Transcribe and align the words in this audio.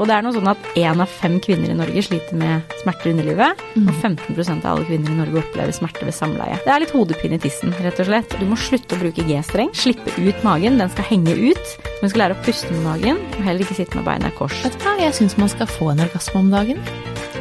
Og 0.00 0.08
det 0.08 0.14
er 0.16 0.24
noe 0.24 0.32
sånn 0.32 0.48
at 0.48 0.68
én 0.80 1.02
av 1.02 1.10
fem 1.12 1.36
kvinner 1.44 1.74
i 1.74 1.76
Norge 1.76 2.02
sliter 2.06 2.38
med 2.40 2.72
smerter 2.80 3.10
i 3.10 3.12
underlivet. 3.12 3.64
Og 3.76 3.90
15% 4.00 4.64
av 4.64 4.70
alle 4.72 4.86
kvinner 4.88 5.12
i 5.12 5.18
Norge 5.18 5.42
opplever 5.42 5.76
smerte 5.76 6.06
ved 6.08 6.16
samleie. 6.16 6.56
Det 6.64 6.72
er 6.72 6.80
litt 6.80 6.94
hodepine 6.96 7.36
i 7.36 7.42
tissen, 7.42 7.74
rett 7.84 8.00
og 8.00 8.08
slett. 8.08 8.36
Du 8.40 8.46
må 8.48 8.56
slutte 8.56 8.96
å 8.96 9.02
bruke 9.02 9.26
G-streng. 9.28 9.74
Slippe 9.76 10.14
ut 10.16 10.46
magen. 10.46 10.80
Den 10.80 10.92
skal 10.94 11.08
henge 11.10 11.36
ut. 11.36 11.74
Du 12.00 12.08
skal 12.08 12.24
lære 12.24 12.38
å 12.38 12.40
puste 12.46 12.72
med 12.72 12.86
magen, 12.86 13.20
og 13.36 13.44
heller 13.44 13.66
ikke 13.66 13.76
sitte 13.82 14.00
med 14.00 14.08
beina 14.08 14.32
i 14.32 14.36
kors. 14.40 14.56
Vet 14.64 14.78
du 14.80 14.86
hva, 14.88 14.96
jeg 15.02 15.18
syns 15.20 15.36
man 15.40 15.52
skal 15.52 15.68
få 15.68 15.92
en 15.92 16.00
orgasme 16.06 16.40
om 16.40 16.50
dagen. 16.54 16.80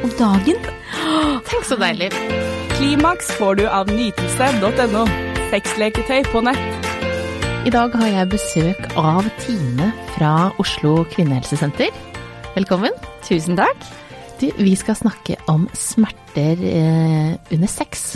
Om 0.04 0.14
dagen? 0.20 0.70
Tenk 1.48 1.66
så 1.68 1.80
deilig. 1.80 2.12
Klimaks 2.76 3.32
får 3.40 3.62
du 3.62 3.66
av 3.72 3.88
nytelse.no. 3.92 5.08
Sexleketøy 5.50 6.28
på 6.34 6.44
nett. 6.44 6.92
I 7.68 7.72
dag 7.76 7.96
har 8.00 8.08
jeg 8.08 8.30
besøk 8.32 8.86
av 9.00 9.26
Tine 9.44 9.90
fra 10.14 10.34
Oslo 10.64 11.02
kvinnehelsesenter. 11.12 11.92
Velkommen. 12.56 12.96
Tusen 13.22 13.54
takk. 13.60 13.84
Du, 14.40 14.48
vi 14.58 14.72
skal 14.78 14.96
snakke 14.98 15.36
om 15.52 15.68
smerter 15.78 16.58
eh, 16.66 17.36
under 17.54 17.70
sex. 17.70 18.16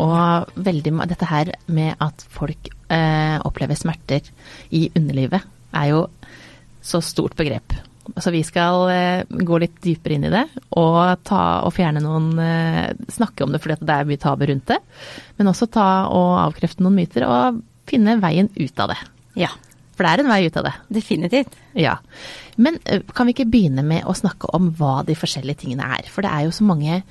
Og 0.00 0.48
veldig, 0.56 0.94
dette 1.10 1.28
her 1.28 1.50
med 1.68 1.92
at 2.00 2.24
folk 2.32 2.70
eh, 2.88 3.36
opplever 3.44 3.76
smerter 3.76 4.24
i 4.72 4.86
underlivet, 4.96 5.44
er 5.76 5.90
jo 5.92 6.06
så 6.80 7.02
stort 7.04 7.36
begrep. 7.36 7.76
Så 8.16 8.32
vi 8.32 8.40
skal 8.48 8.86
eh, 8.94 9.28
gå 9.28 9.60
litt 9.60 9.76
dypere 9.84 10.16
inn 10.16 10.24
i 10.24 10.32
det 10.32 10.46
og, 10.78 11.20
ta, 11.26 11.42
og 11.66 11.74
fjerne 11.74 12.00
noen 12.00 12.28
eh, 12.38 12.92
Snakke 13.12 13.44
om 13.44 13.52
det 13.52 13.60
fordi 13.60 13.80
det 13.82 13.96
er 13.96 14.08
mye 14.08 14.22
tabu 14.22 14.46
rundt 14.48 14.72
det. 14.72 14.80
Men 15.36 15.52
også 15.52 15.68
ta 15.76 15.90
og 16.08 16.32
avkrefte 16.46 16.86
noen 16.86 16.96
myter 17.02 17.28
og 17.28 17.60
finne 17.90 18.16
veien 18.24 18.48
ut 18.56 18.82
av 18.82 18.94
det. 18.94 19.00
Ja, 19.36 19.52
For 19.96 20.04
det 20.04 20.12
er 20.12 20.22
en 20.22 20.28
vei 20.28 20.42
ut 20.44 20.56
av 20.60 20.66
det. 20.68 20.74
definitivt. 20.92 21.56
Ja. 21.72 21.96
Men 22.60 22.76
kan 23.16 23.28
vi 23.28 23.32
ikke 23.32 23.48
begynne 23.48 23.84
med 23.84 24.04
å 24.04 24.14
snakke 24.16 24.50
om 24.56 24.68
hva 24.76 25.00
de 25.08 25.16
forskjellige 25.16 25.64
tingene 25.64 25.88
er? 25.96 26.08
For 26.12 26.24
det 26.24 26.32
er 26.32 26.46
jo 26.46 26.54
så 26.56 26.66
mange 26.68 27.02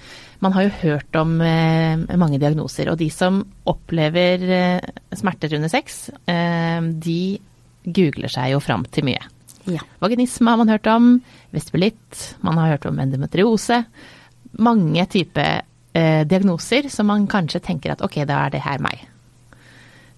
Man 0.43 0.53
har 0.53 0.67
jo 0.67 0.73
hørt 0.83 1.15
om 1.17 1.39
eh, 1.41 1.95
mange 2.19 2.37
diagnoser, 2.37 2.91
og 2.91 2.99
de 2.99 3.07
som 3.09 3.39
opplever 3.65 4.43
eh, 4.51 4.89
smerter 5.15 5.55
under 5.57 5.71
sex, 5.71 6.09
eh, 6.29 6.81
de 7.01 7.39
googler 7.85 8.29
seg 8.29 8.51
jo 8.51 8.59
fram 8.61 8.83
til 8.93 9.07
mye. 9.07 9.23
Ja. 9.71 9.81
Vaginisme 10.03 10.51
har 10.51 10.59
man 10.59 10.69
hørt 10.69 10.89
om, 10.91 11.07
vestibulitt, 11.55 12.35
man 12.45 12.59
har 12.61 12.75
hørt 12.75 12.85
om 12.85 12.99
endometriose. 13.01 13.79
Mange 14.61 15.07
typer 15.09 15.63
eh, 15.95 16.21
diagnoser 16.27 16.91
som 16.93 17.09
man 17.09 17.25
kanskje 17.31 17.63
tenker 17.63 17.95
at 17.95 18.03
ok, 18.05 18.21
da 18.27 18.43
er 18.43 18.53
det 18.53 18.63
her 18.67 18.83
meg. 18.83 19.07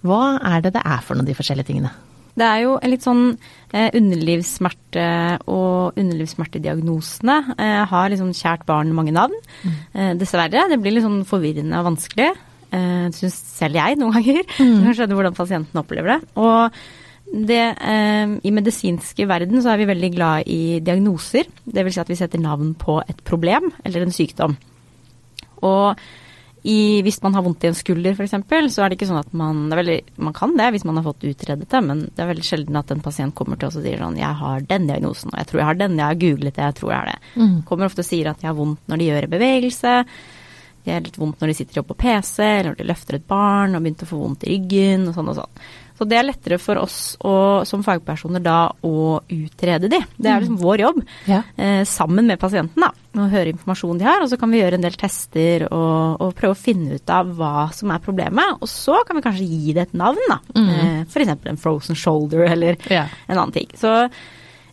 Hva 0.03 0.37
er 0.43 0.65
det 0.65 0.75
det 0.75 0.83
er 0.83 1.01
for 1.05 1.15
noen, 1.15 1.29
de 1.29 1.37
forskjellige 1.37 1.71
tingene? 1.71 1.93
Det 2.37 2.45
er 2.45 2.59
jo 2.63 2.75
en 2.77 2.91
litt 2.91 3.05
sånn 3.05 3.23
eh, 3.73 3.89
underlivssmerte 3.97 5.07
og 5.49 5.97
underlivssmertediagnosene 5.97 7.37
eh, 7.57 7.81
har 7.89 8.11
liksom 8.13 8.29
kjært 8.37 8.67
barn 8.69 8.93
mange 8.97 9.15
navn. 9.15 9.33
Eh, 9.93 10.13
dessverre. 10.19 10.67
Det 10.69 10.77
blir 10.81 10.97
litt 10.97 11.07
sånn 11.07 11.23
forvirrende 11.27 11.81
og 11.81 11.91
vanskelig. 11.93 12.29
Det 12.67 13.15
Syns 13.15 13.35
selv 13.55 13.79
jeg 13.79 13.95
noen 13.97 14.17
ganger. 14.17 14.43
Mm. 14.59 14.79
kan 14.85 14.95
skjønne 14.97 15.17
hvordan 15.17 15.37
pasienten 15.37 15.81
opplever 15.81 16.17
det. 16.17 16.19
Og 16.37 16.77
det, 17.27 17.63
eh, 17.75 18.35
I 18.43 18.53
medisinske 18.55 19.27
verden 19.27 19.59
så 19.63 19.73
er 19.73 19.81
vi 19.81 19.89
veldig 19.89 20.11
glad 20.13 20.47
i 20.47 20.79
diagnoser. 20.79 21.49
Det 21.65 21.83
vil 21.83 21.95
si 21.95 22.03
at 22.03 22.11
vi 22.11 22.19
setter 22.19 22.43
navn 22.43 22.73
på 22.79 23.01
et 23.03 23.19
problem 23.27 23.71
eller 23.83 24.05
en 24.05 24.15
sykdom. 24.15 24.55
Og 25.65 25.99
i, 26.67 27.01
hvis 27.05 27.21
man 27.23 27.35
har 27.37 27.45
vondt 27.45 27.63
i 27.63 27.69
en 27.69 27.77
skulder 27.77 28.17
f.eks., 28.17 28.33
så 28.73 28.83
er 28.83 28.89
det 28.89 28.97
ikke 28.97 29.07
sånn 29.07 29.21
at 29.21 29.35
man 29.37 29.67
veldig, 29.71 29.97
Man 30.19 30.35
kan 30.35 30.55
det 30.57 30.71
hvis 30.75 30.83
man 30.87 30.99
har 30.99 31.05
fått 31.05 31.23
utredet 31.29 31.69
det, 31.71 31.81
men 31.85 32.01
det 32.09 32.23
er 32.23 32.31
veldig 32.33 32.43
sjelden 32.43 32.79
at 32.79 32.91
en 32.91 33.03
pasient 33.05 33.35
kommer 33.37 33.59
til 33.59 33.69
oss 33.69 33.77
og 33.79 33.85
sier 33.85 34.01
sånn 34.03 34.19
Jeg 34.19 34.39
har 34.41 34.65
den 34.67 34.89
diagnosen, 34.89 35.31
og 35.31 35.39
jeg 35.39 35.49
tror 35.51 35.61
jeg 35.61 35.69
har 35.69 35.79
den, 35.79 35.95
jeg 36.01 36.05
har 36.09 36.19
googlet 36.25 36.57
det, 36.57 36.65
jeg 36.65 36.77
tror 36.81 36.91
jeg 36.91 36.99
har 36.99 37.13
det. 37.13 37.19
Kommer 37.69 37.87
ofte 37.87 38.03
og 38.03 38.09
sier 38.09 38.31
at 38.31 38.41
de 38.43 38.49
har 38.49 38.57
vondt 38.57 38.91
når 38.91 38.99
de 38.99 39.07
gjør 39.07 39.27
en 39.29 39.35
bevegelse. 39.37 39.93
De 40.83 40.93
har 40.93 41.03
litt 41.03 41.17
vondt 41.19 41.41
når 41.41 41.51
de 41.51 41.57
sitter 41.57 41.81
oppe 41.81 41.95
på 41.95 42.01
PC, 42.03 42.43
eller 42.43 42.69
når 42.71 42.79
de 42.81 42.89
løfter 42.91 43.15
et 43.17 43.27
barn 43.27 43.75
og 43.75 43.83
begynte 43.83 44.07
å 44.07 44.11
få 44.11 44.21
vondt 44.21 44.45
i 44.47 44.53
ryggen 44.53 45.07
og 45.07 45.17
sånn 45.17 45.31
og 45.31 45.39
sånn. 45.39 45.65
Så 45.97 46.05
det 46.05 46.17
er 46.19 46.27
lettere 46.27 46.59
for 46.61 46.77
oss 46.77 47.15
å, 47.25 47.31
som 47.65 47.81
fagpersoner 47.81 48.43
da 48.45 48.67
å 48.85 49.17
utrede 49.33 49.89
de. 49.89 49.97
Det 50.17 50.29
er 50.29 50.43
liksom 50.43 50.59
vår 50.61 50.83
jobb 50.83 50.99
Ja. 51.25 51.39
eh, 51.57 51.81
sammen 51.89 52.27
med 52.29 52.37
pasienten 52.39 52.83
da, 52.85 52.91
å 53.17 53.25
høre 53.31 53.49
informasjonen 53.55 53.97
de 53.97 54.05
har. 54.05 54.21
Og 54.21 54.29
så 54.29 54.37
kan 54.37 54.51
vi 54.53 54.59
gjøre 54.61 54.77
en 54.77 54.85
del 54.85 54.93
tester 54.99 55.65
og, 55.71 56.21
og 56.21 56.35
prøve 56.37 56.53
å 56.53 56.59
finne 56.59 56.99
ut 56.99 57.09
av 57.09 57.31
hva 57.39 57.67
som 57.73 57.89
er 57.95 58.03
problemet. 58.05 58.59
Og 58.61 58.69
så 58.69 58.99
kan 59.07 59.17
vi 59.17 59.25
kanskje 59.25 59.47
gi 59.49 59.73
det 59.73 59.87
et 59.87 59.95
navn, 59.97 60.21
da. 60.29 60.37
Eh, 60.53 61.01
F.eks. 61.09 61.33
en 61.49 61.57
frozen 61.57 61.97
shoulder 61.97 62.45
eller 62.51 62.77
Ja. 62.93 63.07
en 63.27 63.37
annen 63.39 63.53
ting. 63.57 63.67
Så, 63.73 63.95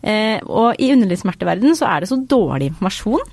eh, 0.02 0.41
og 0.44 0.76
i 0.78 0.92
underlivssmerteverdenen 0.92 1.74
så 1.78 1.88
er 1.88 2.00
det 2.04 2.10
så 2.12 2.20
dårlig 2.20 2.68
informasjon. 2.74 3.24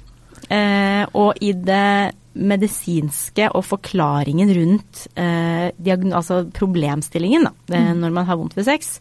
Eh, 0.52 1.04
og 1.16 1.40
i 1.44 1.54
det 1.56 2.12
medisinske 2.32 3.50
og 3.52 3.66
forklaringen 3.68 4.52
rundt 4.56 5.04
eh, 5.20 5.68
altså 6.16 6.46
problemstillingen 6.56 7.50
da, 7.50 7.52
eh, 7.76 7.92
når 7.98 8.16
man 8.16 8.28
har 8.30 8.40
vondt 8.40 8.56
ved 8.56 8.68
sex, 8.68 8.94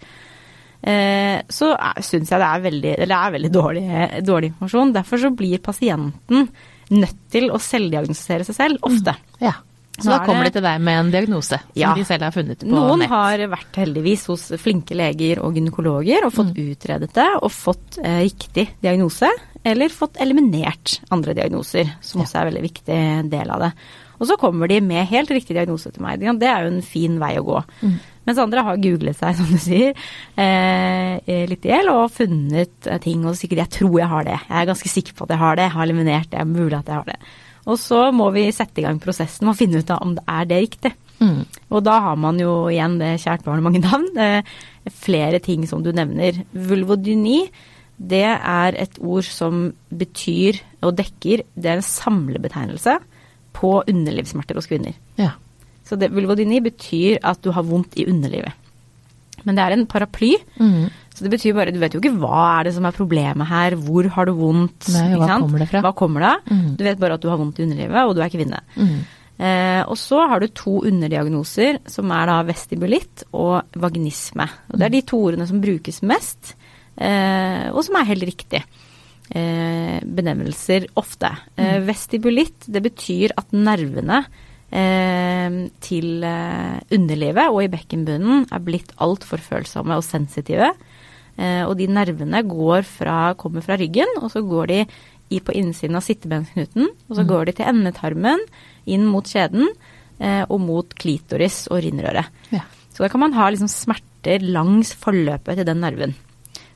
eh, 0.83 1.39
så 1.47 1.71
syns 2.03 2.33
jeg 2.33 2.43
det 2.43 2.49
er 2.49 2.67
veldig, 2.67 2.95
eller 2.97 3.15
det 3.15 3.21
er 3.21 3.35
veldig 3.37 3.53
dårlig, 3.55 3.87
dårlig 4.27 4.53
informasjon. 4.53 4.95
Derfor 4.99 5.23
så 5.23 5.33
blir 5.35 5.63
pasienten 5.63 6.49
nødt 6.91 7.21
til 7.31 7.51
å 7.55 7.63
selvdiagnostisere 7.63 8.49
seg 8.49 8.59
selv, 8.59 8.83
ofte. 8.87 9.15
Ja. 9.43 9.55
Så 10.03 10.11
da 10.11 10.19
er 10.21 10.27
kommer 10.27 10.45
de 10.45 10.51
til 10.57 10.63
deg 10.63 10.81
med 10.81 10.99
en 11.01 11.11
diagnose 11.13 11.59
som 11.61 11.77
Ja. 11.77 11.95
de 11.95 12.05
selv 12.05 12.23
har 12.23 12.33
funnet 12.33 12.59
på 12.59 12.67
Noen 12.73 12.99
nett. 13.01 13.09
har 13.09 13.39
vært 13.53 13.77
heldigvis 13.77 14.27
hos 14.27 14.49
flinke 14.61 14.95
leger 14.97 15.41
og 15.45 15.55
gynekologer 15.55 16.25
og 16.27 16.33
fått 16.33 16.55
utredet 16.57 17.13
det 17.13 17.29
og 17.43 17.51
fått 17.51 17.99
eh, 18.03 18.23
riktig 18.25 18.69
diagnose, 18.83 19.29
eller 19.65 19.89
fått 19.93 20.17
eliminert 20.21 21.01
andre 21.11 21.35
diagnoser, 21.35 21.91
som 22.01 22.23
også 22.23 22.37
er 22.39 22.47
en 22.47 22.53
veldig 22.55 22.63
viktig 22.63 23.31
del 23.31 23.51
av 23.51 23.61
det. 23.61 23.73
Og 24.21 24.27
så 24.29 24.37
kommer 24.37 24.69
de 24.69 24.81
med 24.85 25.07
helt 25.09 25.31
riktig 25.31 25.55
diagnose 25.57 25.91
til 25.93 26.03
meg. 26.03 26.21
Det 26.21 26.49
er 26.49 26.65
jo 26.67 26.73
en 26.77 26.83
fin 26.83 27.19
vei 27.19 27.37
å 27.41 27.45
gå. 27.45 27.63
Mens 28.27 28.39
andre 28.39 28.63
har 28.63 28.77
googlet 28.77 29.17
seg, 29.17 29.35
som 29.39 29.47
du 29.49 29.57
sier, 29.57 29.95
eh, 30.37 31.47
litt 31.49 31.65
i 31.65 31.73
hjel 31.73 31.89
og 31.93 32.11
funnet 32.13 32.89
ting 33.01 33.25
og 33.25 33.35
sikkert 33.35 33.65
'jeg 33.65 33.71
tror 33.81 33.99
jeg 33.99 34.09
har 34.09 34.25
det', 34.25 34.41
jeg 34.49 34.59
er 34.61 34.67
ganske 34.73 34.89
sikker 34.89 35.15
på 35.15 35.23
at 35.25 35.31
jeg 35.31 35.39
har 35.39 35.57
det, 35.57 35.63
jeg 35.63 35.73
har 35.73 35.85
eliminert 35.87 36.31
det, 36.31 36.39
det 36.39 36.41
er 36.41 36.45
mulig 36.45 36.79
at 36.79 36.87
jeg 36.87 36.95
har 36.95 37.05
det. 37.05 37.17
Og 37.69 37.77
så 37.79 38.07
må 38.17 38.31
vi 38.35 38.47
sette 38.55 38.81
i 38.81 38.85
gang 38.87 39.01
prosessen 39.03 39.45
med 39.47 39.55
å 39.55 39.59
finne 39.59 39.83
ut 39.83 39.91
av 39.93 40.03
om 40.05 40.15
det 40.17 40.25
er 40.29 40.49
det 40.49 40.61
riktig. 40.65 40.93
Mm. 41.21 41.43
Og 41.69 41.83
da 41.85 41.99
har 42.07 42.17
man 42.17 42.39
jo 42.41 42.55
igjen 42.73 42.95
det 43.01 43.19
kjært 43.21 43.45
barn 43.45 43.61
og 43.61 43.69
mange 43.69 43.83
navn. 43.85 44.09
Eh, 44.81 44.89
flere 44.97 45.39
ting 45.45 45.67
som 45.69 45.83
du 45.85 45.91
nevner. 45.93 46.39
Vulvodyni, 46.57 47.43
det 48.01 48.25
er 48.33 48.79
et 48.81 48.95
ord 49.05 49.27
som 49.29 49.67
betyr 49.93 50.57
og 50.81 50.95
dekker 50.97 51.43
Det 51.53 51.69
er 51.69 51.77
en 51.77 51.85
samlebetegnelse 51.85 52.95
på 53.53 53.75
underlivssmerter 53.85 54.57
hos 54.57 54.71
kvinner. 54.71 54.97
Ja. 55.21 55.35
Så 55.85 55.99
det, 56.01 56.09
vulvodyni 56.17 56.63
betyr 56.65 57.19
at 57.23 57.43
du 57.45 57.51
har 57.53 57.67
vondt 57.69 57.99
i 58.01 58.07
underlivet. 58.09 58.57
Men 59.45 59.57
det 59.57 59.65
er 59.67 59.77
en 59.77 59.87
paraply, 59.87 60.37
Mm. 60.57 60.89
Så 61.21 61.27
det 61.27 61.35
betyr 61.35 61.53
bare 61.53 61.73
Du 61.75 61.81
vet 61.83 61.93
jo 61.93 62.01
ikke 62.01 62.17
hva 62.17 62.45
er 62.57 62.71
det 62.71 62.71
som 62.73 62.87
er 62.89 62.97
problemet 62.97 63.45
her, 63.45 63.75
hvor 63.77 64.07
har 64.15 64.25
du 64.25 64.33
vondt? 64.39 64.89
Nei, 64.95 65.11
hva 65.21 65.37
kommer 65.43 65.61
det 65.61 65.67
fra? 65.69 65.83
Hva 65.85 65.91
kommer 65.99 66.25
det 66.25 66.31
av? 66.31 66.47
Mm. 66.49 66.69
Du 66.79 66.85
vet 66.87 67.03
bare 67.03 67.19
at 67.19 67.25
du 67.25 67.29
har 67.29 67.37
vondt 67.37 67.61
i 67.61 67.67
underlivet, 67.67 68.01
og 68.01 68.15
du 68.17 68.23
er 68.25 68.33
kvinne. 68.33 68.63
Mm. 68.81 68.95
Eh, 69.37 69.83
og 69.85 70.01
så 70.01 70.23
har 70.33 70.41
du 70.41 70.49
to 70.57 70.79
underdiagnoser, 70.89 71.83
som 71.93 72.09
er 72.17 72.33
da 72.33 72.41
vestibulitt 72.49 73.27
og 73.37 73.77
vaginisme. 73.85 74.49
Og 74.73 74.81
det 74.81 74.89
er 74.89 74.97
de 74.97 75.05
to 75.13 75.21
ordene 75.29 75.49
som 75.49 75.61
brukes 75.61 76.01
mest, 76.09 76.55
eh, 76.97 77.69
og 77.69 77.85
som 77.85 78.01
er 78.01 78.09
helt 78.15 78.29
riktig. 78.33 78.65
Eh, 79.29 80.01
benevnelser 80.01 80.89
ofte. 81.01 81.35
Eh, 81.61 81.83
vestibulitt, 81.85 82.65
det 82.65 82.81
betyr 82.89 83.37
at 83.37 83.53
nervene 83.53 84.25
eh, 84.73 85.61
til 85.85 86.25
eh, 86.25 86.81
underlivet 86.97 87.53
og 87.53 87.65
i 87.65 87.73
bekkenbunnen 87.77 88.49
er 88.49 88.65
blitt 88.65 88.97
altfor 89.01 89.45
følsomme 89.45 90.01
og 90.01 90.07
sensitive. 90.07 90.73
Eh, 91.41 91.63
og 91.65 91.77
de 91.79 91.89
nervene 91.89 92.43
går 92.45 92.85
fra, 92.85 93.33
kommer 93.41 93.65
fra 93.65 93.79
ryggen, 93.81 94.11
og 94.21 94.29
så 94.33 94.43
går 94.45 94.71
de 94.71 94.81
i 95.31 95.39
på 95.41 95.55
innsiden 95.57 95.97
av 95.97 96.05
sittebensknuten, 96.05 96.91
og 97.09 97.17
så 97.17 97.25
går 97.27 97.49
de 97.49 97.57
til 97.61 97.71
endetarmen, 97.71 98.43
inn 98.91 99.07
mot 99.07 99.27
skjeden 99.29 99.69
eh, 100.19 100.43
og 100.43 100.59
mot 100.65 100.97
klitoris 100.99 101.63
og 101.71 101.85
rinnrøret. 101.85 102.29
Ja. 102.53 102.65
Så 102.91 103.05
da 103.05 103.11
kan 103.13 103.23
man 103.23 103.37
ha 103.37 103.47
liksom 103.49 103.71
smerter 103.71 104.43
langs 104.43 104.91
forløpet 104.99 105.61
til 105.61 105.69
den 105.69 105.81
nerven. 105.85 106.17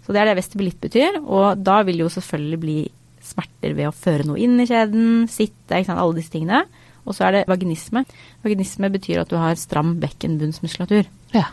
Så 0.05 0.15
det 0.15 0.23
er 0.23 0.31
det 0.31 0.39
vestibulitt 0.39 0.79
betyr, 0.81 1.19
og 1.25 1.61
da 1.65 1.81
vil 1.85 1.99
det 1.99 2.07
jo 2.07 2.15
selvfølgelig 2.15 2.61
bli 2.63 2.79
smerter 3.25 3.75
ved 3.77 3.89
å 3.89 3.97
føre 3.97 4.29
noe 4.29 4.41
inn 4.41 4.57
i 4.61 4.69
kjeden, 4.69 5.27
sitte, 5.33 5.81
ikke 5.81 5.91
sant, 5.91 6.01
alle 6.01 6.21
disse 6.21 6.33
tingene. 6.33 6.63
Og 7.05 7.17
så 7.17 7.27
er 7.27 7.37
det 7.37 7.45
vaginisme. 7.51 8.05
Vaginisme 8.45 8.89
betyr 8.93 9.25
at 9.25 9.33
du 9.33 9.37
har 9.41 9.59
stram 9.61 9.97
bekkenbunnsmuskulatur. 10.01 11.11
ja. 11.35 11.51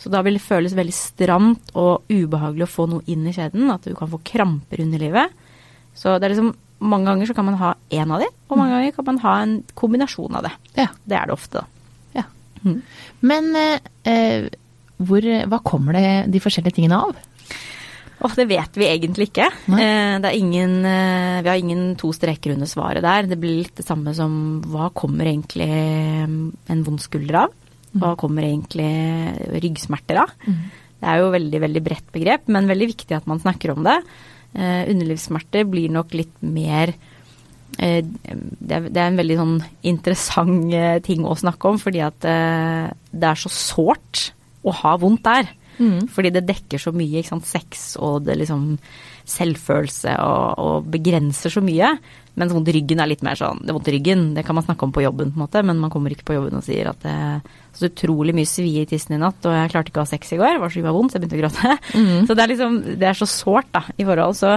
Så 0.00 0.08
da 0.12 0.22
vil 0.24 0.38
det 0.38 0.44
føles 0.44 0.74
veldig 0.76 0.96
stramt 0.96 1.72
og 1.78 2.08
ubehagelig 2.08 2.64
å 2.64 2.72
få 2.72 2.86
noe 2.88 3.04
inn 3.12 3.26
i 3.28 3.34
skjeden, 3.36 3.68
at 3.72 3.84
du 3.84 3.92
kan 3.98 4.08
få 4.10 4.22
kramper 4.24 4.80
under 4.80 5.02
livet. 5.02 5.34
Så 5.96 6.16
det 6.16 6.28
er 6.28 6.34
liksom 6.34 6.54
mange 6.80 7.10
ganger 7.10 7.28
så 7.28 7.36
kan 7.36 7.44
man 7.44 7.58
ha 7.60 7.74
én 7.92 8.08
av 8.08 8.22
de, 8.22 8.30
og 8.48 8.56
mange 8.56 8.72
ganger 8.72 8.94
kan 8.96 9.08
man 9.10 9.20
ha 9.26 9.34
en 9.42 9.58
kombinasjon 9.76 10.38
av 10.38 10.48
det. 10.48 10.54
ja. 10.80 10.88
Det 11.04 11.18
er 11.18 11.28
det 11.28 11.36
ofte, 11.36 11.60
da. 11.60 12.22
ja. 12.22 12.24
Mm. 12.64 12.78
Men 13.28 13.50
eh, 13.60 13.90
eh, 14.08 14.46
hvor, 14.96 15.26
hva 15.52 15.60
kommer 15.64 15.96
det 15.96 16.32
de 16.32 16.40
forskjellige 16.40 16.78
tingene 16.78 17.02
av? 17.04 17.20
Oh, 18.20 18.32
det 18.36 18.50
vet 18.50 18.74
vi 18.76 18.88
egentlig 18.88 19.30
ikke. 19.30 19.46
Eh, 19.72 20.16
det 20.20 20.32
ingen, 20.36 20.84
eh, 20.84 21.40
vi 21.40 21.48
har 21.48 21.56
ingen 21.60 21.94
to 22.00 22.12
streker 22.12 22.52
under 22.52 22.68
svaret 22.68 23.04
der. 23.04 23.28
Det 23.28 23.38
blir 23.40 23.62
litt 23.62 23.76
det 23.80 23.86
samme 23.86 24.12
som 24.16 24.60
hva 24.68 24.90
kommer 24.92 25.28
egentlig 25.28 25.68
en 25.68 26.84
vond 26.84 27.00
skulder 27.00 27.44
av? 27.44 27.56
Hva 27.98 28.14
kommer 28.18 28.46
egentlig 28.46 28.90
ryggsmerter 29.64 30.22
av? 30.22 30.34
Det 31.00 31.08
er 31.08 31.22
jo 31.22 31.30
veldig, 31.32 31.60
veldig 31.64 31.82
bredt 31.82 32.10
begrep, 32.12 32.50
men 32.52 32.68
veldig 32.68 32.90
viktig 32.92 33.16
at 33.16 33.28
man 33.30 33.40
snakker 33.40 33.72
om 33.72 33.86
det. 33.86 33.96
Eh, 34.52 34.82
underlivssmerter 34.92 35.64
blir 35.70 35.92
nok 35.94 36.12
litt 36.14 36.34
mer 36.42 36.92
eh, 37.78 38.02
det, 38.02 38.74
er, 38.74 38.88
det 38.90 38.98
er 38.98 39.06
en 39.06 39.20
veldig 39.20 39.38
sånn 39.38 39.54
interessant 39.86 40.74
eh, 40.74 40.98
ting 41.06 41.24
å 41.24 41.38
snakke 41.38 41.70
om, 41.70 41.78
fordi 41.80 42.02
at 42.04 42.26
eh, 42.28 42.90
det 43.10 43.30
er 43.30 43.40
så 43.40 43.52
sårt 43.54 44.30
å 44.66 44.74
ha 44.82 44.96
vondt 45.00 45.24
der. 45.24 45.54
Fordi 46.12 46.28
det 46.34 46.44
dekker 46.44 46.82
så 46.82 46.92
mye, 46.92 47.22
ikke 47.22 47.32
sant. 47.32 47.48
Sex 47.48 47.94
og 47.96 48.26
det 48.26 48.36
liksom 48.42 48.74
selvfølelse 49.30 50.16
og, 50.22 50.60
og 50.60 50.90
begrenser 50.92 51.52
så 51.52 51.62
mye. 51.64 51.94
Mens 52.40 52.54
vondt 52.54 52.70
i 52.70 52.76
ryggen 52.76 53.02
er 53.02 53.10
litt 53.10 53.24
mer 53.26 53.36
sånn 53.36 53.58
Det 53.60 53.72
er 53.72 53.76
vondt 53.76 53.88
i 53.90 53.94
ryggen, 53.96 54.22
det 54.36 54.44
kan 54.46 54.56
man 54.56 54.64
snakke 54.64 54.86
om 54.86 54.92
på 54.94 55.02
jobben, 55.02 55.32
på 55.32 55.40
en 55.40 55.44
måte, 55.44 55.64
men 55.66 55.80
man 55.82 55.92
kommer 55.92 56.14
ikke 56.14 56.28
på 56.30 56.36
jobben 56.36 56.60
og 56.60 56.64
sier 56.64 56.92
at 56.92 57.02
det 57.02 57.10
er 57.12 57.40
så 57.76 57.90
utrolig 57.90 58.34
mye 58.36 58.48
svie 58.48 58.84
i 58.84 58.88
tissen 58.88 59.16
i 59.16 59.20
natt, 59.20 59.42
og 59.44 59.56
jeg 59.56 59.72
klarte 59.74 59.92
ikke 59.92 60.02
å 60.02 60.06
ha 60.06 60.12
sex 60.12 60.32
i 60.36 60.40
går, 60.40 60.56
det 60.56 60.62
var 60.62 60.74
så 60.74 60.94
vondt, 60.94 61.12
så 61.12 61.18
jeg 61.18 61.26
begynte 61.26 61.40
å 61.40 61.42
gråte. 61.44 61.76
Så 62.28 62.36
det 62.36 62.44
er 62.44 62.52
liksom 62.52 62.78
Det 63.00 63.10
er 63.10 63.18
så 63.18 63.28
sårt, 63.28 63.70
da, 63.74 63.84
i 63.98 64.06
forhold. 64.06 64.38
Så 64.38 64.56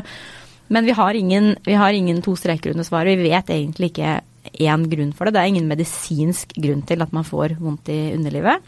men 0.73 0.85
vi 0.85 0.95
har, 0.95 1.13
ingen, 1.13 1.55
vi 1.65 1.75
har 1.77 1.93
ingen 1.93 2.21
to 2.23 2.35
streker 2.39 2.71
under 2.71 2.85
svaret. 2.87 3.19
Vi 3.19 3.29
vet 3.29 3.49
egentlig 3.51 3.91
ikke 3.91 4.21
én 4.63 4.85
grunn 4.89 5.11
for 5.15 5.27
det. 5.27 5.35
Det 5.35 5.43
er 5.43 5.51
ingen 5.51 5.69
medisinsk 5.69 6.55
grunn 6.57 6.83
til 6.87 7.03
at 7.03 7.13
man 7.15 7.27
får 7.27 7.57
vondt 7.61 7.91
i 7.93 7.99
underlivet. 8.15 8.63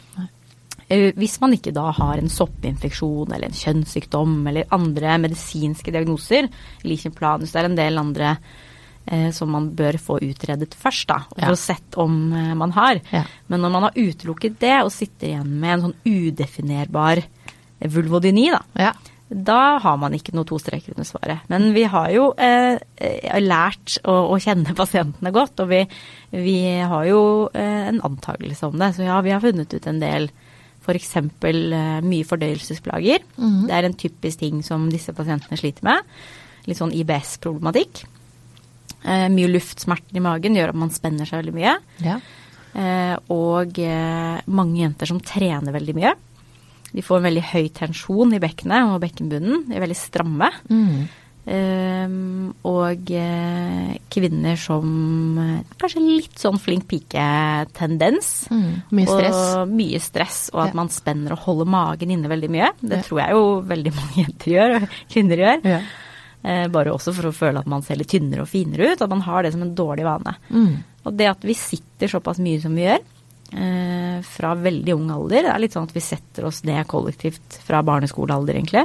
Eh, 0.88 1.12
Hvis 1.18 1.40
man 1.42 1.52
ikke 1.56 1.72
da 1.74 1.88
har 1.90 2.18
en 2.18 2.28
soppinfeksjon 2.30 3.32
eller 3.34 3.48
en 3.48 3.58
kjønnssykdom 3.58 4.36
eller 4.48 4.68
andre 4.70 5.16
medisinske 5.18 5.90
diagnoser, 5.90 6.46
lichenplanus, 6.84 7.50
planus, 7.50 7.52
det 7.52 7.60
er 7.62 7.68
en 7.70 7.78
del 7.80 7.98
andre 7.98 8.36
eh, 9.06 9.30
som 9.34 9.50
man 9.50 9.70
bør 9.74 9.98
få 10.02 10.20
utredet 10.22 10.74
først, 10.78 11.08
da, 11.08 11.18
for 11.32 11.42
Ja. 11.42 11.50
å 11.50 11.58
sett 11.58 11.98
om 11.98 12.32
eh, 12.32 12.54
man 12.54 12.70
har. 12.72 13.00
Ja. 13.12 13.24
Men 13.48 13.60
når 13.62 13.70
man 13.74 13.82
har 13.88 13.98
utelukket 13.98 14.58
det 14.62 14.76
og 14.84 14.92
sitter 14.94 15.28
igjen 15.32 15.60
med 15.60 15.74
en 15.74 15.84
sånn 15.88 15.98
udefinerbar 16.06 17.22
vulvodyni, 17.80 18.50
da, 18.50 18.62
Ja. 18.78 18.92
da 19.28 19.78
har 19.82 19.96
man 19.98 20.12
ikke 20.14 20.32
noe 20.34 20.44
to 20.46 20.58
streker 20.58 20.94
under 20.94 21.04
svaret. 21.04 21.40
Men 21.48 21.72
vi 21.74 21.82
har 21.84 22.10
jo 22.14 22.32
eh, 22.38 22.78
eh, 22.96 23.40
lært 23.42 23.98
å, 24.04 24.30
å 24.32 24.38
kjenne 24.38 24.74
pasientene 24.74 25.32
godt, 25.34 25.60
og 25.60 25.68
vi, 25.68 25.82
vi 26.30 26.58
har 26.80 27.04
jo 27.06 27.50
eh, 27.52 27.88
en 27.90 28.00
antakelse 28.06 28.66
om 28.70 28.78
det. 28.78 28.94
Så 28.94 29.02
ja, 29.06 29.20
vi 29.20 29.30
har 29.34 29.40
funnet 29.42 29.74
ut 29.74 29.86
en 29.86 29.98
del 30.00 30.30
f.eks. 30.86 31.16
Eh, 31.18 32.00
mye 32.06 32.26
fordøyelsesplager. 32.28 33.24
Det 33.66 33.74
er 33.74 33.88
en 33.88 33.96
typisk 33.98 34.42
ting 34.42 34.62
som 34.66 34.88
disse 34.92 35.14
pasientene 35.16 35.58
sliter 35.58 35.86
med. 35.86 36.04
Litt 36.66 36.78
sånn 36.78 36.94
IBS-problematikk. 36.94 38.04
Eh, 39.06 39.26
mye 39.32 39.50
luftsmerter 39.50 40.18
i 40.18 40.24
magen 40.24 40.56
gjør 40.58 40.72
at 40.72 40.80
man 40.80 40.94
spenner 40.94 41.28
seg 41.28 41.42
veldig 41.44 41.56
mye. 41.56 41.78
ja. 42.06 42.20
Eh, 42.76 43.16
og 43.32 43.78
mange 44.52 44.82
jenter 44.82 45.08
som 45.08 45.16
trener 45.24 45.72
veldig 45.72 45.94
mye. 45.96 46.10
De 46.92 47.00
får 47.00 47.22
en 47.22 47.28
veldig 47.30 47.44
høy 47.54 47.70
tensjon 47.72 48.34
i 48.36 48.40
bekkenet 48.42 48.90
og 48.90 49.00
bekkenbunnen. 49.00 49.62
De 49.64 49.78
er 49.78 49.80
veldig 49.80 49.96
stramme. 49.96 50.50
Mm. 50.68 51.06
Eh, 51.46 52.08
og 52.66 53.10
eh, 53.14 53.92
kvinner 54.10 54.56
som 54.58 54.88
eh, 55.38 55.60
kanskje 55.78 56.02
litt 56.02 56.40
sånn 56.42 56.58
flink 56.58 56.88
pike-tendens. 56.90 58.48
Mm. 58.50 58.72
Mye 58.98 59.06
stress. 59.06 59.38
Og 59.60 59.70
mye 59.70 60.00
stress, 60.02 60.40
og 60.54 60.64
at 60.64 60.72
Ja. 60.74 60.78
man 60.80 60.88
spenner 60.90 61.32
og 61.36 61.44
holder 61.46 61.70
magen 61.70 62.10
inne 62.10 62.28
veldig 62.32 62.50
mye. 62.50 62.72
Det 62.82 62.98
Ja. 62.98 63.02
tror 63.06 63.20
jeg 63.22 63.30
jo 63.30 63.44
veldig 63.62 63.92
mange 64.00 64.16
jenter 64.24 64.50
gjør, 64.56 64.74
og 64.82 64.88
kvinner 65.12 65.36
gjør. 65.44 65.64
Ja. 65.64 65.80
Eh, 66.46 66.66
bare 66.68 66.92
også 66.94 67.14
for 67.14 67.30
å 67.30 67.34
føle 67.34 67.58
at 67.62 67.66
man 67.66 67.82
ser 67.82 67.96
litt 67.96 68.08
tynnere 68.10 68.42
og 68.42 68.48
finere 68.50 68.92
ut. 68.92 69.02
At 69.02 69.08
man 69.10 69.20
har 69.22 69.42
det 69.42 69.52
som 69.52 69.62
en 69.62 69.74
dårlig 69.74 70.04
vane. 70.04 70.36
Mm. 70.50 70.76
Og 71.06 71.16
det 71.16 71.26
at 71.30 71.40
vi 71.46 71.54
sitter 71.54 72.08
såpass 72.10 72.38
mye 72.42 72.60
som 72.60 72.74
vi 72.74 72.82
gjør, 72.88 72.98
fra 74.26 74.56
veldig 74.58 74.92
ung 74.96 75.08
alder, 75.14 75.44
det 75.46 75.50
er 75.54 75.60
litt 75.62 75.72
sånn 75.72 75.84
at 75.86 75.92
vi 75.94 76.00
setter 76.02 76.44
oss 76.48 76.64
ned 76.66 76.82
kollektivt 76.90 77.60
fra 77.62 77.78
barneskolealder, 77.86 78.56
egentlig, 78.58 78.82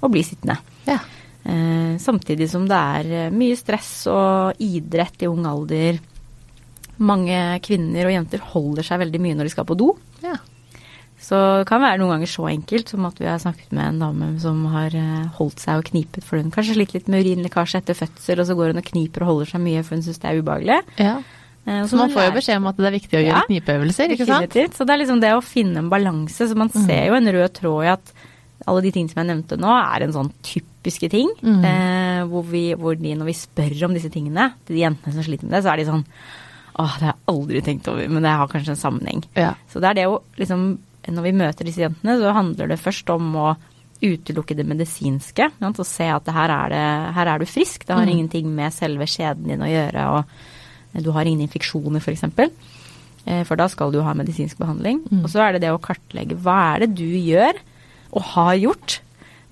og 0.00 0.12
blir 0.14 0.22
sittende. 0.22 0.54
Ja. 0.86 1.00
Eh, 1.48 1.96
samtidig 2.02 2.50
som 2.52 2.66
det 2.68 2.76
er 2.76 3.10
eh, 3.24 3.30
mye 3.32 3.56
stress 3.56 3.92
og 4.12 4.58
idrett 4.60 5.22
i 5.24 5.30
ung 5.30 5.46
alder. 5.48 5.98
Mange 6.98 7.38
kvinner 7.64 8.08
og 8.08 8.14
jenter 8.16 8.42
holder 8.52 8.84
seg 8.86 9.00
veldig 9.04 9.20
mye 9.22 9.36
når 9.38 9.48
de 9.48 9.54
skal 9.56 9.68
på 9.68 9.76
do. 9.78 9.92
ja. 10.24 10.36
Så 11.18 11.34
det 11.58 11.64
kan 11.66 11.80
være 11.82 11.98
noen 11.98 12.12
ganger 12.12 12.28
så 12.30 12.44
enkelt 12.46 12.92
som 12.92 13.02
at 13.08 13.16
vi 13.18 13.26
har 13.26 13.40
snakket 13.42 13.72
med 13.74 13.88
en 13.90 13.96
dame 13.98 14.26
som 14.38 14.60
har 14.70 14.94
eh, 14.94 15.24
holdt 15.34 15.58
seg 15.58 15.80
og 15.80 15.88
knipet 15.88 16.22
for 16.22 16.38
hun 16.38 16.52
kanskje 16.54 16.76
slitt 16.76 16.92
litt 16.94 17.08
med 17.10 17.24
urinlekkasje 17.26 17.80
etter 17.80 17.96
fødsel, 17.98 18.38
og 18.38 18.46
så 18.46 18.54
går 18.54 18.70
hun 18.70 18.78
og 18.78 18.86
kniper 18.86 19.24
og 19.24 19.30
holder 19.32 19.50
seg 19.50 19.64
mye 19.64 19.82
for 19.82 19.96
hun 19.98 20.04
syns 20.06 20.20
det 20.22 20.30
er 20.30 20.38
ubehagelig. 20.38 20.76
ja. 21.02 21.16
Eh, 21.66 21.80
Så 21.90 21.98
man 21.98 22.14
får 22.14 22.28
jo 22.28 22.36
beskjed 22.38 22.60
om 22.62 22.68
at 22.70 22.78
det 22.78 22.86
er 22.86 22.94
viktig 23.00 23.18
å 23.18 23.24
gjøre 23.24 23.34
Ja. 23.34 23.42
knipeøvelser, 23.50 24.14
ikke 24.14 24.28
sant? 24.30 24.54
Så 24.78 24.86
det 24.86 24.94
er 24.94 25.02
liksom 25.02 25.20
det 25.26 25.32
å 25.34 25.42
finne 25.42 25.82
en 25.82 25.90
balanse. 25.90 26.46
Så 26.48 26.54
man 26.56 26.70
ser 26.70 27.08
jo 27.10 27.14
en 27.18 27.26
rød 27.34 27.52
tråd 27.58 27.82
i 27.84 27.90
at 27.98 28.12
alle 28.68 28.82
de 28.84 28.92
tingene 28.94 29.10
som 29.12 29.22
jeg 29.22 29.28
nevnte 29.30 29.58
nå, 29.60 29.70
er 29.72 30.04
en 30.06 30.12
sånn 30.14 30.28
typiske 30.46 31.08
ting. 31.12 31.30
Mm. 31.42 31.62
Eh, 31.64 32.20
hvor, 32.30 32.44
vi, 32.48 32.62
hvor 32.78 32.98
de, 33.00 33.14
når 33.18 33.30
vi 33.30 33.36
spør 33.40 33.74
om 33.88 33.96
disse 33.96 34.10
tingene 34.14 34.50
til 34.66 34.76
de 34.78 34.84
jentene 34.84 35.14
som 35.16 35.24
sliter 35.26 35.48
med 35.48 35.56
det, 35.58 35.62
så 35.66 35.72
er 35.74 35.82
de 35.82 35.88
sånn 35.90 36.04
Åh, 36.78 36.92
det 37.00 37.08
har 37.08 37.16
jeg 37.16 37.32
aldri 37.32 37.60
tenkt 37.66 37.88
over, 37.90 38.04
men 38.06 38.22
det 38.22 38.30
har 38.38 38.46
kanskje 38.52 38.70
en 38.76 38.78
sammenheng. 38.78 39.24
Ja. 39.34 39.48
Så 39.72 39.80
det 39.82 39.88
er 39.90 39.96
det 39.98 40.04
å 40.06 40.20
liksom 40.38 40.68
Når 41.08 41.24
vi 41.24 41.32
møter 41.40 41.66
disse 41.66 41.80
jentene, 41.82 42.14
så 42.20 42.30
handler 42.36 42.68
det 42.70 42.76
først 42.78 43.10
om 43.10 43.32
å 43.40 43.48
utelukke 43.98 44.54
det 44.54 44.66
medisinske. 44.68 45.48
Og 45.64 45.80
se 45.88 46.06
at 46.06 46.22
det 46.28 46.34
her, 46.36 46.52
er 46.54 46.68
det, 46.70 46.82
her 47.16 47.30
er 47.32 47.38
du 47.42 47.46
frisk. 47.50 47.86
Det 47.88 47.96
har 47.96 48.04
Mm. 48.06 48.12
ingenting 48.12 48.54
med 48.54 48.72
selve 48.76 49.06
skjeden 49.10 49.48
din 49.48 49.64
å 49.64 49.66
gjøre. 49.72 50.04
og 50.12 51.02
du 51.02 51.10
har 51.12 51.24
ingen 51.24 51.48
infeksjoner, 51.48 51.98
f.eks. 52.00 52.22
Eh, 53.26 53.42
For 53.44 53.56
da 53.56 53.66
skal 53.68 53.90
du 53.92 54.00
ha 54.02 54.14
medisinsk 54.14 54.56
behandling. 54.58 55.02
Mm. 55.10 55.24
Og 55.24 55.30
så 55.30 55.40
er 55.48 55.52
det 55.56 55.62
det 55.62 55.72
å 55.74 55.80
kartlegge 55.80 56.36
hva 56.38 56.74
er 56.76 56.86
det 56.86 56.94
du 56.94 57.04
gjør, 57.08 57.58
og 58.12 58.22
har 58.34 58.54
gjort, 58.56 59.00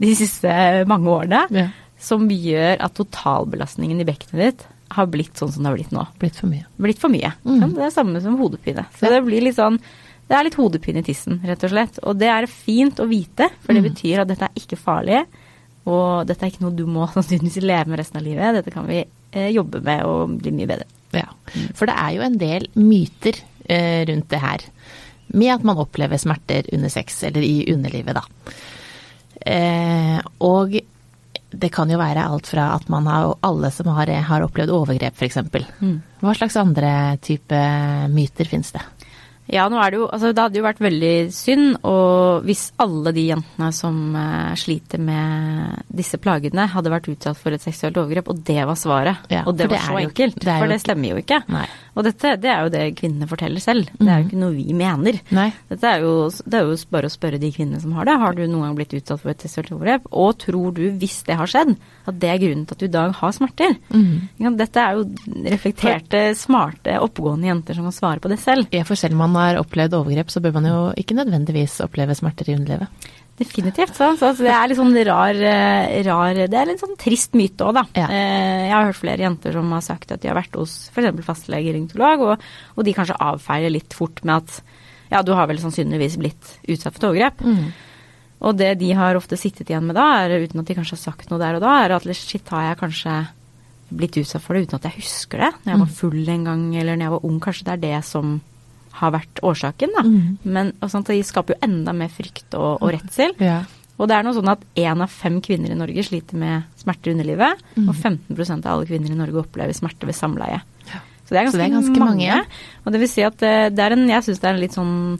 de 0.00 0.14
siste 0.14 0.48
mange 0.86 1.08
årene, 1.08 1.46
Ja. 1.50 1.68
som 1.98 2.28
gjør 2.28 2.76
at 2.80 2.94
totalbelastningen 2.94 4.00
i 4.00 4.04
bekkenet 4.04 4.42
ditt 4.44 4.66
har 4.90 5.06
blitt 5.10 5.34
sånn 5.34 5.50
som 5.52 5.62
det 5.64 5.70
har 5.70 5.76
blitt 5.78 5.90
nå. 5.92 6.06
Blitt 6.20 6.36
for 6.36 6.46
mye. 6.46 6.64
Blitt 6.78 6.98
for 7.02 7.08
mye. 7.10 7.32
Mm. 7.44 7.60
Ja, 7.60 7.66
Det 7.68 7.82
er 7.86 7.90
samme 7.90 8.20
som 8.22 8.36
hodepine. 8.38 8.86
Så 8.98 9.06
Ja. 9.06 9.10
det 9.10 9.24
blir 9.24 9.40
litt 9.42 9.56
sånn 9.56 9.80
Det 10.28 10.34
er 10.36 10.42
litt 10.42 10.54
hodepine 10.56 10.98
i 10.98 11.02
tissen, 11.02 11.38
rett 11.46 11.62
og 11.62 11.70
slett. 11.70 11.98
Og 12.02 12.18
det 12.18 12.26
er 12.26 12.46
fint 12.48 12.96
å 12.96 13.06
vite, 13.08 13.48
for 13.62 13.72
det 13.72 13.82
Mm. 13.84 13.94
betyr 13.94 14.18
at 14.20 14.26
dette 14.28 14.42
er 14.42 14.50
ikke 14.56 14.76
farlig. 14.76 15.24
Og 15.86 16.26
dette 16.26 16.42
er 16.42 16.50
ikke 16.50 16.62
noe 16.62 16.74
du 16.74 16.84
må 16.84 17.06
sannsynligvis 17.14 17.62
leve 17.62 17.86
med 17.86 17.98
resten 18.00 18.16
av 18.16 18.24
livet. 18.24 18.54
Dette 18.64 18.72
kan 18.74 18.86
vi 18.88 19.04
eh, 19.32 19.52
jobbe 19.52 19.80
med 19.84 20.02
og 20.02 20.38
bli 20.42 20.50
mye 20.50 20.66
bedre. 20.66 20.84
Ja. 21.12 21.28
For 21.74 21.86
det 21.86 21.94
er 21.96 22.10
jo 22.16 22.22
en 22.22 22.38
del 22.38 22.66
myter 22.74 23.38
eh, 23.68 24.04
rundt 24.06 24.28
det 24.28 24.40
her. 24.40 24.58
Med 25.34 25.54
at 25.54 25.64
man 25.66 25.78
opplever 25.82 26.20
smerter 26.20 26.68
under 26.72 26.92
sex, 26.92 27.22
eller 27.26 27.42
i 27.42 27.66
underlivet, 27.72 28.16
da. 28.16 28.52
Eh, 29.46 30.20
og 30.42 30.76
det 31.50 31.70
kan 31.72 31.90
jo 31.90 31.98
være 32.00 32.24
alt 32.26 32.48
fra 32.50 32.70
at 32.74 32.88
man 32.90 33.06
har 33.06 33.34
Alle 33.46 33.70
som 33.70 33.90
har, 33.94 34.10
har 34.28 34.44
opplevd 34.44 34.72
overgrep, 34.74 35.16
f.eks. 35.16 35.38
Mm. 35.80 35.98
Hva 36.20 36.34
slags 36.34 36.56
andre 36.60 36.90
type 37.22 37.60
myter 38.12 38.48
finnes 38.50 38.72
det? 38.74 38.82
Ja, 39.52 39.68
nå 39.70 39.78
er 39.78 39.90
det 39.94 39.98
jo 40.00 40.06
Altså, 40.10 40.32
det 40.34 40.42
hadde 40.42 40.58
jo 40.58 40.64
vært 40.66 40.80
veldig 40.82 41.12
synd 41.34 41.76
og 41.86 42.42
hvis 42.46 42.64
alle 42.82 43.12
de 43.14 43.26
jentene 43.28 43.68
som 43.74 43.96
uh, 44.16 44.54
sliter 44.58 44.98
med 45.02 45.82
disse 45.96 46.18
plagene, 46.20 46.66
hadde 46.72 46.90
vært 46.92 47.08
utsatt 47.12 47.38
for 47.40 47.54
et 47.54 47.62
seksuelt 47.62 47.96
overgrep, 48.00 48.28
og 48.32 48.40
det 48.46 48.58
var 48.68 48.76
svaret. 48.78 49.22
Ja, 49.32 49.44
og 49.46 49.56
det 49.56 49.66
det 49.68 49.70
var 49.70 49.78
er 49.78 49.86
så 49.86 49.94
det 49.96 50.02
jo- 50.02 50.08
enkelt. 50.10 50.38
det 50.44 50.56
for 50.60 50.72
det 50.72 50.80
stemmer 50.82 51.08
jo 51.14 51.20
ikke. 51.22 51.38
Nei. 51.52 51.66
Og 51.96 52.04
dette, 52.04 52.34
det 52.42 52.50
er 52.52 52.62
jo 52.66 52.72
det 52.74 52.82
kvinnene 52.98 53.28
forteller 53.30 53.62
selv. 53.64 53.88
Det 53.96 54.04
er 54.12 54.18
jo 54.20 54.26
ikke 54.28 54.40
noe 54.42 54.52
vi 54.52 54.74
mener. 54.76 55.16
Nei. 55.32 55.46
Dette 55.70 55.92
er 55.94 56.02
jo, 56.04 56.10
det 56.44 56.58
er 56.58 56.66
jo 56.68 56.76
bare 56.92 57.08
å 57.08 57.14
spørre 57.14 57.40
de 57.40 57.50
kvinnene 57.54 57.80
som 57.80 57.94
har 57.96 58.04
det. 58.04 58.18
Har 58.20 58.36
du 58.36 58.42
noen 58.44 58.66
gang 58.66 58.74
blitt 58.76 58.92
utsatt 58.98 59.22
for 59.22 59.32
et 59.32 59.40
seksuelt 59.46 59.72
overgrep? 59.72 60.10
Og 60.12 60.36
tror 60.42 60.74
du, 60.76 60.82
hvis 61.00 61.22
det 61.24 61.38
har 61.40 61.48
skjedd, 61.48 61.72
at 62.06 62.18
det 62.20 62.28
er 62.34 62.42
grunnen 62.42 62.66
til 62.68 62.76
at 62.76 62.82
du 62.84 62.88
i 62.90 62.92
dag 62.98 63.14
har 63.16 63.32
smerter? 63.32 63.78
Mm. 63.94 64.28
Dette 64.60 64.76
er 64.84 64.98
jo 64.98 65.06
reflekterte, 65.56 66.20
smarte, 66.36 66.98
oppegående 67.02 67.48
jenter 67.48 67.78
som 67.78 67.88
kan 67.88 67.96
svare 67.96 68.20
på 68.22 68.28
det 68.32 68.38
selv. 68.42 68.68
Ja, 68.76 68.84
for 68.84 68.98
selv 68.98 69.16
om 69.16 69.24
man 69.36 69.44
har 69.50 69.60
opplevd 69.60 69.94
overgrep, 70.00 70.32
så 70.32 70.42
bør 70.44 70.56
man 70.58 70.66
jo 70.70 70.80
ikke 70.98 71.16
nødvendigvis 71.18 71.78
oppleve 71.84 72.16
smerter 72.18 72.50
i 72.50 72.56
underlivet. 72.56 73.08
Definitivt. 73.36 73.92
Så, 73.96 74.14
Så 74.16 74.32
det 74.40 74.48
er 74.48 74.70
litt 74.70 74.78
sånn 74.78 74.96
rar, 75.04 75.36
eh, 75.36 75.98
rar 76.06 76.38
Det 76.48 76.56
er 76.56 76.70
litt 76.70 76.80
sånn 76.80 76.96
trist 76.96 77.36
myte 77.36 77.66
òg, 77.68 77.74
da. 77.76 77.82
Ja. 77.92 78.06
Eh, 78.08 78.62
Jeg 78.66 78.72
har 78.72 78.86
hørt 78.88 79.00
flere 79.02 79.26
jenter 79.26 79.52
som 79.52 79.72
har 79.76 79.84
sagt 79.84 80.12
at 80.12 80.22
de 80.22 80.30
har 80.30 80.38
vært 80.38 80.56
hos 80.56 80.88
f.eks. 80.88 81.20
fastlege, 81.26 81.74
gynekolog, 81.74 82.24
og, 82.24 82.46
og 82.76 82.88
de 82.88 82.94
kanskje 82.96 83.18
avfeier 83.20 83.74
litt 83.74 83.92
fort 83.92 84.24
med 84.24 84.40
at 84.40 84.62
ja, 85.12 85.20
du 85.22 85.34
har 85.36 85.46
vel 85.46 85.60
sannsynligvis 85.62 86.16
blitt 86.18 86.56
utsatt 86.66 86.96
for 86.96 87.10
overgrep. 87.12 87.44
Mm. 87.44 87.68
Og 88.46 88.56
det 88.56 88.72
de 88.80 88.90
har 88.96 89.16
ofte 89.16 89.36
sittet 89.38 89.68
igjen 89.70 89.86
med 89.86 89.96
da, 89.96 90.06
er, 90.24 90.40
uten 90.42 90.60
at 90.60 90.68
de 90.68 90.76
kanskje 90.76 90.96
har 90.96 91.04
sagt 91.04 91.30
noe 91.30 91.40
der 91.40 91.58
og 91.58 91.64
da, 91.64 91.76
er 91.84 91.94
at 91.96 92.08
shit, 92.16 92.48
har 92.52 92.70
jeg 92.70 92.80
kanskje 92.82 93.14
blitt 93.96 94.18
utsatt 94.18 94.42
for 94.42 94.56
det 94.56 94.66
uten 94.66 94.80
at 94.80 94.88
jeg 94.88 94.98
husker 94.98 95.44
det? 95.44 95.52
Når 95.62 95.72
jeg 95.72 95.82
var 95.84 95.94
full 96.00 96.28
en 96.34 96.44
gang, 96.48 96.64
eller 96.74 96.96
når 96.96 97.06
jeg 97.06 97.14
var 97.14 97.28
ung. 97.28 97.38
Kanskje 97.44 97.68
det 97.68 97.74
er 97.76 97.84
det 97.84 98.04
som 98.08 98.38
har 98.96 99.12
vært 99.12 99.40
årsaken, 99.44 99.90
da. 99.96 100.02
Mm. 100.06 100.38
Men 100.44 100.72
og 100.82 100.90
sånt, 100.92 101.06
de 101.12 101.22
skaper 101.26 101.54
jo 101.56 101.60
enda 101.66 101.92
mer 101.96 102.08
frykt 102.12 102.54
og, 102.56 102.82
og 102.82 102.92
redsel. 102.94 103.34
Ja. 103.42 103.62
Og 103.96 104.08
det 104.10 104.16
er 104.18 104.24
noe 104.26 104.36
sånn 104.36 104.50
at 104.52 104.60
én 104.76 105.00
av 105.00 105.08
fem 105.12 105.38
kvinner 105.40 105.72
i 105.72 105.76
Norge 105.78 106.02
sliter 106.04 106.36
med 106.40 106.64
smerter 106.80 107.10
i 107.10 107.14
underlivet, 107.16 107.62
Mm. 107.76 107.88
og 107.88 107.94
15% 107.96 108.66
av 108.66 108.72
alle 108.78 108.86
kvinner 108.88 109.12
i 109.12 109.16
Norge 109.18 109.40
opplever 109.44 109.72
smerte 109.76 110.04
ved 110.08 110.16
samleie. 110.16 110.60
Så 111.26 111.34
det 111.34 111.40
er 111.40 111.46
Så 111.50 111.56
ganske, 111.56 111.58
det 111.58 111.66
er 111.66 111.74
ganske 111.74 111.98
mange. 111.98 112.26
mange. 112.28 112.44
Og 112.86 112.92
det 112.92 113.00
vil 113.02 113.08
si 113.10 113.22
at 113.26 113.42
eh, 113.42 113.68
det 113.74 113.82
er 113.82 113.92
en 113.96 114.04
Jeg 114.08 114.22
syns 114.22 114.38
det 114.40 114.46
er 114.46 114.54
en 114.54 114.60
litt 114.62 114.76
sånn 114.76 115.18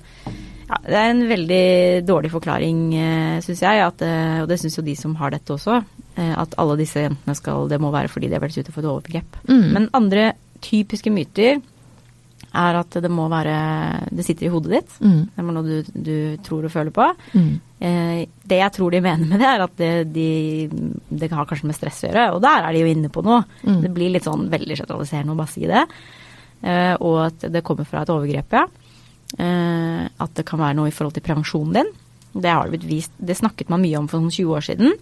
ja, 0.69 0.77
Det 0.85 0.95
er 1.01 1.11
en 1.11 1.25
veldig 1.29 1.65
dårlig 2.07 2.31
forklaring, 2.31 2.79
syns 3.43 3.61
jeg, 3.65 3.81
at, 3.83 4.03
eh, 4.07 4.41
og 4.43 4.49
det 4.49 4.59
syns 4.63 4.77
jo 4.79 4.85
de 4.87 4.95
som 4.99 5.15
har 5.19 5.31
dette 5.35 5.51
også, 5.57 5.81
eh, 6.17 6.33
at 6.39 6.55
alle 6.59 6.77
disse 6.79 7.03
jentene 7.03 7.35
skal 7.35 7.67
Det 7.69 7.81
må 7.83 7.91
være 7.95 8.09
fordi 8.13 8.29
de 8.31 8.35
har 8.39 8.45
vært 8.45 8.59
ute 8.59 8.73
for 8.73 8.83
et 8.83 8.91
overgrep. 8.93 9.41
Mm. 9.49 9.67
Men 9.73 9.89
andre 9.95 10.33
typiske 10.63 11.11
myter 11.11 11.61
er 12.57 12.79
at 12.79 12.99
det 13.03 13.11
må 13.13 13.27
være 13.29 13.57
Det 14.15 14.25
sitter 14.27 14.47
i 14.47 14.53
hodet 14.53 14.73
ditt. 14.73 14.99
Mm. 15.01 15.23
Det 15.33 15.43
er 15.43 15.49
noe 15.49 15.65
du, 15.67 15.91
du 15.93 16.17
tror 16.47 16.69
og 16.69 16.73
føler 16.73 16.95
på. 16.95 17.09
Mm. 17.35 17.51
Eh, 17.79 18.21
det 18.49 18.61
jeg 18.63 18.75
tror 18.77 18.95
de 18.95 19.03
mener 19.05 19.29
med 19.29 19.43
det, 19.43 19.51
er 19.51 19.65
at 19.67 19.75
det, 19.81 19.93
de, 20.15 20.29
det 21.09 21.31
har 21.33 21.49
kanskje 21.49 21.69
med 21.69 21.77
stress 21.77 22.05
å 22.05 22.09
gjøre, 22.09 22.27
og 22.37 22.41
der 22.45 22.65
er 22.65 22.73
de 22.73 22.85
jo 22.85 22.95
inne 22.95 23.13
på 23.13 23.25
noe. 23.27 23.43
Mm. 23.67 23.83
Det 23.85 23.93
blir 23.99 24.15
litt 24.15 24.29
sånn 24.29 24.49
veldig 24.53 24.81
generaliserende 24.81 25.37
å 25.37 25.41
bare 25.43 25.53
si 25.53 25.69
det. 25.69 25.85
Eh, 26.63 26.95
og 26.97 27.21
at 27.27 27.47
det 27.53 27.65
kommer 27.67 27.89
fra 27.89 28.05
et 28.05 28.13
overgrep, 28.15 28.57
ja. 28.57 28.67
Eh, 29.37 30.03
at 30.07 30.37
det 30.39 30.47
kan 30.49 30.63
være 30.63 30.79
noe 30.79 30.91
i 30.91 30.95
forhold 30.95 31.17
til 31.17 31.27
prevensjonen 31.27 31.81
din. 31.81 31.95
Det 32.37 32.53
har 32.53 32.67
det 32.67 32.77
blitt 32.77 32.91
vist 32.91 33.15
Det 33.17 33.33
snakket 33.37 33.71
man 33.73 33.81
mye 33.81 33.97
om 33.97 34.09
for 34.11 34.21
sånn 34.21 34.35
20 34.35 34.57
år 34.59 34.65
siden. 34.67 34.97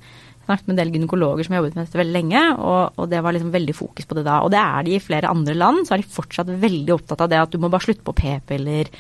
Snakket 0.45 0.67
med 0.69 0.75
en 0.75 0.81
del 0.83 0.93
gynekologer 0.95 1.47
som 1.47 1.55
har 1.55 1.63
jobbet 1.63 1.77
med 1.79 1.87
dette 1.87 2.01
veldig 2.01 2.15
lenge, 2.15 2.45
og, 2.61 2.99
og 3.01 3.11
det 3.11 3.23
var 3.25 3.37
liksom 3.37 3.53
veldig 3.55 3.75
fokus 3.77 4.09
på 4.09 4.19
det 4.19 4.27
da. 4.27 4.39
Og 4.45 4.53
det 4.53 4.61
er 4.61 4.87
de 4.87 4.97
i 4.97 5.03
flere 5.03 5.31
andre 5.33 5.57
land, 5.57 5.85
så 5.87 5.97
er 5.97 6.03
de 6.03 6.15
fortsatt 6.17 6.53
veldig 6.63 6.95
opptatt 6.99 7.25
av 7.25 7.33
det 7.33 7.41
at 7.41 7.55
du 7.55 7.61
må 7.63 7.71
bare 7.73 7.87
slutte 7.87 8.05
på 8.05 8.17
p-piller, 8.19 8.91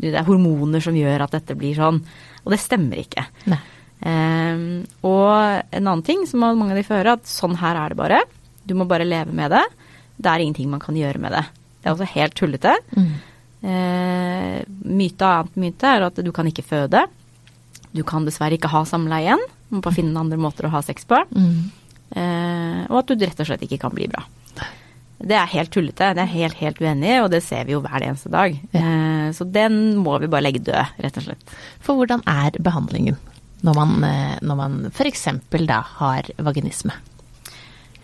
det 0.00 0.10
er 0.10 0.26
hormoner 0.26 0.82
som 0.82 0.96
gjør 0.96 1.26
at 1.26 1.36
dette 1.36 1.56
blir 1.58 1.76
sånn. 1.78 2.00
Og 2.44 2.54
det 2.54 2.60
stemmer 2.62 2.98
ikke. 3.04 3.26
Ehm, 4.04 4.84
og 5.06 5.30
en 5.70 5.84
annen 5.86 6.04
ting 6.06 6.24
som 6.28 6.42
mange 6.44 6.72
av 6.72 6.80
de 6.80 6.86
høre, 6.88 7.16
at 7.18 7.30
sånn 7.30 7.56
her 7.60 7.78
er 7.80 7.94
det 7.94 8.00
bare. 8.00 8.22
Du 8.66 8.74
må 8.76 8.88
bare 8.90 9.06
leve 9.06 9.34
med 9.36 9.54
det. 9.54 9.62
Det 10.16 10.30
er 10.30 10.44
ingenting 10.44 10.72
man 10.72 10.82
kan 10.82 10.96
gjøre 10.98 11.20
med 11.22 11.34
det. 11.36 11.44
Det 11.80 11.88
er 11.88 11.94
også 11.94 12.10
helt 12.14 12.36
tullete. 12.38 12.74
Mm. 12.96 13.12
Uh, 13.64 14.56
myte 14.92 15.24
og 15.24 15.30
annet 15.30 15.54
myte 15.62 15.88
er 15.88 16.04
at 16.04 16.18
du 16.20 16.30
kan 16.36 16.48
ikke 16.50 16.66
føde. 16.66 17.04
Du 17.94 18.02
kan 18.06 18.26
dessverre 18.26 18.58
ikke 18.58 18.72
ha 18.72 18.82
samleie 18.88 19.28
igjen. 19.28 19.44
Du 19.68 19.78
må 19.78 19.84
bare 19.84 19.96
finne 19.96 20.20
andre 20.20 20.38
måter 20.40 20.66
å 20.66 20.72
ha 20.74 20.82
sex 20.84 21.06
på. 21.08 21.20
Mm. 21.34 21.58
Eh, 22.14 22.80
og 22.90 23.00
at 23.00 23.12
du 23.12 23.22
rett 23.22 23.42
og 23.42 23.48
slett 23.48 23.62
ikke 23.66 23.80
kan 23.84 23.94
bli 23.94 24.08
bra. 24.10 24.24
Det 25.24 25.36
er 25.38 25.52
helt 25.54 25.70
tullete. 25.72 26.10
Det 26.16 26.24
er 26.24 26.32
helt, 26.32 26.58
helt 26.58 26.80
uenig 26.82 27.12
i, 27.12 27.20
og 27.22 27.30
det 27.32 27.40
ser 27.46 27.64
vi 27.68 27.76
jo 27.76 27.80
hver 27.84 28.02
eneste 28.02 28.32
dag. 28.34 28.58
Eh, 28.74 29.28
så 29.36 29.46
den 29.48 29.96
må 30.02 30.18
vi 30.20 30.30
bare 30.30 30.44
legge 30.48 30.64
død, 30.66 30.98
rett 31.06 31.20
og 31.20 31.28
slett. 31.28 31.56
For 31.84 31.98
hvordan 32.00 32.24
er 32.28 32.58
behandlingen 32.60 33.16
når 33.64 33.78
man, 33.78 33.96
eh, 34.04 34.36
når 34.44 34.58
man 34.58 34.78
f.eks. 34.90 35.28
da 35.64 35.80
har 36.02 36.28
vaginisme? 36.36 36.98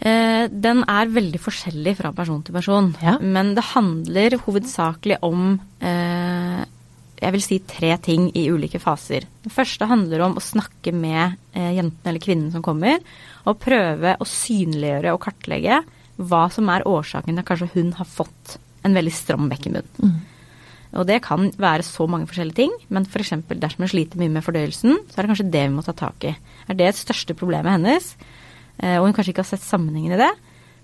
Eh, 0.01 0.47
den 0.49 0.85
er 0.89 1.13
veldig 1.13 1.41
forskjellig 1.43 1.99
fra 1.99 2.15
person 2.17 2.41
til 2.47 2.57
person. 2.57 2.95
Ja. 3.05 3.19
Men 3.21 3.53
det 3.59 3.67
handler 3.75 4.39
hovedsakelig 4.47 5.21
om 5.27 5.59
eh, 5.85 6.63
jeg 7.21 7.35
vil 7.35 7.45
si 7.45 7.59
tre 7.69 7.93
ting 8.01 8.31
i 8.37 8.47
ulike 8.49 8.81
faser. 8.81 9.27
Det 9.45 9.53
første 9.53 9.89
handler 9.91 10.25
om 10.25 10.39
å 10.39 10.45
snakke 10.45 10.93
med 10.97 11.37
eh, 11.53 11.75
jenten 11.77 12.09
eller 12.09 12.23
kvinnen 12.23 12.51
som 12.55 12.65
kommer, 12.65 13.03
og 13.45 13.61
prøve 13.61 14.17
å 14.17 14.29
synliggjøre 14.29 15.13
og 15.15 15.21
kartlegge 15.27 15.83
hva 16.21 16.47
som 16.53 16.69
er 16.73 16.87
årsaken 16.89 17.35
til 17.35 17.43
at 17.43 17.49
kanskje 17.49 17.71
hun 17.75 17.95
har 17.97 18.09
fått 18.09 18.57
en 18.85 18.97
veldig 18.97 19.13
stram 19.13 19.49
bekkenbunn. 19.53 19.91
Mm. 20.01 20.19
Og 21.01 21.07
det 21.07 21.21
kan 21.23 21.53
være 21.61 21.87
så 21.87 22.07
mange 22.11 22.27
forskjellige 22.31 22.59
ting, 22.65 22.73
men 22.91 23.07
f.eks. 23.07 23.37
dersom 23.53 23.85
hun 23.85 23.93
sliter 23.93 24.19
mye 24.21 24.33
med 24.33 24.45
fordøyelsen, 24.45 24.97
så 25.07 25.19
er 25.19 25.23
det 25.23 25.33
kanskje 25.35 25.51
det 25.53 25.67
vi 25.69 25.75
må 25.77 25.85
ta 25.87 25.95
tak 25.97 26.27
i. 26.27 26.35
Er 26.67 26.79
det 26.79 26.89
et 26.89 26.99
største 26.99 27.37
problemet 27.39 27.77
hennes, 27.77 28.15
eh, 28.81 28.97
og 28.97 29.07
hun 29.07 29.15
kanskje 29.17 29.35
ikke 29.35 29.45
har 29.45 29.53
sett 29.53 29.67
sammenhengen 29.67 30.17
i 30.17 30.23
det, 30.25 30.33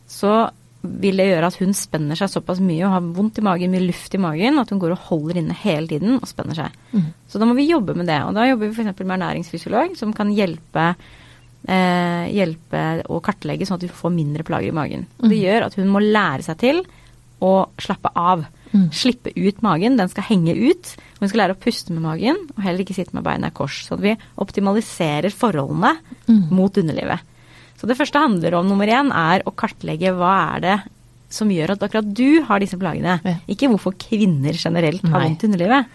så 0.07 0.37
vil 0.83 1.17
det 1.17 1.27
gjøre 1.31 1.47
at 1.51 1.57
hun 1.59 1.73
spenner 1.75 2.15
seg 2.19 2.31
såpass 2.31 2.61
mye 2.63 2.85
og 2.87 2.93
har 2.93 3.01
vondt 3.17 3.39
i 3.41 3.43
magen, 3.43 3.71
mye 3.73 3.87
luft 3.89 4.15
i 4.15 4.19
magen, 4.23 4.59
at 4.59 4.71
hun 4.71 4.79
går 4.79 4.93
og 4.95 5.05
holder 5.09 5.41
inne 5.41 5.57
hele 5.65 5.89
tiden 5.91 6.19
og 6.21 6.29
spenner 6.31 6.55
seg. 6.55 6.77
Mm. 6.93 7.07
Så 7.29 7.41
da 7.43 7.47
må 7.49 7.57
vi 7.59 7.69
jobbe 7.71 7.97
med 7.99 8.07
det. 8.07 8.21
Og 8.23 8.35
da 8.37 8.45
jobber 8.47 8.69
vi 8.69 8.75
f.eks. 8.85 9.01
med 9.03 9.17
ernæringsfysiolog, 9.17 9.97
som 9.99 10.13
kan 10.15 10.31
hjelpe, 10.31 10.95
eh, 11.67 12.27
hjelpe 12.37 12.85
å 13.11 13.19
kartlegge 13.25 13.67
sånn 13.67 13.81
at 13.81 13.87
vi 13.89 13.93
får 13.93 14.15
mindre 14.15 14.47
plager 14.47 14.71
i 14.71 14.77
magen. 14.77 15.07
Mm. 15.19 15.29
det 15.33 15.41
gjør 15.43 15.67
at 15.67 15.75
hun 15.81 15.89
må 15.91 16.03
lære 16.05 16.47
seg 16.47 16.59
til 16.63 16.85
å 17.43 17.53
slappe 17.83 18.13
av. 18.17 18.47
Mm. 18.73 18.87
Slippe 18.95 19.33
ut 19.37 19.63
magen. 19.63 19.97
Den 19.99 20.09
skal 20.09 20.25
henge 20.31 20.55
ut. 20.57 20.95
Og 21.17 21.25
hun 21.25 21.29
skal 21.31 21.43
lære 21.43 21.57
å 21.57 21.61
puste 21.61 21.93
med 21.93 22.03
magen, 22.03 22.37
og 22.57 22.63
heller 22.65 22.85
ikke 22.85 22.95
sitte 22.97 23.15
med 23.17 23.25
beina 23.27 23.51
i 23.51 23.57
kors. 23.57 23.83
Sånn 23.87 23.99
at 23.99 24.05
vi 24.07 24.17
optimaliserer 24.43 25.33
forholdene 25.35 25.97
Mm. 26.29 26.51
mot 26.51 26.73
underlivet. 26.75 27.21
Så 27.77 27.89
det 27.89 27.97
første 27.99 28.19
handler 28.23 28.55
om 28.59 28.69
nummer 28.69 28.89
én 28.89 29.11
er 29.13 29.45
å 29.47 29.53
kartlegge 29.55 30.15
hva 30.17 30.35
er 30.57 30.61
det 30.65 30.77
som 31.29 31.51
gjør 31.51 31.75
at 31.75 31.83
akkurat 31.83 32.07
du 32.17 32.43
har 32.47 32.63
disse 32.63 32.79
plagene. 32.79 33.19
Ja. 33.27 33.35
Ikke 33.51 33.69
hvorfor 33.73 33.97
kvinner 33.99 34.57
generelt 34.57 35.03
har 35.05 35.19
Nei. 35.21 35.27
vondt 35.29 35.43
i 35.45 35.51
underlivet. 35.51 35.91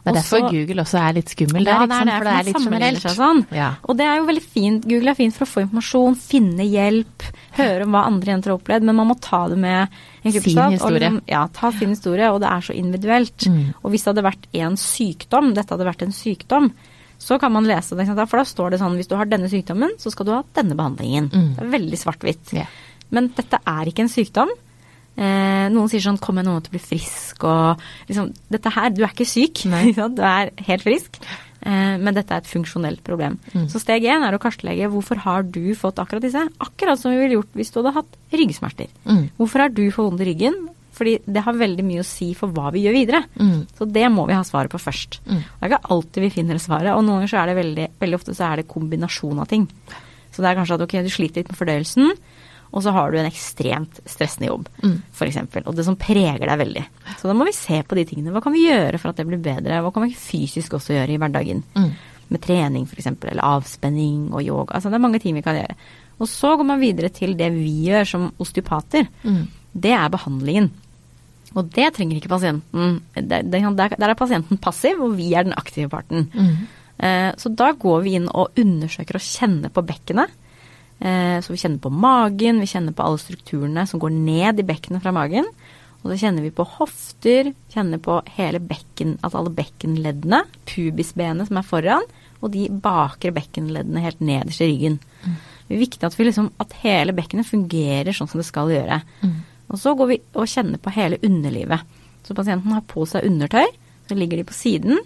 Det 0.00 0.14
er 0.14 0.16
derfor 0.16 0.46
Google 0.48 0.80
også 0.80 0.96
er 0.96 1.16
litt 1.18 1.28
skummel 1.28 1.66
ja, 1.66 1.74
der, 1.84 1.90
det 1.90 1.96
ikke 1.98 2.00
er 2.00 2.06
det, 2.06 2.14
For 2.14 2.24
det 2.24 2.32
er 2.32 2.46
litt 2.46 2.62
generelt. 2.64 3.02
seg 3.02 3.16
Sånn. 3.18 3.40
Ja. 3.52 3.66
Og 3.84 3.98
det 3.98 4.06
er 4.08 4.14
jo 4.16 4.28
veldig 4.30 4.44
fint. 4.46 4.86
Google 4.88 5.12
er 5.12 5.18
fint 5.18 5.36
for 5.36 5.44
å 5.44 5.50
få 5.50 5.62
informasjon, 5.66 6.16
finne 6.16 6.64
hjelp, 6.64 7.26
høre 7.58 7.84
om 7.84 7.92
hva 7.98 8.06
andre 8.08 8.32
jenter 8.32 8.54
har 8.54 8.60
opplevd, 8.62 8.86
men 8.88 8.96
man 8.96 9.10
må 9.10 9.18
ta 9.20 9.42
det 9.52 9.58
med 9.60 9.82
en 10.24 10.32
klype 10.32 10.46
Sin 10.46 10.56
salt, 10.56 10.72
og 10.72 10.78
historie. 10.78 11.10
liksom- 11.10 11.28
Ja, 11.28 11.42
ta 11.52 11.70
sin 11.72 11.92
historie, 11.92 12.30
og 12.32 12.40
det 12.40 12.48
er 12.48 12.60
så 12.64 12.74
individuelt. 12.74 13.36
Mm. 13.44 13.74
Og 13.84 13.90
hvis 13.92 14.04
det 14.04 14.14
hadde 14.16 14.24
vært 14.30 14.46
en 14.54 14.76
sykdom, 14.76 15.52
dette 15.54 15.68
hadde 15.76 15.84
vært 15.90 16.02
en 16.02 16.12
sykdom, 16.16 16.72
så 17.20 17.36
kan 17.40 17.52
man 17.52 17.68
lese 17.68 17.98
det, 17.98 18.08
for 18.08 18.40
da 18.40 18.46
står 18.48 18.72
det 18.72 18.80
sånn 18.80 18.96
hvis 18.96 19.10
du 19.10 19.14
har 19.18 19.28
denne 19.28 19.50
sykdommen, 19.52 19.92
så 20.00 20.12
skal 20.12 20.26
du 20.26 20.32
ha 20.32 20.40
denne 20.56 20.76
behandlingen. 20.78 21.28
Mm. 21.28 21.50
Det 21.58 21.66
er 21.66 21.74
veldig 21.76 22.00
svart-hvitt. 22.00 22.54
Yeah. 22.56 22.72
Men 23.12 23.28
dette 23.36 23.60
er 23.68 23.90
ikke 23.90 24.06
en 24.06 24.12
sykdom. 24.12 24.52
Eh, 25.20 25.66
noen 25.68 25.90
sier 25.90 26.00
sånn 26.00 26.20
'kom 26.20 26.38
med 26.38 26.46
noe 26.46 26.62
til 26.64 26.70
å 26.70 26.76
bli 26.78 26.80
frisk' 26.80 27.44
og 27.44 27.82
liksom 28.08 28.32
Dette 28.48 28.70
her, 28.72 28.90
du 28.90 29.02
er 29.02 29.12
ikke 29.12 29.28
syk. 29.28 29.64
Du 30.16 30.22
er 30.22 30.50
helt 30.64 30.82
frisk. 30.82 31.20
Eh, 31.60 31.96
men 32.00 32.14
dette 32.14 32.32
er 32.32 32.40
et 32.40 32.48
funksjonelt 32.48 33.02
problem. 33.04 33.38
Mm. 33.52 33.68
Så 33.68 33.82
steg 33.82 34.06
én 34.08 34.24
er 34.24 34.32
å 34.32 34.40
kartlegge 34.40 34.88
hvorfor 34.88 35.20
har 35.26 35.42
du 35.42 35.74
fått 35.74 36.00
akkurat 36.00 36.24
disse. 36.24 36.48
Akkurat 36.58 36.98
som 36.98 37.12
vi 37.12 37.20
ville 37.20 37.36
gjort 37.36 37.52
hvis 37.52 37.70
du 37.70 37.82
hadde 37.82 37.96
hatt 37.98 38.16
ryggsmerter. 38.32 38.88
Mm. 39.04 39.30
Hvorfor 39.36 39.66
har 39.66 39.68
du 39.68 39.84
fått 39.90 40.08
vondt 40.08 40.24
i 40.24 40.30
ryggen? 40.30 40.56
Fordi 41.00 41.14
det 41.24 41.42
har 41.46 41.56
veldig 41.56 41.84
mye 41.88 42.02
å 42.02 42.06
si 42.06 42.30
for 42.36 42.52
hva 42.52 42.68
vi 42.74 42.82
gjør 42.84 42.92
videre. 42.98 43.22
Mm. 43.40 43.62
Så 43.78 43.88
det 43.88 44.04
må 44.12 44.26
vi 44.28 44.36
ha 44.36 44.42
svaret 44.44 44.72
på 44.72 44.80
først. 44.82 45.16
Mm. 45.24 45.38
Det 45.40 45.64
er 45.64 45.72
ikke 45.72 45.90
alltid 45.96 46.26
vi 46.26 46.32
finner 46.34 46.60
svaret, 46.60 46.92
og 46.92 47.00
noen 47.06 47.22
ganger 47.22 47.32
så 47.32 47.40
er 47.40 47.50
det 47.50 47.56
veldig, 47.62 47.86
veldig 48.04 48.18
ofte 48.20 48.36
så 48.36 48.50
er 48.50 48.60
det 48.60 48.68
kombinasjon 48.68 49.40
av 49.40 49.48
ting. 49.48 49.64
Så 50.30 50.44
det 50.44 50.50
er 50.52 50.60
kanskje 50.60 50.76
at 50.76 50.84
ok, 50.84 50.98
du 51.06 51.10
sliter 51.10 51.40
litt 51.40 51.48
med 51.50 51.58
fordøyelsen, 51.58 52.12
og 52.70 52.84
så 52.84 52.92
har 52.94 53.10
du 53.10 53.16
en 53.18 53.26
ekstremt 53.26 53.96
stressende 54.06 54.46
jobb, 54.46 54.68
Mm. 54.84 55.00
eksempel. 55.26 55.64
Og 55.66 55.74
det 55.74 55.84
som 55.88 55.96
preger 55.98 56.46
deg 56.46 56.58
veldig. 56.60 56.84
Så 57.18 57.26
da 57.26 57.34
må 57.34 57.44
vi 57.48 57.52
se 57.56 57.80
på 57.82 57.96
de 57.98 58.04
tingene. 58.04 58.30
Hva 58.30 58.42
kan 58.44 58.52
vi 58.54 58.68
gjøre 58.68 59.00
for 59.00 59.10
at 59.10 59.16
det 59.16 59.26
blir 59.26 59.40
bedre? 59.42 59.80
Hva 59.82 59.90
kan 59.92 60.04
vi 60.06 60.14
fysisk 60.14 60.76
også 60.78 60.94
gjøre 60.94 61.16
i 61.16 61.18
hverdagen? 61.18 61.64
Mm. 61.74 61.90
Med 62.30 62.40
trening 62.44 62.84
f.eks., 62.86 63.06
eller 63.26 63.42
avspenning 63.42 64.28
og 64.32 64.44
yoga. 64.44 64.76
Altså 64.76 64.88
det 64.88 65.00
er 65.00 65.06
mange 65.08 65.18
ting 65.18 65.34
vi 65.34 65.42
kan 65.42 65.56
gjøre. 65.58 65.74
Og 66.20 66.28
så 66.28 66.52
går 66.56 66.66
man 66.68 66.78
videre 66.78 67.08
til 67.10 67.34
det 67.34 67.50
vi 67.56 67.88
gjør 67.88 68.06
som 68.06 68.32
osteopater. 68.38 69.08
Mm. 69.24 69.48
Det 69.74 69.90
er 69.96 70.08
behandlingen. 70.12 70.70
Og 71.58 71.70
det 71.74 71.88
trenger 71.96 72.20
ikke 72.20 72.30
pasienten. 72.30 73.00
Der, 73.14 73.42
der, 73.42 74.08
er 74.08 74.18
pasienten 74.18 74.60
passiv, 74.62 75.00
og 75.02 75.16
vi 75.18 75.32
er 75.34 75.48
den 75.48 75.56
aktive 75.58 75.90
parten. 75.90 76.28
Mm. 76.30 76.68
Eh, 76.98 77.32
Så 77.40 77.50
da 77.56 77.72
går 77.72 78.04
vi 78.04 78.14
inn 78.20 78.28
og 78.28 78.54
undersøker 78.60 79.18
og 79.18 79.26
kjenner 79.26 79.72
på 79.74 79.82
bekkenet. 79.86 80.30
Eh, 81.00 81.40
Så 81.40 81.50
vi 81.50 81.58
kjenner 81.58 81.82
på 81.82 81.90
magen, 81.90 82.60
vi 82.60 82.70
kjenner 82.70 82.94
på 82.94 83.02
alle 83.04 83.18
strukturene 83.18 83.86
som 83.88 84.00
går 84.00 84.14
ned 84.14 84.60
i 84.60 84.68
bekkenet 84.68 85.02
fra 85.02 85.12
magen. 85.12 85.48
Og 86.00 86.12
så 86.12 86.16
kjenner 86.22 86.42
vi 86.46 86.54
på 86.54 86.64
hofter, 86.78 87.52
kjenner 87.72 88.00
på 88.00 88.22
hele 88.38 88.60
bekken, 88.60 89.18
altså 89.20 89.42
alle 89.42 89.52
bekkenleddene, 89.52 90.44
pubisbenet 90.64 91.50
som 91.50 91.58
er 91.60 91.66
foran, 91.66 92.06
og 92.40 92.54
de 92.54 92.70
bakre 92.72 93.34
bekkenleddene 93.36 94.00
helt 94.00 94.22
nederst 94.24 94.62
i 94.64 94.70
ryggen. 94.70 94.96
Det 95.68 95.76
er 95.76 95.82
viktig 95.82 96.06
at, 96.08 96.16
vi 96.16 96.24
liksom, 96.24 96.48
at 96.58 96.72
hele 96.80 97.12
bekkenet 97.12 97.46
fungerer 97.46 98.16
sånn 98.16 98.30
som 98.30 98.40
det 98.40 98.46
skal 98.48 98.72
gjøre. 98.72 99.02
Mm. 99.20 99.34
Og 99.70 99.78
så 99.78 99.94
går 99.94 100.10
vi 100.10 100.18
og 100.34 100.50
kjenner 100.50 100.82
på 100.82 100.92
hele 100.94 101.20
underlivet. 101.26 101.86
Så 102.26 102.34
pasienten 102.36 102.74
har 102.74 102.86
på 102.90 103.06
seg 103.08 103.26
undertøy, 103.28 103.66
så 104.10 104.18
ligger 104.18 104.40
de 104.40 104.46
på 104.48 104.56
siden, 104.56 104.98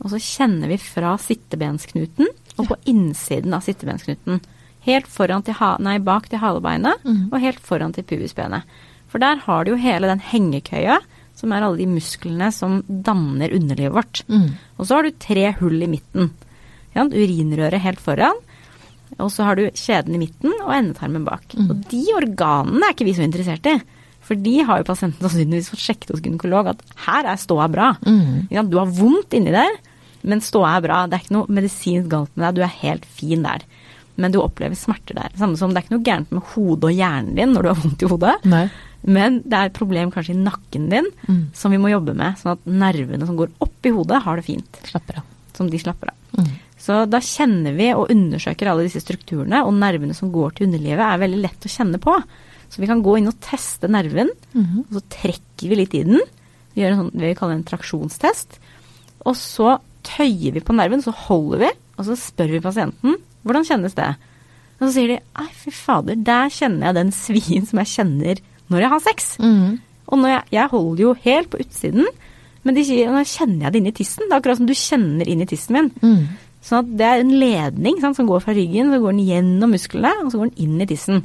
og 0.00 0.12
så 0.12 0.20
kjenner 0.22 0.70
vi 0.72 0.78
fra 0.80 1.14
sittebensknuten 1.20 2.28
og 2.56 2.66
på 2.70 2.78
innsiden 2.90 3.54
av 3.56 3.64
sittebensknuten. 3.64 4.40
Helt 4.86 5.08
foran 5.12 5.44
til 5.44 5.58
ha, 5.58 5.74
nei, 5.82 5.98
bak 6.02 6.30
til 6.30 6.40
halebeinet 6.40 7.04
mm. 7.04 7.24
og 7.30 7.40
helt 7.42 7.60
foran 7.64 7.92
til 7.94 8.06
pubisbenet. 8.08 8.68
For 9.12 9.22
der 9.22 9.42
har 9.44 9.64
du 9.66 9.74
jo 9.74 9.80
hele 9.80 10.08
den 10.08 10.22
hengekøya, 10.24 11.00
som 11.36 11.52
er 11.52 11.64
alle 11.64 11.80
de 11.80 11.88
musklene 11.88 12.50
som 12.52 12.80
danner 12.88 13.52
underlivet 13.56 13.96
vårt. 13.96 14.22
Mm. 14.28 14.48
Og 14.78 14.86
så 14.86 14.96
har 14.96 15.06
du 15.06 15.20
tre 15.20 15.50
hull 15.60 15.82
i 15.84 15.90
midten. 15.90 16.32
Ja, 16.96 17.06
urinrøret 17.06 17.84
helt 17.84 18.02
foran. 18.02 18.40
Og 19.18 19.30
så 19.34 19.46
har 19.46 19.58
du 19.58 19.66
kjeden 19.74 20.16
i 20.16 20.20
midten 20.22 20.54
og 20.62 20.72
endetarmen 20.74 21.26
bak. 21.26 21.44
Mm. 21.56 21.70
Og 21.70 21.88
de 21.90 22.02
organene 22.16 22.86
er 22.86 22.94
ikke 22.94 23.08
vi 23.08 23.16
så 23.16 23.26
interessert 23.26 23.68
i. 23.68 23.76
For 24.30 24.38
de 24.38 24.52
har 24.62 24.78
jo 24.78 24.86
pasienten 24.86 25.24
sannsynligvis 25.26 25.72
fått 25.72 25.82
sjekket 25.82 26.12
hos 26.14 26.20
gynekolog 26.22 26.68
at 26.70 26.82
her 27.08 27.26
er 27.32 27.40
ståa 27.42 27.66
bra. 27.72 27.88
Mm. 28.06 28.46
Ja, 28.54 28.62
du 28.62 28.76
har 28.78 28.86
vondt 28.94 29.34
inni 29.34 29.50
der, 29.50 29.74
Men 30.22 30.42
ståa 30.44 30.76
er 30.76 30.82
bra. 30.84 30.96
Det 31.08 31.16
er 31.16 31.22
ikke 31.24 31.32
noe 31.34 31.48
medisinsk 31.56 32.10
galt 32.12 32.30
med 32.36 32.44
deg. 32.46 32.58
Du 32.60 32.62
er 32.66 32.74
helt 32.82 33.06
fin 33.08 33.42
der. 33.42 33.62
Men 34.20 34.30
du 34.34 34.36
opplever 34.42 34.76
smerter 34.76 35.16
der. 35.16 35.30
Samme 35.40 35.56
som 35.56 35.72
det 35.72 35.80
er 35.80 35.86
ikke 35.86 35.94
noe 35.96 36.04
gærent 36.04 36.30
med 36.36 36.42
hodet 36.52 36.90
og 36.90 36.92
hjernen 36.98 37.34
din 37.38 37.54
når 37.56 37.62
du 37.64 37.68
har 37.72 37.78
vondt 37.80 38.02
i 38.04 38.10
hodet. 38.10 38.34
Nei. 38.44 38.66
Men 39.08 39.38
det 39.48 39.56
er 39.56 39.70
et 39.70 39.78
problem 39.80 40.10
kanskje 40.12 40.34
i 40.36 40.42
nakken 40.44 40.90
din 40.92 41.08
Mm. 41.26 41.46
som 41.56 41.72
vi 41.72 41.78
må 41.80 41.88
jobbe 41.88 42.12
med, 42.14 42.36
sånn 42.36 42.52
at 42.52 42.66
nervene 42.68 43.24
som 43.26 43.36
går 43.40 43.48
opp 43.64 43.86
i 43.88 43.94
hodet, 43.96 44.20
har 44.22 44.36
det 44.36 44.44
fint. 44.44 44.80
Slapper 44.84 45.22
av. 45.22 45.24
Som 45.56 45.70
de 45.72 45.78
slapper 45.80 46.12
av. 46.12 46.36
Mm. 46.38 46.52
Så 46.78 47.00
da 47.08 47.18
kjenner 47.24 47.74
vi 47.76 47.88
og 47.94 48.10
undersøker 48.12 48.68
alle 48.68 48.84
disse 48.86 49.00
strukturene, 49.00 49.64
og 49.64 49.72
nervene 49.72 50.14
som 50.14 50.30
går 50.32 50.52
til 50.58 50.68
underlivet 50.68 51.00
er 51.00 51.18
veldig 51.24 51.40
lett 51.40 51.64
å 51.64 51.72
kjenne 51.72 51.98
på. 52.00 52.14
Så 52.70 52.78
vi 52.82 52.86
kan 52.86 53.02
gå 53.02 53.16
inn 53.18 53.26
og 53.28 53.38
teste 53.42 53.88
nerven, 53.90 54.30
Mhm. 54.54 54.84
og 54.88 54.92
så 55.00 55.02
trekker 55.10 55.68
vi 55.68 55.76
litt 55.76 55.94
i 55.94 56.04
den. 56.06 56.20
Vi 56.74 56.82
gjør 56.82 56.92
en 56.92 56.98
sånn, 57.10 57.20
vi 57.20 57.34
kaller 57.34 57.54
en 57.58 57.64
traksjonstest. 57.64 58.58
Og 59.26 59.34
så 59.34 59.80
tøyer 60.06 60.52
vi 60.54 60.60
på 60.60 60.74
nerven, 60.74 61.02
så 61.02 61.12
holder 61.12 61.58
vi, 61.58 61.70
og 61.98 62.04
så 62.06 62.16
spør 62.16 62.50
vi 62.54 62.60
pasienten 62.60 63.16
hvordan 63.44 63.64
kjennes 63.66 63.94
det. 63.94 64.14
Og 64.80 64.88
så 64.88 64.92
sier 64.94 65.08
de 65.08 65.18
ei, 65.36 65.48
fy 65.52 65.70
fader, 65.70 66.14
der 66.24 66.48
kjenner 66.48 66.86
jeg 66.86 66.94
den 66.94 67.10
svien 67.12 67.66
som 67.66 67.78
jeg 67.82 67.86
kjenner 67.96 68.38
når 68.70 68.80
jeg 68.80 68.88
har 68.94 69.00
sex. 69.00 69.36
Mhm. 69.38 69.80
Og 70.08 70.18
når 70.18 70.28
jeg, 70.28 70.44
jeg 70.52 70.68
holder 70.70 71.02
jo 71.02 71.14
helt 71.24 71.50
på 71.50 71.60
utsiden, 71.60 72.06
men 72.64 72.74
de 72.74 72.82
sier 72.84 73.08
nå 73.08 73.20
kjenner 73.24 73.62
jeg 73.66 73.72
det 73.72 73.80
inn 73.80 73.86
i 73.86 73.92
tissen. 73.96 74.24
Det 74.28 74.32
er 74.32 74.40
akkurat 74.40 74.56
som 74.58 74.66
du 74.66 74.74
kjenner 74.74 75.26
inn 75.28 75.40
i 75.42 75.46
tissen 75.46 75.72
min. 75.72 75.90
Mm. 76.02 76.26
Sånn 76.62 76.78
at 76.82 76.96
det 76.98 77.06
er 77.06 77.20
en 77.22 77.30
ledning 77.40 78.00
sant, 78.02 78.16
som 78.16 78.26
går 78.28 78.42
fra 78.44 78.52
ryggen, 78.52 78.90
så 78.92 78.98
går 79.00 79.14
den 79.16 79.26
gjennom 79.26 79.70
musklene, 79.72 80.10
og 80.24 80.32
så 80.32 80.38
går 80.42 80.50
den 80.50 80.58
inn 80.66 80.80
i 80.82 80.86
tissen. 80.90 81.22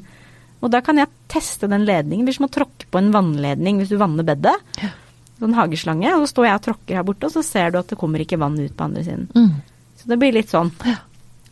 Og 0.66 0.72
da 0.74 0.82
kan 0.82 0.98
jeg 0.98 1.12
teste 1.30 1.70
den 1.70 1.86
ledningen. 1.86 2.26
Det 2.26 2.32
blir 2.32 2.40
som 2.40 2.48
å 2.48 2.54
tråkke 2.54 2.88
på 2.90 3.02
en 3.02 3.12
vannledning 3.14 3.78
hvis 3.78 3.92
du 3.94 4.00
vanner 4.02 4.26
bedet. 4.26 4.56
Ja. 4.82 4.90
En 5.46 5.54
hageslange. 5.54 6.10
Og 6.16 6.26
så 6.26 6.34
står 6.34 6.48
jeg 6.48 6.58
og 6.58 6.64
tråkker 6.70 6.98
her 6.98 7.06
borte, 7.06 7.30
og 7.30 7.36
så 7.36 7.44
ser 7.46 7.74
du 7.74 7.80
at 7.82 7.92
det 7.92 8.00
kommer 8.02 8.24
ikke 8.24 8.40
vann 8.42 8.58
ut 8.58 8.74
på 8.74 8.88
andre 8.88 9.04
siden. 9.06 9.28
Mm. 9.36 9.84
Så 10.00 10.10
det 10.10 10.18
blir 10.22 10.34
litt 10.34 10.54
sånn. 10.54 10.72
Ja. 10.88 10.98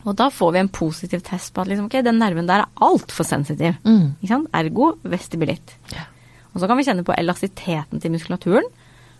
Og 0.04 0.16
da 0.18 0.28
får 0.34 0.50
vi 0.52 0.60
en 0.60 0.72
positiv 0.72 1.22
test 1.24 1.54
på 1.54 1.62
at 1.62 1.70
liksom, 1.70 1.86
okay, 1.88 2.04
den 2.04 2.18
nerven 2.20 2.48
der 2.48 2.64
er 2.64 2.82
altfor 2.84 3.24
sensitiv. 3.28 3.78
Mm. 3.86 4.16
Ikke 4.18 4.32
sant? 4.34 4.50
Ergo 4.56 4.90
vestibulitt. 5.14 5.76
Ja. 5.94 6.08
Og 6.52 6.60
så 6.62 6.68
kan 6.70 6.78
vi 6.78 6.86
kjenne 6.86 7.06
på 7.06 7.14
elastisiteten 7.16 8.02
til 8.02 8.12
muskulaturen. 8.14 8.66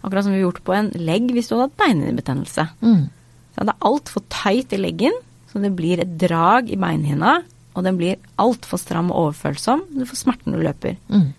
Akkurat 0.04 0.26
som 0.26 0.34
vi 0.34 0.42
gjort 0.42 0.60
på 0.66 0.74
en 0.76 0.90
legg 1.00 1.30
hvis 1.32 1.48
du 1.48 1.54
hadde 1.54 1.70
hatt 1.70 1.78
beinhinnebetennelse. 1.80 2.66
Mm. 2.84 3.06
Så 3.54 3.64
det 3.64 3.72
er 3.72 3.88
altfor 3.88 4.26
tight 4.32 4.74
i 4.74 4.80
leggen, 4.82 5.16
så 5.50 5.62
det 5.62 5.72
blir 5.78 6.02
et 6.02 6.16
drag 6.20 6.68
i 6.74 6.78
beinhinna. 6.80 7.38
Og 7.74 7.86
den 7.86 7.98
blir 7.98 8.20
altfor 8.40 8.78
stram 8.80 9.10
og 9.10 9.28
overfølsom. 9.28 9.82
Du 9.94 10.04
får 10.06 10.20
smerten 10.20 10.52
når 10.52 10.60
du 10.60 10.66
løper. 10.68 11.00
Mm. 11.10 11.32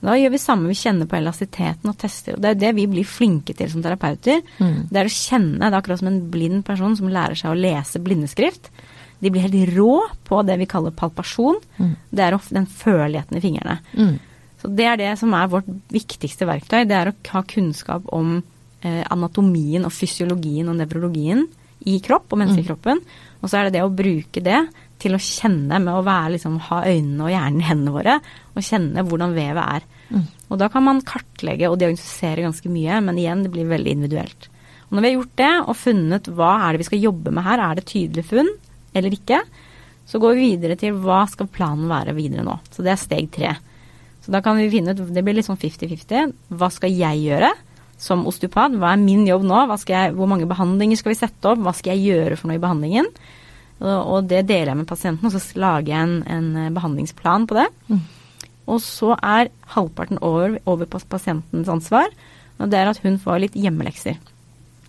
Da 0.00 0.14
gjør 0.16 0.32
vi 0.32 0.40
samme, 0.40 0.70
vi 0.70 0.78
kjenner 0.80 1.08
på 1.08 1.18
elastisiteten 1.18 1.90
og 1.90 1.98
tester. 2.00 2.36
Og 2.36 2.40
det 2.40 2.54
er 2.54 2.60
det 2.62 2.70
vi 2.78 2.86
blir 2.88 3.08
flinke 3.08 3.52
til 3.56 3.68
som 3.72 3.82
terapeuter. 3.84 4.40
Mm. 4.62 4.88
Det 4.88 5.02
er 5.02 5.10
å 5.10 5.12
kjenne, 5.12 5.60
det 5.60 5.68
er 5.74 5.78
akkurat 5.82 6.00
som 6.00 6.08
en 6.08 6.22
blind 6.32 6.64
person 6.64 6.96
som 6.96 7.10
lærer 7.12 7.36
seg 7.36 7.52
å 7.52 7.58
lese 7.58 8.00
blindeskrift. 8.00 8.70
De 9.20 9.28
blir 9.28 9.44
helt 9.44 9.74
rå 9.76 9.98
på 10.24 10.40
det 10.48 10.56
vi 10.62 10.68
kaller 10.70 10.96
palpasjon. 10.96 11.60
Mm. 11.76 11.92
Det 12.08 12.24
er 12.24 12.36
ofte 12.36 12.56
den 12.56 12.68
føleligheten 12.70 13.36
i 13.36 13.44
fingrene. 13.44 13.76
Mm. 13.92 14.14
Så 14.60 14.70
det 14.76 14.86
er 14.88 15.00
det 15.00 15.12
som 15.20 15.34
er 15.36 15.52
vårt 15.52 15.68
viktigste 15.92 16.48
verktøy. 16.48 16.86
Det 16.88 16.96
er 16.96 17.12
å 17.12 17.16
ha 17.34 17.44
kunnskap 17.48 18.08
om 18.16 18.38
eh, 18.38 19.02
anatomien 19.12 19.84
og 19.84 19.92
fysiologien 19.92 20.68
og 20.72 20.80
nevrologien 20.80 21.44
i 21.88 21.98
kropp 22.04 22.32
og 22.32 22.40
menneskekroppen. 22.40 23.00
Og 23.40 23.48
så 23.48 23.60
er 23.60 23.68
det 23.68 23.78
det 23.78 23.84
å 23.84 23.92
bruke 23.92 24.42
det 24.44 24.62
til 25.00 25.16
å 25.16 25.22
kjenne 25.22 25.80
med 25.82 25.92
å 25.94 26.04
være 26.06 26.34
liksom, 26.36 26.58
ha 26.68 26.82
øynene 26.84 27.26
og 27.26 27.32
hjernen 27.32 27.62
i 27.62 27.66
hendene 27.66 27.94
våre, 27.94 28.16
og 28.54 28.66
kjenne 28.66 29.04
hvordan 29.08 29.36
vevet 29.36 29.76
er. 29.78 29.86
Mm. 30.10 30.26
Og 30.50 30.60
da 30.60 30.68
kan 30.72 30.84
man 30.86 31.04
kartlegge 31.06 31.70
og 31.70 31.78
diagnostisere 31.80 32.44
ganske 32.44 32.72
mye, 32.72 33.00
men 33.06 33.20
igjen, 33.20 33.44
det 33.46 33.52
blir 33.54 33.70
veldig 33.70 33.96
individuelt. 33.96 34.50
Og 34.88 34.96
når 34.96 35.04
vi 35.04 35.10
har 35.10 35.16
gjort 35.16 35.34
det 35.38 35.52
og 35.60 35.78
funnet 35.78 36.30
hva 36.34 36.52
er 36.66 36.72
det 36.72 36.82
vi 36.82 36.88
skal 36.90 37.04
jobbe 37.04 37.32
med 37.34 37.46
her, 37.46 37.62
er 37.62 37.78
det 37.78 37.86
tydelige 37.88 38.30
funn 38.32 38.52
eller 38.98 39.14
ikke, 39.14 39.40
så 40.10 40.18
går 40.18 40.34
vi 40.34 40.46
videre 40.50 40.76
til 40.78 40.96
hva 40.98 41.22
skal 41.30 41.50
planen 41.52 41.90
være 41.90 42.16
videre 42.16 42.42
nå. 42.46 42.56
Så 42.74 42.82
det 42.82 42.94
er 42.94 42.98
steg 43.00 43.28
tre. 43.34 43.52
Så 44.20 44.34
da 44.34 44.40
kan 44.44 44.58
vi 44.58 44.70
finne 44.72 44.92
ut, 44.92 45.02
det 45.14 45.22
blir 45.24 45.36
litt 45.38 45.46
sånn 45.46 45.60
50-50, 45.60 46.34
hva 46.58 46.68
skal 46.74 46.92
jeg 46.92 47.22
gjøre 47.28 47.52
som 48.00 48.24
osteopat? 48.28 48.74
Hva 48.80 48.94
er 48.94 49.02
min 49.02 49.22
jobb 49.28 49.44
nå? 49.46 49.62
Jeg, 49.88 50.14
hvor 50.16 50.28
mange 50.28 50.48
behandlinger 50.50 50.98
skal 50.98 51.14
vi 51.14 51.20
sette 51.20 51.52
opp? 51.52 51.62
Hva 51.62 51.74
skal 51.76 51.94
jeg 51.94 52.10
gjøre 52.10 52.40
for 52.40 52.50
noe 52.50 52.58
i 52.58 52.62
behandlingen? 52.62 53.08
Og, 53.80 54.26
det 54.28 54.42
deler 54.48 54.74
jeg 54.74 54.80
med 54.82 54.88
pasienten, 54.88 55.26
og 55.26 55.32
så 55.32 55.60
lager 55.60 55.94
jeg 55.94 56.04
en, 56.04 56.16
en 56.28 56.48
eh, 56.66 56.72
behandlingsplan 56.76 57.46
på 57.48 57.56
det. 57.56 57.68
Mm. 57.88 58.02
Og 58.70 58.82
så 58.84 59.14
er 59.16 59.48
halvparten 59.74 60.20
over, 60.20 60.58
over 60.68 60.90
på 60.90 61.00
pasientens 61.10 61.70
ansvar, 61.72 62.12
og 62.60 62.68
det 62.70 62.76
er 62.76 62.90
at 62.90 63.00
hun 63.00 63.16
får 63.22 63.40
litt 63.46 63.56
hjemmelekser. 63.56 64.20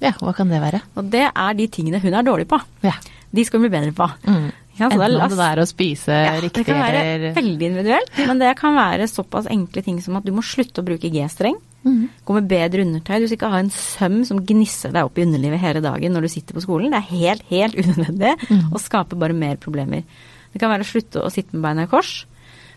Ja, 0.01 0.11
hva 0.19 0.33
kan 0.35 0.51
det 0.51 0.59
være? 0.59 0.81
Og 0.97 1.07
det 1.13 1.27
er 1.29 1.55
de 1.57 1.69
tingene 1.71 2.01
hun 2.03 2.17
er 2.17 2.25
dårlig 2.25 2.49
på. 2.51 2.59
Ja. 2.83 2.97
De 3.31 3.45
skal 3.47 3.61
hun 3.61 3.69
bli 3.69 3.73
bedre 3.77 3.95
på. 3.95 4.09
Mm. 4.27 4.49
Ja. 4.79 4.87
Så 4.89 4.97
Enten 4.97 5.35
det 5.37 5.47
er 5.47 5.61
å 5.61 5.67
spise 5.69 6.15
ja, 6.15 6.37
riktig 6.41 6.63
det 6.63 6.71
kan 6.71 6.79
være 6.81 7.33
veldig 7.35 7.67
individuelt, 7.67 8.15
men 8.25 8.39
det 8.41 8.53
kan 8.59 8.73
være 8.75 9.07
såpass 9.11 9.49
enkle 9.51 9.83
ting 9.85 9.99
som 10.01 10.17
at 10.17 10.25
du 10.25 10.31
må 10.33 10.43
slutte 10.45 10.81
å 10.81 10.87
bruke 10.87 11.11
G-streng. 11.13 11.59
Mhm. 11.81 12.09
Gå 12.25 12.35
med 12.37 12.49
bedre 12.49 12.83
undertøy. 12.85 13.15
Du 13.19 13.27
skal 13.27 13.37
ikke 13.39 13.53
ha 13.53 13.61
en 13.63 13.71
søm 13.73 14.19
som 14.27 14.41
gnisser 14.45 14.93
deg 14.93 15.07
opp 15.07 15.17
i 15.17 15.25
underlivet 15.25 15.63
hele 15.63 15.81
dagen 15.81 16.13
når 16.13 16.27
du 16.27 16.33
sitter 16.33 16.57
på 16.57 16.63
skolen. 16.65 16.93
Det 16.93 16.99
er 16.99 17.15
helt, 17.21 17.47
helt 17.49 17.77
unødvendig 17.81 18.35
mm. 18.43 18.67
og 18.69 18.83
skaper 18.83 19.17
bare 19.21 19.37
mer 19.37 19.57
problemer. 19.61 20.03
Det 20.51 20.61
kan 20.61 20.71
være 20.73 20.85
å 20.85 20.91
slutte 20.91 21.23
å 21.23 21.31
sitte 21.33 21.55
med 21.55 21.65
beina 21.65 21.87
i 21.87 21.91
kors. 21.91 22.25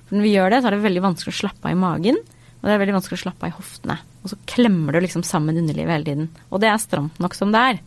For 0.06 0.16
når 0.16 0.24
vi 0.24 0.34
gjør 0.36 0.54
det, 0.54 0.60
så 0.62 0.70
er 0.70 0.76
det 0.76 0.86
veldig 0.86 1.04
vanskelig 1.04 1.34
å 1.34 1.40
slappe 1.42 1.68
av 1.68 1.74
i 1.74 1.80
magen. 1.80 2.20
Og 2.60 2.68
det 2.68 2.74
er 2.74 2.80
veldig 2.80 2.96
vanskelig 2.96 3.18
å 3.18 3.24
slappe 3.26 3.44
av 3.44 3.52
i 3.52 3.58
hoftene. 3.58 3.98
Og 4.24 4.32
så 4.32 4.38
klemmer 4.48 4.96
du 4.96 5.02
liksom 5.04 5.24
sammen 5.26 5.58
underlivet 5.60 5.98
hele 5.98 6.08
tiden. 6.08 6.30
Og 6.48 6.62
det 6.62 6.70
er 6.70 6.80
stramt 6.80 7.18
nok 7.20 7.36
som 7.36 7.52
det 7.52 7.64
er. 7.72 7.82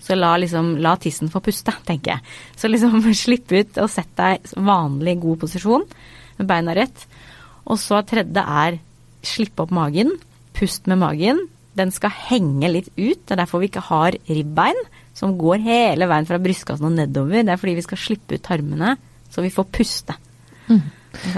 Så 0.00 0.16
la, 0.16 0.32
liksom, 0.40 0.76
la 0.80 0.94
tissen 1.00 1.28
få 1.32 1.42
puste, 1.44 1.74
tenker 1.88 2.14
jeg. 2.14 2.36
Så 2.56 2.70
liksom 2.70 3.02
slipp 3.24 3.50
ut 3.50 3.80
og 3.82 3.90
sett 3.90 4.12
deg 4.20 4.38
i 4.38 4.64
vanlig 4.70 5.18
god 5.24 5.42
posisjon 5.42 5.86
med 6.38 6.48
beina 6.48 6.76
rett. 6.78 7.06
Og 7.66 7.80
så 7.80 8.00
tredje 8.06 8.44
er 8.44 8.78
slippe 9.26 9.66
opp 9.66 9.74
magen. 9.74 10.14
Pust 10.56 10.88
med 10.90 11.00
magen. 11.02 11.44
Den 11.78 11.92
skal 11.94 12.12
henge 12.28 12.70
litt 12.72 12.90
ut. 12.96 13.20
Det 13.24 13.34
er 13.34 13.42
derfor 13.44 13.62
vi 13.62 13.70
ikke 13.70 13.86
har 13.90 14.16
ribbein 14.28 14.78
som 15.16 15.36
går 15.38 15.62
hele 15.64 16.08
veien 16.10 16.28
fra 16.28 16.40
brystkassen 16.42 16.88
og 16.88 16.96
nedover. 16.96 17.44
Det 17.44 17.54
er 17.54 17.60
fordi 17.60 17.76
vi 17.78 17.86
skal 17.86 18.00
slippe 18.00 18.38
ut 18.38 18.44
tarmene, 18.46 18.94
så 19.30 19.44
vi 19.44 19.52
får 19.52 19.68
puste. 19.74 20.16
Mm. 20.70 20.82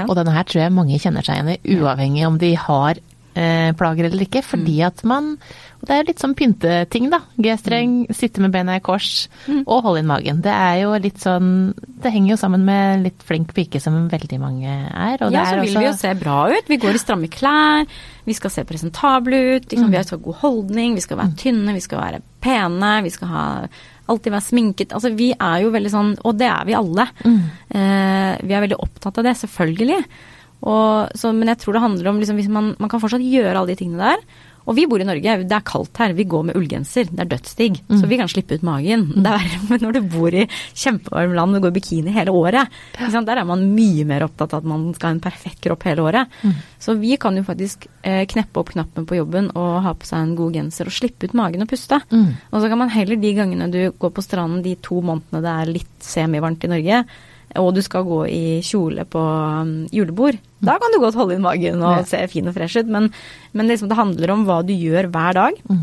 Og 0.04 0.14
denne 0.18 0.34
her 0.34 0.44
tror 0.48 0.64
jeg 0.64 0.74
mange 0.76 1.00
kjenner 1.00 1.24
seg 1.24 1.38
igjen 1.38 1.54
i, 1.54 1.78
uavhengig 1.78 2.26
om 2.28 2.36
de 2.40 2.52
har 2.60 3.00
plager 3.34 4.04
eller 4.10 4.24
ikke. 4.26 4.42
Fordi 4.44 4.78
Mm. 4.78 4.86
at 4.86 5.04
man 5.04 5.38
Og 5.82 5.88
det 5.88 5.94
er 5.96 6.02
jo 6.04 6.06
litt 6.12 6.20
sånn 6.22 6.34
pynteting, 6.36 7.10
da. 7.10 7.18
G-streng, 7.42 8.06
Mm. 8.06 8.14
sitte 8.14 8.38
med 8.40 8.52
bena 8.52 8.76
i 8.76 8.78
kors 8.78 9.26
og 9.66 9.82
holde 9.82 9.98
inn 9.98 10.06
magen. 10.06 10.40
Det 10.40 10.52
er 10.52 10.82
jo 10.82 10.92
litt 10.96 11.18
sånn 11.18 11.74
Det 11.74 12.12
henger 12.12 12.30
jo 12.30 12.36
sammen 12.36 12.64
med 12.64 13.02
litt 13.02 13.18
flink 13.22 13.52
pike, 13.52 13.80
som 13.80 14.08
veldig 14.08 14.38
mange 14.38 14.66
er. 14.66 15.18
Ja, 15.30 15.44
så 15.44 15.54
er 15.56 15.60
vil 15.60 15.74
også 15.74 15.78
vi 15.78 15.84
jo 15.86 15.92
se 15.92 16.14
bra 16.14 16.46
ut. 16.50 16.68
Vi 16.68 16.76
går 16.78 16.94
i 16.94 16.98
stramme 16.98 17.28
klær, 17.30 17.86
vi 18.26 18.32
skal 18.32 18.50
se 18.50 18.62
presentable 18.64 19.56
ut, 19.56 19.68
liksom, 19.68 19.88
Mm. 19.88 19.90
vi 19.90 20.02
skal 20.04 20.18
ha 20.18 20.24
god 20.24 20.34
holdning, 20.36 20.94
vi 20.94 21.00
skal 21.00 21.16
være 21.18 21.36
tynne, 21.36 21.72
vi 21.74 21.80
skal 21.80 21.98
være 22.00 22.22
pene, 22.40 23.02
vi 23.02 23.10
skal 23.10 23.28
ha, 23.28 23.66
alltid 24.08 24.32
være 24.32 24.42
sminket. 24.50 24.88
Altså 24.92 25.14
vi 25.16 25.32
er 25.32 25.62
jo 25.62 25.70
veldig 25.70 25.90
sånn, 25.90 26.18
og 26.24 26.36
det 26.38 26.46
er 26.48 26.64
vi 26.64 26.74
alle. 26.74 27.08
Mm. 27.24 27.42
Eh, 27.74 28.38
vi 28.42 28.54
er 28.54 28.66
veldig 28.68 28.78
opptatt 28.78 29.18
av 29.18 29.24
det, 29.24 29.36
selvfølgelig. 29.36 30.04
Og, 30.62 31.18
så, 31.18 31.34
men 31.34 31.50
jeg 31.50 31.62
tror 31.62 31.76
det 31.76 31.84
handler 31.84 32.10
om 32.10 32.22
liksom, 32.22 32.38
hvis 32.38 32.50
man, 32.52 32.72
man 32.78 32.90
kan 32.92 33.02
fortsatt 33.02 33.24
gjøre 33.24 33.54
alle 33.58 33.74
de 33.74 33.78
tingene 33.82 34.12
der. 34.12 34.24
Og 34.68 34.76
vi 34.76 34.84
bor 34.86 35.02
i 35.02 35.06
Norge, 35.06 35.36
det 35.42 35.56
er 35.56 35.64
kaldt 35.66 35.98
her, 35.98 36.14
vi 36.14 36.26
går 36.28 36.44
med 36.48 36.58
ullgenser, 36.58 37.08
det 37.10 37.24
er 37.24 37.30
dødsdigg. 37.32 37.80
Så 37.98 38.08
vi 38.10 38.18
kan 38.20 38.30
slippe 38.30 38.58
ut 38.58 38.66
magen. 38.66 39.08
Det 39.16 39.26
er 39.26 39.40
verre 39.40 39.60
men 39.72 39.82
når 39.82 39.96
du 39.96 40.00
bor 40.12 40.34
i 40.34 40.44
kjempevarmt 40.46 41.36
land 41.38 41.58
og 41.58 41.66
går 41.66 41.72
i 41.74 41.76
bikini 41.80 42.14
hele 42.14 42.34
året. 42.36 42.70
Sant? 43.00 43.26
Der 43.26 43.40
er 43.42 43.48
man 43.48 43.64
mye 43.74 44.06
mer 44.08 44.26
opptatt 44.28 44.54
av 44.54 44.62
at 44.62 44.70
man 44.70 44.88
skal 44.94 45.10
ha 45.10 45.16
en 45.16 45.24
perfekt 45.24 45.62
kropp 45.66 45.86
hele 45.88 46.06
året. 46.06 46.38
Så 46.82 46.94
vi 47.00 47.16
kan 47.20 47.36
jo 47.38 47.44
faktisk 47.46 47.88
eh, 48.06 48.22
kneppe 48.30 48.62
opp 48.62 48.72
knappen 48.74 49.06
på 49.08 49.18
jobben 49.18 49.50
og 49.58 49.82
ha 49.86 49.96
på 49.98 50.08
seg 50.08 50.22
en 50.22 50.36
god 50.38 50.58
genser 50.58 50.90
og 50.90 50.94
slippe 50.94 51.26
ut 51.26 51.36
magen 51.38 51.64
og 51.64 51.70
puste. 51.70 51.98
Mm. 52.14 52.30
Og 52.52 52.62
så 52.62 52.70
kan 52.70 52.82
man 52.84 52.94
heller 52.94 53.18
de 53.18 53.34
gangene 53.38 53.70
du 53.72 53.80
går 53.98 54.14
på 54.14 54.24
stranden 54.24 54.62
de 54.62 54.76
to 54.82 55.02
månedene 55.02 55.42
det 55.42 55.52
er 55.52 55.76
litt 55.80 56.06
semivarmt 56.06 56.66
i 56.66 56.70
Norge, 56.70 57.04
og 57.60 57.74
du 57.76 57.82
skal 57.84 58.04
gå 58.08 58.20
i 58.32 58.42
kjole 58.64 59.04
på 59.08 59.20
um, 59.20 59.72
julebord, 59.92 60.38
da 60.64 60.78
kan 60.80 60.94
du 60.94 61.00
godt 61.02 61.18
holde 61.18 61.34
inn 61.36 61.42
magen 61.44 61.82
og 61.82 61.98
Ja. 61.98 62.04
se 62.08 62.20
fin 62.32 62.46
og 62.48 62.54
fresh 62.56 62.78
ut. 62.80 62.86
Men, 62.88 63.10
men 63.52 63.68
liksom 63.68 63.88
det 63.90 63.98
handler 63.98 64.30
om 64.32 64.44
hva 64.48 64.60
du 64.64 64.72
gjør 64.72 65.10
hver 65.12 65.34
dag. 65.36 65.58
Mm. 65.68 65.82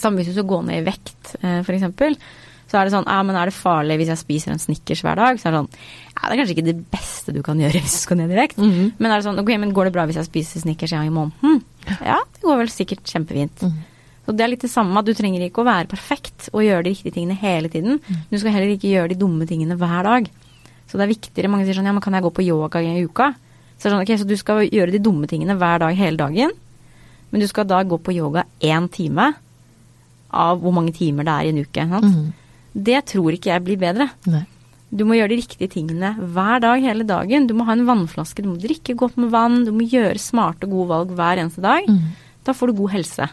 Samme 0.00 0.18
hvis 0.20 0.30
du 0.32 0.36
skal 0.38 0.48
gå 0.50 0.60
ned 0.66 0.80
i 0.82 0.86
vekt, 0.86 1.36
eh, 1.42 1.60
f.eks. 1.62 2.16
Så 2.66 2.78
er 2.80 2.88
det 2.88 2.92
sånn, 2.96 3.06
ja, 3.06 3.20
men 3.22 3.36
er 3.38 3.46
det 3.46 3.54
farlig 3.54 3.94
hvis 4.00 4.08
jeg 4.10 4.18
spiser 4.18 4.50
en 4.50 4.58
Snickers 4.58 5.02
hver 5.06 5.14
dag? 5.20 5.36
Så 5.38 5.46
er 5.46 5.52
det 5.54 5.60
sånn, 5.60 5.68
ja, 6.16 6.22
det 6.24 6.30
er 6.32 6.40
kanskje 6.40 6.54
ikke 6.56 6.64
det 6.66 6.78
beste 6.90 7.34
du 7.36 7.42
kan 7.46 7.60
gjøre 7.62 7.78
hvis 7.84 7.94
du 7.94 8.02
skal 8.02 8.18
ned 8.18 8.32
i 8.34 8.40
vekt. 8.40 8.56
Mhm. 8.58 8.88
Men 8.98 9.10
er 9.12 9.20
det 9.20 9.26
sånn, 9.28 9.38
ok, 9.42 9.52
men 9.62 9.74
går 9.76 9.86
det 9.90 9.92
bra 9.94 10.06
hvis 10.08 10.18
jeg 10.18 10.26
spiser 10.30 10.64
Snickers 10.64 10.92
en 10.96 11.04
gang 11.04 11.12
i 11.12 11.14
måneden? 11.18 11.60
Ja, 12.02 12.18
det 12.34 12.42
går 12.42 12.58
vel 12.64 12.72
sikkert 12.74 13.04
kjempefint. 13.06 13.62
Mm. 13.62 13.76
Så 14.26 14.34
det 14.34 14.42
er 14.42 14.50
litt 14.50 14.64
det 14.66 14.72
samme, 14.72 14.98
at 14.98 15.06
du 15.06 15.12
trenger 15.14 15.44
ikke 15.46 15.62
å 15.62 15.68
være 15.68 15.86
perfekt 15.86 16.48
og 16.50 16.64
gjøre 16.66 16.82
de 16.88 16.96
riktige 16.96 17.14
tingene 17.14 17.36
hele 17.38 17.68
tiden. 17.70 18.00
Du 18.26 18.34
skal 18.40 18.50
heller 18.56 18.72
ikke 18.74 18.90
gjøre 18.90 19.12
de 19.12 19.20
dumme 19.20 19.46
tingene 19.46 19.76
hver 19.78 20.02
dag. 20.02 20.26
Så 20.86 20.98
det 20.98 21.06
er 21.06 21.12
viktigere, 21.14 21.50
mange 21.50 21.66
sier 21.66 21.78
sånn, 21.78 21.88
ja, 21.88 21.94
men 21.96 22.04
kan 22.04 22.14
jeg 22.14 22.24
gå 22.26 22.32
på 22.36 22.44
yoga 22.46 22.82
i 22.82 23.02
uka? 23.04 23.32
Så 23.76 23.90
sånn, 23.90 24.00
ok, 24.04 24.14
så 24.16 24.28
du 24.28 24.36
skal 24.38 24.64
gjøre 24.64 24.94
de 24.94 25.02
dumme 25.02 25.28
tingene 25.28 25.58
hver 25.58 25.82
dag 25.82 25.96
hele 25.98 26.16
dagen, 26.20 26.54
men 27.30 27.42
du 27.42 27.46
skal 27.50 27.66
da 27.68 27.82
gå 27.84 27.98
på 28.00 28.14
yoga 28.16 28.46
én 28.64 28.86
time 28.92 29.32
av 30.32 30.60
hvor 30.62 30.74
mange 30.74 30.94
timer 30.96 31.26
det 31.26 31.34
er 31.34 31.48
i 31.48 31.54
en 31.54 31.62
uke. 31.64 31.88
Sant? 31.90 32.10
Mhm. 32.10 32.32
Det 32.86 33.00
tror 33.08 33.32
ikke 33.32 33.52
jeg 33.52 33.64
blir 33.64 33.80
bedre. 33.80 34.10
Nei. 34.28 34.44
Du 34.96 35.02
må 35.04 35.16
gjøre 35.16 35.32
de 35.32 35.40
riktige 35.40 35.70
tingene 35.72 36.12
hver 36.14 36.60
dag 36.62 36.82
hele 36.84 37.06
dagen. 37.08 37.48
Du 37.48 37.54
må 37.58 37.64
ha 37.66 37.74
en 37.74 37.86
vannflaske, 37.88 38.44
du 38.44 38.52
må 38.52 38.60
drikke 38.60 38.94
godt 38.94 39.16
med 39.18 39.32
vann, 39.32 39.64
du 39.66 39.72
må 39.74 39.88
gjøre 39.88 40.20
smarte 40.22 40.68
og 40.68 40.76
gode 40.76 40.88
valg 40.92 41.14
hver 41.16 41.42
eneste 41.42 41.64
dag. 41.64 41.88
Mm. 41.88 42.14
Da 42.46 42.54
får 42.54 42.70
du 42.70 42.78
god 42.84 42.94
helse. 42.94 43.28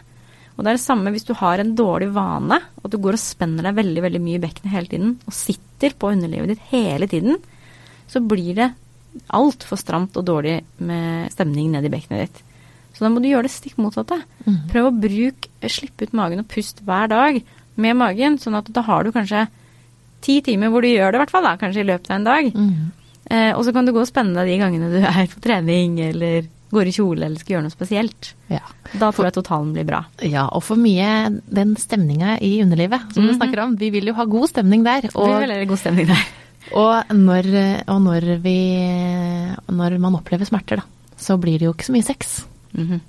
Og 0.54 0.62
det 0.62 0.70
er 0.70 0.78
det 0.78 0.84
samme 0.84 1.10
hvis 1.10 1.26
du 1.26 1.34
har 1.36 1.60
en 1.60 1.74
dårlig 1.76 2.12
vane, 2.14 2.60
og 2.82 2.90
du 2.90 2.96
går 3.02 3.16
og 3.16 3.22
spenner 3.22 3.66
deg 3.66 3.78
veldig 3.80 4.04
veldig 4.04 4.22
mye 4.22 4.38
i 4.38 4.42
bekkenet 4.44 4.74
hele 4.74 4.90
tiden, 4.92 5.14
og 5.26 5.36
sitter 5.36 5.96
på 5.98 6.12
underlivet 6.14 6.54
ditt 6.54 6.68
hele 6.70 7.08
tiden, 7.10 7.40
så 8.10 8.22
blir 8.22 8.54
det 8.60 8.70
altfor 9.34 9.78
stramt 9.78 10.16
og 10.18 10.26
dårlig 10.26 10.60
med 10.82 11.32
stemning 11.34 11.72
ned 11.74 11.86
i 11.86 11.92
bekkenet 11.92 12.26
ditt. 12.26 12.42
Så 12.94 13.02
da 13.02 13.10
må 13.10 13.22
du 13.22 13.26
gjøre 13.26 13.48
det 13.48 13.54
stikk 13.54 13.78
motsatte. 13.82 14.20
Mm. 14.46 14.58
Prøv 14.70 14.88
å 14.88 14.94
bruke, 14.94 15.70
slippe 15.70 16.06
ut 16.06 16.14
magen 16.14 16.44
og 16.44 16.50
pust 16.50 16.82
hver 16.86 17.10
dag 17.10 17.40
med 17.74 17.98
magen, 17.98 18.38
sånn 18.38 18.58
at 18.58 18.70
da 18.70 18.84
har 18.86 19.02
du 19.02 19.10
kanskje 19.14 19.48
ti 20.24 20.38
timer 20.46 20.70
hvor 20.70 20.84
du 20.84 20.92
gjør 20.92 21.10
det, 21.10 21.18
i 21.18 21.24
hvert 21.24 21.34
fall, 21.34 21.48
da, 21.48 21.56
kanskje 21.60 21.82
i 21.82 21.88
løpet 21.88 22.12
av 22.12 22.20
en 22.20 22.28
dag. 22.28 22.50
Mm. 22.54 22.92
Eh, 23.24 23.50
og 23.56 23.64
så 23.66 23.74
kan 23.74 23.86
du 23.86 23.92
gå 23.96 24.02
og 24.02 24.08
spenne 24.08 24.36
deg 24.38 24.52
de 24.52 24.60
gangene 24.62 24.92
du 24.92 25.00
er 25.02 25.26
på 25.32 25.42
trening, 25.42 25.98
eller 26.06 26.46
går 26.74 26.90
i 26.90 26.94
kjole, 26.96 27.24
eller 27.24 27.38
skal 27.40 27.54
gjøre 27.56 27.64
noe 27.66 27.72
spesielt. 27.74 28.32
Ja. 28.52 28.60
Da 28.98 29.08
tror 29.14 29.28
jeg 29.30 29.36
totalen 29.38 29.72
blir 29.76 29.86
bra. 29.88 30.02
ja, 30.22 30.46
og 30.52 30.62
for 30.66 30.76
mye 30.80 31.10
den 31.48 31.76
stemninga 31.80 32.36
i 32.42 32.56
underlivet 32.62 33.06
som 33.14 33.22
du 33.26 33.32
Mhm. 33.32 33.38
snakker 33.40 33.62
om. 33.64 33.76
Vi 33.80 33.90
vil 33.94 34.10
jo 34.10 34.14
ha 34.18 34.24
god 34.26 34.48
stemning 34.50 34.84
der. 34.84 35.08
Og, 35.14 35.28
vi 35.40 35.46
vil 35.46 35.54
ha 35.56 35.64
god 35.64 35.78
stemning 35.78 36.06
der. 36.12 36.24
og, 36.74 37.08
når, 37.14 37.48
og 37.88 38.02
når 38.02 38.28
vi 38.42 38.58
Når 39.68 39.98
man 39.98 40.14
opplever 40.16 40.44
smerter, 40.46 40.76
da, 40.76 40.82
så 41.16 41.38
blir 41.40 41.58
det 41.58 41.66
jo 41.68 41.72
ikke 41.74 41.86
så 41.88 41.92
mye 41.96 42.04
sex. 42.04 42.44
Mhm. 42.74 43.00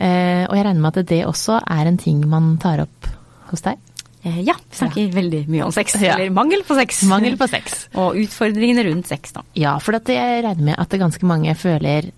Eh, 0.00 0.44
og 0.46 0.54
jeg 0.54 0.64
regner 0.64 0.80
med 0.80 0.96
at 0.96 1.06
det 1.10 1.24
også 1.26 1.58
er 1.66 1.86
en 1.90 1.96
ting 1.98 2.20
man 2.30 2.56
tar 2.62 2.80
opp 2.84 3.08
hos 3.50 3.62
deg. 3.64 3.78
eh, 4.24 4.40
ja, 4.46 4.54
vi 4.54 4.76
snakker 4.76 5.12
veldig 5.14 5.40
mye 5.48 5.64
om 5.64 5.72
sex. 5.72 5.94
Ja. 6.02 6.14
Eller 6.14 6.30
mangel 6.30 6.62
på 6.66 6.74
sex. 6.78 7.02
Mangel 7.08 7.36
på 7.38 7.48
sex. 7.48 7.88
og 7.98 8.14
utfordringene 8.18 8.84
rundt 8.86 9.06
sex, 9.10 9.32
da. 9.32 9.42
Ja, 9.58 9.76
for 9.82 9.94
at 9.98 10.06
jeg 10.10 10.44
regner 10.44 10.62
med 10.70 10.76
at 10.78 10.88
det 10.90 11.00
ganske 11.00 11.26
mange 11.26 11.54
føler, 11.58 12.10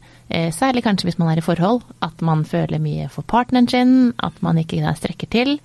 særlig 0.54 0.82
kanskje 0.84 1.08
hvis 1.08 1.18
man 1.18 1.28
er 1.32 1.40
i 1.40 1.44
forhold, 1.44 1.82
at 2.02 2.20
man 2.22 2.44
føler 2.44 2.78
mye 2.82 3.08
for 3.10 3.22
partneren 3.26 3.68
sin, 3.70 4.12
at 4.22 4.36
man 4.42 4.58
ikke 4.62 4.92
strekker 4.96 5.30
til, 5.30 5.56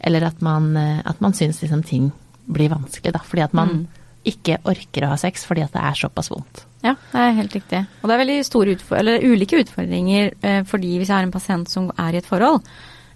eller 0.00 0.26
at 0.30 0.40
man, 0.42 0.70
eh, 0.76 1.02
at 1.04 1.20
man 1.20 1.32
syns 1.36 1.60
liksom 1.62 1.82
ting 1.84 2.10
blir 2.46 2.68
vanskelig, 2.72 3.12
da. 3.12 3.20
Fordi 3.24 3.42
at 3.44 3.54
man 3.54 3.68
Mm. 3.68 3.86
ikke 4.24 4.58
orker 4.64 5.04
å 5.04 5.08
ha 5.12 5.16
sex 5.20 5.44
fordi 5.44 5.62
at 5.64 5.72
det 5.72 5.82
er 5.82 5.94
såpass 5.94 6.30
vondt. 6.32 6.64
Ja, 6.82 6.94
det 7.12 7.20
er 7.20 7.32
helt 7.38 7.52
riktig. 7.52 7.86
Og 8.02 8.08
det 8.08 8.14
er 8.14 8.24
veldig 8.24 8.44
store 8.44 8.76
eller 8.98 9.20
ulike 9.24 9.60
utfordringer 9.60 10.32
eh, 10.42 10.62
fordi 10.64 10.98
hvis 10.98 11.08
jeg 11.08 11.16
har 11.16 11.22
en 11.24 11.32
pasient 11.32 11.68
som 11.68 11.90
er 11.98 12.14
i 12.14 12.16
et 12.18 12.26
forhold, 12.26 12.62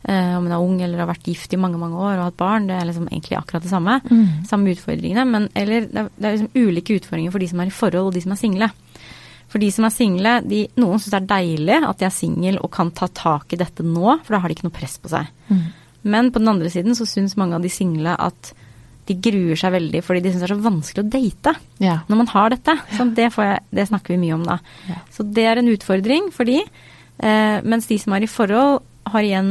eh, 0.08 0.36
om 0.36 0.44
hun 0.44 0.52
er 0.52 0.60
ung 0.60 0.80
eller 0.82 0.98
har 0.98 1.08
vært 1.14 1.24
gift 1.28 1.52
i 1.52 1.56
mange 1.60 1.78
mange 1.80 1.96
år 1.96 2.18
og 2.18 2.24
hatt 2.28 2.36
barn, 2.36 2.66
det 2.68 2.76
er 2.76 2.84
liksom 2.88 3.08
egentlig 3.08 3.36
akkurat 3.38 3.62
det 3.62 3.70
samme. 3.72 4.00
Mm. 4.10 4.44
Samme 4.48 4.72
utfordringene, 4.74 5.24
men 5.26 5.48
eller 5.54 5.80
det 5.88 5.96
er, 5.96 6.08
det 6.18 6.24
er 6.28 6.36
liksom 6.36 6.52
ulike 6.68 6.96
utfordringer 7.00 7.32
for 7.32 7.38
de 7.44 7.48
som 7.48 7.60
er 7.60 7.66
i 7.66 7.70
forhold 7.70 8.06
og 8.08 8.14
de 8.14 8.20
som 8.20 8.32
er 8.32 8.36
single. 8.40 8.70
For 9.48 9.62
de 9.62 9.70
som 9.72 9.86
er 9.88 9.94
single, 9.94 10.32
de, 10.44 10.62
noen 10.76 11.00
syns 11.00 11.14
det 11.14 11.20
er 11.22 11.28
deilig 11.30 11.76
at 11.88 12.00
de 12.00 12.06
er 12.08 12.12
single 12.14 12.58
og 12.60 12.70
kan 12.74 12.90
ta 12.92 13.08
tak 13.08 13.54
i 13.54 13.60
dette 13.60 13.84
nå, 13.86 14.18
for 14.24 14.34
da 14.36 14.40
har 14.42 14.50
de 14.52 14.56
ikke 14.58 14.66
noe 14.68 14.76
press 14.76 14.98
på 15.00 15.08
seg. 15.12 15.30
Mm. 15.48 15.62
Men 16.12 16.28
på 16.34 16.42
den 16.42 16.50
andre 16.52 16.70
siden 16.72 16.96
så 16.98 17.06
syns 17.08 17.36
mange 17.40 17.56
av 17.56 17.64
de 17.64 17.70
single 17.72 18.12
at 18.20 18.52
de 19.08 19.16
gruer 19.24 19.56
seg 19.56 19.72
veldig 19.72 20.02
fordi 20.04 20.20
de 20.20 20.30
syns 20.34 20.42
det 20.44 20.48
er 20.50 20.52
så 20.52 20.66
vanskelig 20.66 21.00
å 21.06 21.08
date 21.14 21.54
Ja. 21.80 21.94
når 22.10 22.20
man 22.20 22.28
har 22.34 22.52
dette. 22.52 22.74
Så 22.92 23.06
det, 23.16 23.30
får 23.32 23.46
jeg, 23.46 23.62
det 23.80 23.86
snakker 23.88 24.14
vi 24.14 24.20
mye 24.26 24.36
om 24.36 24.44
da. 24.44 24.58
Ja. 24.90 24.98
Så 25.14 25.24
det 25.24 25.46
er 25.48 25.60
en 25.62 25.70
utfordring 25.72 26.28
for 26.34 26.44
de. 26.48 26.60
Eh, 27.18 27.56
mens 27.64 27.88
de 27.88 27.96
som 27.98 28.12
er 28.12 28.26
i 28.26 28.30
forhold, 28.30 28.82
har 29.08 29.24
igjen 29.24 29.50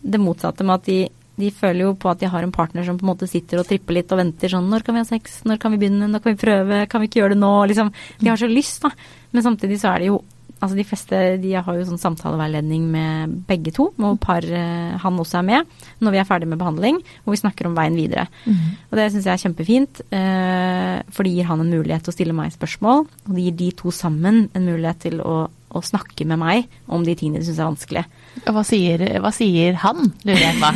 det 0.00 0.20
motsatte 0.24 0.64
med 0.64 0.80
at 0.80 0.88
de, 0.88 0.98
de 1.40 1.50
føler 1.54 1.88
jo 1.88 1.94
på 1.98 2.10
at 2.12 2.20
de 2.20 2.30
har 2.30 2.46
en 2.46 2.54
partner 2.54 2.86
som 2.86 2.98
på 2.98 3.06
en 3.06 3.10
måte 3.10 3.28
sitter 3.30 3.58
og 3.60 3.66
tripper 3.68 3.96
litt 3.96 4.12
og 4.14 4.20
venter 4.20 4.52
sånn 4.52 4.68
Når 4.70 4.84
kan 4.86 4.94
vi 4.94 5.02
ha 5.02 5.08
sex? 5.08 5.40
Når 5.48 5.58
kan 5.62 5.74
vi 5.74 5.80
begynne? 5.82 6.10
Når 6.10 6.22
kan 6.22 6.36
vi 6.36 6.42
prøve? 6.44 6.84
Kan 6.90 7.02
vi 7.02 7.10
ikke 7.10 7.22
gjøre 7.22 7.34
det 7.34 7.42
nå? 7.42 7.54
Liksom, 7.70 7.90
de 8.20 8.30
har 8.30 8.38
så 8.40 8.50
lyst, 8.50 8.84
da. 8.84 8.92
Men 9.34 9.46
samtidig 9.46 9.80
så 9.82 9.90
er 9.94 10.04
det 10.04 10.12
jo 10.12 10.22
Altså 10.62 10.78
de 10.78 10.84
fleste 10.86 11.18
de 11.42 11.50
har 11.58 11.76
jo 11.76 11.84
sånn 11.84 12.00
samtaleveiledning 12.00 12.84
med 12.88 13.32
begge 13.48 13.72
to, 13.74 13.90
og 13.98 14.20
par 14.22 14.44
eh, 14.46 14.94
han 15.02 15.18
også 15.20 15.40
er 15.42 15.44
med, 15.44 15.72
når 16.00 16.14
vi 16.14 16.20
er 16.22 16.28
ferdig 16.28 16.48
med 16.48 16.60
behandling, 16.60 17.00
hvor 17.24 17.34
vi 17.34 17.40
snakker 17.42 17.68
om 17.68 17.74
veien 17.76 17.98
videre. 17.98 18.24
Mhm. 18.46 18.70
Og 18.88 18.96
det 18.96 19.10
syns 19.12 19.28
jeg 19.28 19.34
er 19.34 19.42
kjempefint, 19.42 20.00
eh, 20.14 21.02
for 21.12 21.26
det 21.26 21.34
gir 21.34 21.50
han 21.50 21.60
en 21.60 21.74
mulighet 21.74 22.06
til 22.06 22.14
å 22.14 22.16
stille 22.16 22.36
meg 22.38 22.54
spørsmål, 22.54 23.04
og 23.04 23.34
det 23.34 23.44
gir 23.44 23.58
de 23.60 23.70
to 23.82 23.92
sammen 23.92 24.46
en 24.54 24.64
mulighet 24.70 25.04
til 25.04 25.20
å, 25.20 25.36
å 25.50 25.84
snakke 25.84 26.24
med 26.24 26.40
meg 26.40 26.78
om 26.88 27.04
de 27.04 27.18
tingene 27.18 27.42
de 27.42 27.50
syns 27.50 27.60
er 27.60 27.68
vanskelig. 27.68 28.06
Og 28.44 28.56
hva 28.56 28.62
sier, 28.66 29.02
hva 29.22 29.30
sier 29.32 29.76
han, 29.84 30.10
lurer 30.26 30.42
jeg 30.42 30.56
på. 30.60 30.70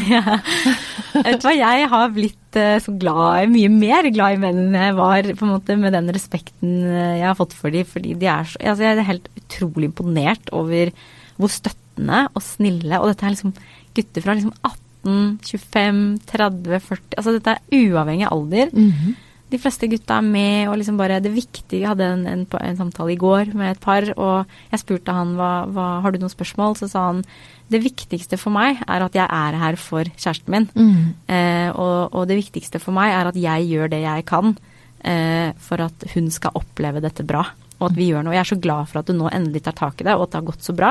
Vet 1.27 1.41
du 1.41 1.47
hva, 1.49 1.55
jeg 1.59 1.89
har 1.93 2.13
blitt 2.15 2.59
eh, 2.61 2.79
så 2.85 2.95
glad, 3.01 3.51
mye 3.53 3.71
mer 3.73 4.09
glad 4.15 4.37
i 4.37 4.41
menn 4.43 4.61
enn 4.63 4.79
jeg 4.79 4.97
var 4.99 5.31
på 5.41 5.47
en 5.47 5.53
måte 5.57 5.77
med 5.81 5.97
den 5.97 6.11
respekten 6.15 6.77
eh, 6.87 7.19
jeg 7.19 7.27
har 7.27 7.39
fått 7.39 7.57
for 7.59 7.75
dem, 7.75 7.89
fordi 7.89 8.15
de 8.21 8.31
er 8.31 8.49
så 8.49 8.61
altså 8.63 8.87
Jeg 8.87 8.97
er 8.97 9.09
helt 9.11 9.31
utrolig 9.41 9.91
imponert 9.91 10.53
over 10.55 10.93
hvor 11.39 11.53
støttende 11.53 12.25
og 12.33 12.45
snille, 12.45 12.99
og 13.01 13.11
dette 13.11 13.27
er 13.27 13.35
liksom 13.35 13.55
gutter 13.99 14.25
fra 14.25 14.37
liksom 14.39 14.55
18, 14.63 15.19
25, 15.47 16.03
30, 16.31 16.81
40 16.89 17.19
Altså 17.19 17.35
dette 17.37 17.57
er 17.57 17.89
uavhengig 17.89 18.27
av 18.29 18.37
alder. 18.39 18.73
Mhm. 18.75 19.17
De 19.49 19.61
fleste 19.61 19.89
gutta 19.89 20.19
er 20.21 20.27
med, 20.27 20.69
og 20.69 20.77
liksom 20.77 20.99
bare 21.01 21.23
det 21.25 21.33
viktige 21.33 21.81
Jeg 21.81 21.89
hadde 21.89 22.05
en, 22.05 22.27
en, 22.29 22.43
en 22.45 22.81
samtale 22.81 23.15
i 23.15 23.21
går 23.21 23.55
med 23.57 23.73
et 23.73 23.81
par, 23.81 24.05
og 24.17 24.51
jeg 24.73 24.83
spurte 24.83 25.15
han 25.15 25.37
hva, 25.39 25.53
hva 25.73 25.87
Har 26.05 26.13
du 26.13 26.21
noen 26.21 26.33
spørsmål? 26.33 26.77
Så 26.77 26.91
sa 26.93 27.07
han 27.13 27.23
det 27.69 27.83
viktigste 27.85 28.39
for 28.41 28.55
meg 28.55 28.81
er 28.89 29.05
at 29.05 29.17
jeg 29.17 29.29
er 29.29 29.57
her 29.61 29.77
for 29.77 30.09
kjæresten 30.17 30.55
min. 30.55 30.67
Mm. 30.73 31.01
Eh, 31.29 31.69
og, 31.73 32.15
og 32.17 32.29
det 32.31 32.39
viktigste 32.39 32.81
for 32.81 32.97
meg 32.97 33.13
er 33.13 33.29
at 33.29 33.37
jeg 33.37 33.69
gjør 33.69 33.91
det 33.93 34.01
jeg 34.07 34.25
kan 34.29 34.55
eh, 35.05 35.53
for 35.61 35.85
at 35.85 36.07
hun 36.15 36.31
skal 36.33 36.57
oppleve 36.59 37.03
dette 37.05 37.27
bra. 37.29 37.45
Og 37.79 37.91
at 37.93 37.95
vi 37.95 38.09
gjør 38.11 38.25
noe. 38.27 38.35
Jeg 38.35 38.43
er 38.43 38.49
så 38.51 38.57
glad 38.59 38.89
for 38.91 38.99
at 38.99 39.07
du 39.07 39.13
nå 39.15 39.29
endelig 39.31 39.61
tar 39.63 39.75
tak 39.79 40.01
i 40.03 40.05
det, 40.09 40.15
og 40.19 40.25
at 40.27 40.33
det 40.33 40.39
har 40.41 40.47
gått 40.49 40.65
så 40.67 40.73
bra. 40.75 40.89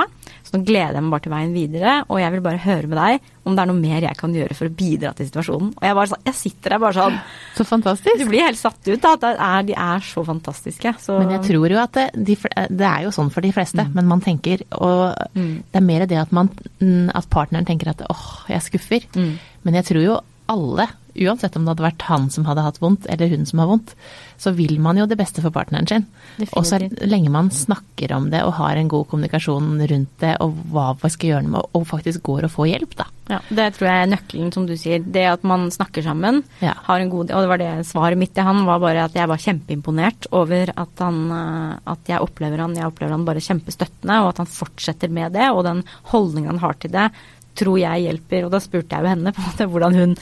Så 0.48 0.54
nå 0.56 0.62
gleder 0.64 0.96
jeg 0.96 1.04
meg 1.04 1.12
bare 1.12 1.24
til 1.26 1.34
veien 1.34 1.52
videre, 1.56 1.96
og 2.08 2.22
jeg 2.22 2.32
vil 2.32 2.44
bare 2.46 2.62
høre 2.64 2.88
med 2.88 2.98
deg 3.02 3.34
om 3.48 3.56
det 3.56 3.64
er 3.64 3.68
noe 3.70 3.80
mer 3.80 4.04
jeg 4.04 4.18
kan 4.20 4.34
gjøre 4.36 4.56
for 4.56 4.68
å 4.68 4.74
bidra 4.76 5.12
til 5.16 5.28
situasjonen. 5.28 5.70
Og 5.80 5.84
jeg, 5.88 5.96
bare, 6.00 6.20
jeg 6.28 6.36
sitter 6.36 6.74
der 6.76 6.82
bare 6.84 6.96
sånn 6.98 7.18
Så 7.58 7.66
fantastisk. 7.68 8.20
Du 8.20 8.26
blir 8.32 8.44
helt 8.44 8.60
satt 8.60 8.80
ut 8.88 9.04
da, 9.04 9.14
at 9.16 9.28
er, 9.36 9.68
de 9.68 9.76
er 9.76 10.04
så 10.08 10.24
fantastiske. 10.28 10.94
Så, 11.04 11.18
Men 11.20 11.36
jeg 11.36 11.44
tror 11.50 11.68
jo 11.76 11.80
at 11.84 11.94
det, 12.00 12.08
de, 12.28 12.36
det 12.72 12.88
er 12.88 13.06
jo 13.08 13.14
sånn 13.16 13.32
for 13.36 13.44
de 13.44 13.52
fleste, 13.56 13.88
men 13.96 14.08
man 14.08 14.24
tenker 14.24 14.64
Og 14.80 15.16
Mm. 15.38 15.64
det 15.72 15.78
er 15.80 15.86
mer 15.86 16.06
det 16.08 16.18
at, 16.18 16.32
man, 16.32 16.50
mm, 16.82 17.12
at 17.16 17.28
partneren 17.30 17.66
tenker 17.68 17.92
at 17.92 18.02
åh, 18.10 18.26
jeg 18.50 18.64
skuffer. 18.64 19.04
Mm. 19.16 19.36
Men 19.68 19.74
jeg 19.80 19.86
tror 19.92 20.04
jo 20.04 20.18
alle, 20.52 20.88
uansett 21.18 21.56
om 21.58 21.66
det 21.66 21.74
hadde 21.74 21.86
vært 21.88 22.06
han 22.08 22.28
som 22.34 22.46
hadde 22.48 22.66
hatt 22.66 22.80
vondt, 22.82 23.08
eller 23.10 23.32
hun 23.32 23.46
som 23.50 23.62
har 23.64 23.70
vondt, 23.72 23.94
så 24.38 24.54
vil 24.54 24.78
man 24.84 25.00
jo 25.00 25.08
det 25.10 25.18
beste 25.18 25.42
for 25.42 25.54
partneren 25.54 25.88
sin. 25.90 26.06
Og 26.52 26.66
så 26.68 26.78
lenge 27.10 27.32
man 27.34 27.50
snakker 27.54 28.14
om 28.14 28.30
det 28.30 28.44
og 28.46 28.58
har 28.60 28.78
en 28.78 28.92
god 28.92 29.08
kommunikasjon 29.10 29.82
rundt 29.90 30.18
det, 30.22 30.36
og 30.44 30.58
hva 30.74 30.92
vi 31.02 31.12
skal 31.14 31.34
gjøre 31.34 31.54
med 31.56 31.78
og 31.78 31.88
faktisk 31.90 32.26
går 32.28 32.46
og 32.48 32.54
får 32.54 32.70
hjelp, 32.74 32.98
da. 33.00 33.08
Ja, 33.28 33.40
det 33.52 33.66
tror 33.76 33.90
jeg 33.90 34.04
er 34.04 34.12
nøkkelen, 34.14 34.52
som 34.56 34.68
du 34.70 34.76
sier. 34.80 35.02
Det 35.04 35.26
at 35.28 35.44
man 35.48 35.68
snakker 35.74 36.06
sammen. 36.06 36.44
Ja. 36.64 36.78
Har 36.86 37.02
en 37.04 37.10
god, 37.12 37.34
og 37.36 37.44
det 37.44 37.52
var 37.52 37.60
det 37.60 37.72
svaret 37.90 38.20
mitt 38.20 38.32
til 38.38 38.48
han, 38.48 38.64
var 38.70 38.80
bare 38.84 39.08
at 39.10 39.18
jeg 39.18 39.28
var 39.28 39.42
kjempeimponert 39.44 40.30
over 40.38 40.72
at 40.72 41.04
han 41.04 41.18
eh, 41.36 41.74
At 41.92 42.10
jeg 42.10 42.24
opplever 42.24 42.62
han, 42.64 42.76
jeg 42.78 42.88
opplever 42.88 43.14
han 43.16 43.26
bare 43.28 43.44
kjempestøttende, 43.44 44.22
og 44.24 44.32
at 44.32 44.44
han 44.44 44.50
fortsetter 44.52 45.12
med 45.12 45.36
det. 45.36 45.50
Og 45.52 45.66
den 45.68 45.84
holdningen 46.14 46.54
han 46.54 46.64
har 46.64 46.80
til 46.80 46.94
det, 46.94 47.10
tror 47.58 47.80
jeg 47.82 48.06
hjelper. 48.08 48.46
Og 48.48 48.54
da 48.54 48.62
spurte 48.64 48.96
jeg 48.96 49.06
jo 49.06 49.16
henne 49.16 49.34
på 49.34 49.42
en 49.42 49.50
måte 49.52 49.72
hvordan 49.72 49.98
hun 49.98 50.16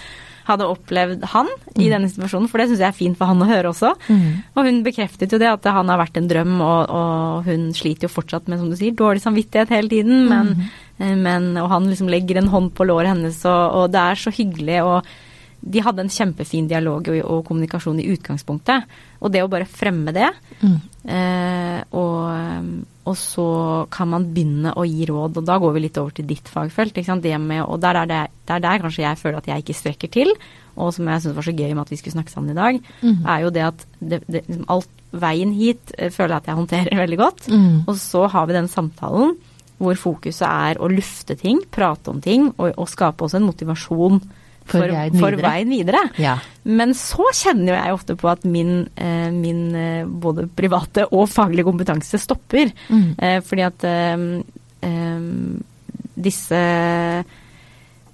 hadde 0.46 0.68
opplevd 0.70 1.24
han 1.32 1.48
i 1.82 1.88
denne 1.90 2.06
situasjonen, 2.12 2.50
for 2.52 2.62
det 2.62 2.68
syns 2.70 2.84
jeg 2.84 2.92
er 2.92 2.98
fint 2.98 3.18
for 3.18 3.32
han 3.32 3.42
å 3.42 3.48
høre 3.50 3.72
også. 3.72 3.96
Og 4.54 4.68
hun 4.68 4.84
bekreftet 4.86 5.34
jo 5.34 5.40
det, 5.42 5.50
at 5.50 5.66
han 5.74 5.90
har 5.90 5.98
vært 6.04 6.20
en 6.22 6.30
drøm, 6.30 6.60
og, 6.62 6.92
og 6.94 7.48
hun 7.50 7.72
sliter 7.74 8.06
jo 8.06 8.14
fortsatt 8.14 8.52
med, 8.52 8.62
som 8.62 8.70
du 8.70 8.78
sier, 8.78 8.94
dårlig 8.94 9.24
samvittighet 9.24 9.74
hele 9.74 9.90
tiden. 9.90 10.28
Men, 10.30 10.54
mm. 11.02 11.24
men, 11.26 11.48
og 11.64 11.72
han 11.74 11.90
liksom 11.90 12.12
legger 12.14 12.44
en 12.44 12.52
hånd 12.54 12.76
på 12.78 12.86
låret 12.86 13.16
hennes, 13.16 13.42
og, 13.50 13.64
og 13.80 13.96
det 13.96 14.04
er 14.04 14.22
så 14.22 14.36
hyggelig. 14.38 14.84
og 14.86 15.16
de 15.66 15.82
hadde 15.82 16.04
en 16.06 16.12
kjempefin 16.14 16.68
dialog 16.70 17.08
og, 17.10 17.20
og 17.26 17.40
kommunikasjon 17.48 18.02
i 18.04 18.10
utgangspunktet. 18.14 18.86
Og 19.26 19.32
det 19.34 19.42
å 19.42 19.50
bare 19.52 19.70
fremme 19.70 20.14
det, 20.14 20.30
Mm. 20.62 20.76
eh, 21.12 21.80
og, 21.98 22.86
og 23.06 23.16
så 23.18 23.48
kan 23.92 24.10
man 24.10 24.28
begynne 24.34 24.72
å 24.78 24.86
gi 24.86 25.08
råd. 25.10 25.40
Og 25.42 25.46
da 25.46 25.58
går 25.62 25.74
vi 25.74 25.82
litt 25.88 25.98
over 25.98 26.14
til 26.16 26.28
ditt 26.30 26.48
fagfelt. 26.48 26.94
Det 26.94 27.40
med, 27.42 27.64
og 27.64 27.80
der 27.82 28.02
er 28.04 28.06
det, 28.06 28.22
det 28.46 28.56
er 28.56 28.64
der 28.64 28.84
kanskje 28.84 29.04
jeg 29.04 29.18
føler 29.18 29.38
at 29.42 29.50
jeg 29.50 29.66
ikke 29.66 29.78
strekker 29.78 30.14
til, 30.14 30.32
og 30.76 30.94
som 30.94 31.08
jeg 31.08 31.24
syns 31.24 31.36
var 31.36 31.48
så 31.48 31.56
gøy 31.56 31.74
med 31.74 31.84
at 31.86 31.92
vi 31.92 31.98
skulle 31.98 32.16
snakke 32.16 32.32
sammen 32.32 32.52
i 32.52 32.60
dag, 32.60 32.80
mm. 33.02 33.26
er 33.26 33.42
jo 33.42 33.50
det 33.50 33.66
at 33.66 33.86
det, 34.00 34.22
det, 34.28 34.46
liksom 34.48 34.70
alt 34.70 34.90
veien 35.16 35.52
hit 35.56 35.94
eh, 35.98 36.12
føler 36.12 36.36
jeg 36.36 36.44
at 36.44 36.50
jeg 36.52 36.60
håndterer 36.62 37.02
veldig 37.04 37.20
godt. 37.20 37.50
Mm. 37.50 37.84
Og 37.88 37.96
så 38.00 38.26
har 38.32 38.48
vi 38.48 38.58
den 38.58 38.72
samtalen 38.72 39.36
hvor 39.82 39.98
fokuset 40.00 40.48
er 40.48 40.80
å 40.80 40.88
lufte 40.88 41.36
ting, 41.36 41.60
prate 41.72 42.14
om 42.14 42.22
ting, 42.24 42.48
og, 42.56 42.70
og 42.80 42.88
skape 42.88 43.26
også 43.26 43.42
en 43.42 43.50
motivasjon 43.50 44.22
For 44.66 44.82
for, 44.82 44.90
veien 44.90 45.20
for 45.22 45.36
videre. 45.36 45.46
veien 45.46 45.70
videre. 45.70 46.02
Ja. 46.22 46.36
Men 46.66 46.96
så 46.98 47.28
kjenner 47.38 47.72
jo 47.72 47.78
jeg 47.78 47.96
ofte 48.00 48.18
på 48.18 48.32
at 48.32 48.46
min, 48.50 48.88
eh, 48.98 49.30
min 49.34 49.64
eh, 49.78 50.10
både 50.10 50.48
private 50.50 51.06
og 51.12 51.30
faglige 51.30 51.68
kompetanse 51.68 52.18
stopper. 52.22 52.74
Mm. 52.90 53.08
Eh, 53.20 53.40
fordi 53.46 53.66
at 53.68 53.86
eh, 53.86 54.96
disse 56.16 56.62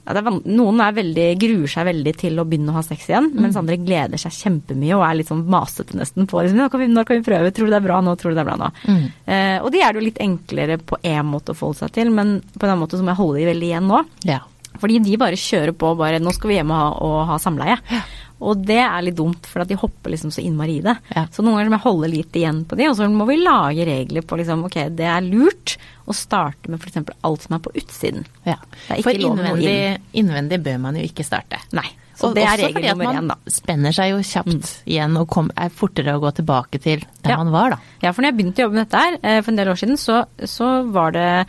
ja, 0.01 0.15
det 0.17 0.21
er 0.21 0.37
Noen 0.49 0.81
er 0.81 0.95
veldig, 0.97 1.25
gruer 1.39 1.69
seg 1.69 1.85
veldig 1.91 2.13
til 2.17 2.41
å 2.41 2.45
begynne 2.49 2.73
å 2.73 2.77
ha 2.79 2.81
sex 2.85 3.05
igjen, 3.09 3.29
mens 3.37 3.57
andre 3.59 3.77
gleder 3.79 4.19
seg 4.19 4.33
kjempemye 4.33 4.95
og 4.97 5.03
er 5.05 5.19
litt 5.19 5.29
sånn 5.29 5.43
masete 5.51 5.99
nesten 5.99 6.25
på 6.29 6.41
liksom, 6.41 6.57
når, 6.57 6.71
kan 6.73 6.81
vi, 6.81 6.87
når 6.89 7.07
kan 7.07 7.19
vi 7.19 7.25
prøve, 7.27 7.51
tror 7.53 7.69
du 7.69 7.75
det 7.75 7.77
er 7.77 7.85
bra 7.85 7.99
nå, 8.01 8.15
tror 8.17 8.33
du 8.33 8.39
det 8.39 8.43
er 8.43 8.49
bra 8.49 8.57
nå. 8.59 8.71
Eh, 8.89 9.57
og 9.61 9.69
de 9.71 9.83
er 9.83 9.93
det 9.93 10.01
jo 10.01 10.07
litt 10.07 10.23
enklere 10.25 10.79
på 10.81 10.97
én 11.05 11.29
måte 11.29 11.53
å 11.53 11.59
forholde 11.59 11.83
seg 11.83 11.93
til, 11.99 12.09
men 12.17 12.39
på 12.55 12.65
en 12.65 12.71
annen 12.71 12.81
måte 12.81 12.97
så 12.97 13.05
må 13.05 13.13
jeg 13.13 13.21
holde 13.21 13.43
de 13.43 13.47
veldig 13.51 13.69
igjen 13.69 13.91
nå. 13.91 14.01
Ja. 14.27 14.41
Fordi 14.79 14.99
de 15.03 15.17
bare 15.19 15.36
kjører 15.36 15.73
på 15.75 15.95
bare 15.97 16.19
'nå 16.19 16.31
skal 16.34 16.47
vi 16.49 16.55
hjem 16.55 16.71
og 16.71 16.77
ha, 16.77 16.89
og 17.05 17.27
ha 17.27 17.38
samleie'. 17.38 18.03
Og 18.41 18.57
det 18.65 18.79
er 18.81 19.01
litt 19.05 19.15
dumt, 19.15 19.45
for 19.45 19.62
at 19.62 19.67
de 19.69 19.75
hopper 19.77 20.10
liksom 20.10 20.31
så 20.34 20.41
innmari 20.41 20.79
i 20.79 20.81
det. 20.81 20.95
Ja. 21.15 21.27
Så 21.29 21.43
noen 21.43 21.60
ganger 21.60 21.69
må 21.69 21.77
jeg 21.77 21.84
holde 21.84 22.07
litt 22.10 22.34
igjen 22.34 22.63
på 22.65 22.75
de, 22.75 22.88
og 22.89 22.95
så 22.97 23.05
må 23.12 23.27
vi 23.27 23.36
lage 23.38 23.86
regler 23.86 24.21
på 24.25 24.38
liksom 24.39 24.63
ok, 24.65 24.89
det 24.97 25.05
er 25.05 25.21
lurt 25.21 25.75
å 26.07 26.13
starte 26.15 26.67
med 26.71 26.81
f.eks. 26.81 26.97
alt 27.21 27.41
som 27.43 27.55
er 27.55 27.60
på 27.60 27.71
utsiden. 27.75 28.25
ja. 28.45 28.55
For 29.03 29.12
å 29.12 29.13
gå 29.13 29.27
innvendig, 29.29 29.97
innvendig 30.13 30.63
bør 30.63 30.79
man 30.79 30.95
jo 30.95 31.03
ikke 31.05 31.23
starte. 31.23 31.60
Nei. 31.71 31.86
Så 32.17 32.27
Og 32.29 32.36
det 32.36 32.43
er 32.43 32.49
også 32.53 32.65
regel 32.67 32.73
fordi 32.73 32.88
at 32.89 32.97
nummer 32.97 33.13
én, 33.21 33.27
da. 33.27 33.36
Man 33.36 33.53
spenner 33.53 33.91
seg 33.93 34.10
jo 34.12 34.17
kjapt 34.21 34.71
igjen 34.86 35.17
og 35.17 35.27
kom, 35.29 35.51
er 35.57 35.69
fortere 35.69 36.13
å 36.17 36.21
gå 36.21 36.31
tilbake 36.41 36.81
til 36.81 36.99
der 37.23 37.31
Ja. 37.31 37.38
man 37.38 37.51
var, 37.51 37.69
da. 37.69 37.77
Ja, 38.01 38.12
for 38.12 38.21
når 38.21 38.31
jeg 38.31 38.38
begynte 38.38 38.62
å 38.62 38.65
jobbe 38.65 38.75
med 38.75 38.89
dette 38.89 38.97
her 38.97 39.17
eh, 39.23 39.41
for 39.41 39.51
en 39.51 39.55
del 39.57 39.67
år 39.69 39.75
siden, 39.77 39.97
så, 39.97 40.25
så 40.45 40.91
var 40.91 41.12
det 41.12 41.45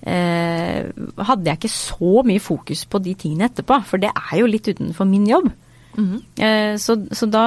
Hadde 0.00 1.50
jeg 1.50 1.58
ikke 1.58 1.72
så 1.72 2.22
mye 2.24 2.40
fokus 2.40 2.86
på 2.88 3.00
de 3.04 3.12
tingene 3.20 3.50
etterpå, 3.50 3.82
for 3.84 4.00
det 4.00 4.08
er 4.14 4.38
jo 4.40 4.48
litt 4.48 4.70
utenfor 4.70 5.08
min 5.08 5.26
jobb. 5.28 5.50
Eh, 6.38 6.76
så, 6.76 6.96
så 7.12 7.26
da, 7.26 7.44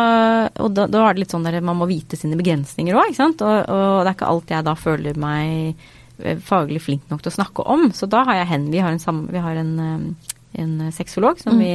og 0.59 0.73
da, 0.75 0.87
da 0.91 1.03
var 1.05 1.15
det 1.15 1.23
litt 1.23 1.33
sånn 1.33 1.45
der 1.47 1.59
man 1.63 1.79
må 1.79 1.87
vite 1.89 2.19
sine 2.19 2.37
begrensninger 2.39 2.95
òg, 2.97 3.11
ikke 3.11 3.21
sant. 3.21 3.43
Og, 3.45 3.69
og 3.71 4.03
det 4.03 4.11
er 4.11 4.17
ikke 4.17 4.31
alt 4.31 4.55
jeg 4.55 4.67
da 4.67 4.75
føler 4.79 5.19
meg 5.19 5.83
eh, 6.21 6.41
faglig 6.43 6.83
flink 6.83 7.07
nok 7.11 7.23
til 7.23 7.33
å 7.33 7.37
snakke 7.39 7.67
om. 7.75 7.89
Så 7.95 8.09
da 8.11 8.23
har 8.27 8.41
jeg 8.41 8.51
hen, 8.53 8.69
vi 8.73 8.83
har 8.83 8.93
en, 8.93 9.01
sam, 9.01 9.25
vi 9.31 9.43
har 9.43 9.59
en, 9.59 9.73
eh, 9.83 10.33
en 10.63 10.75
sexolog 10.95 11.41
som 11.41 11.59
vi 11.61 11.73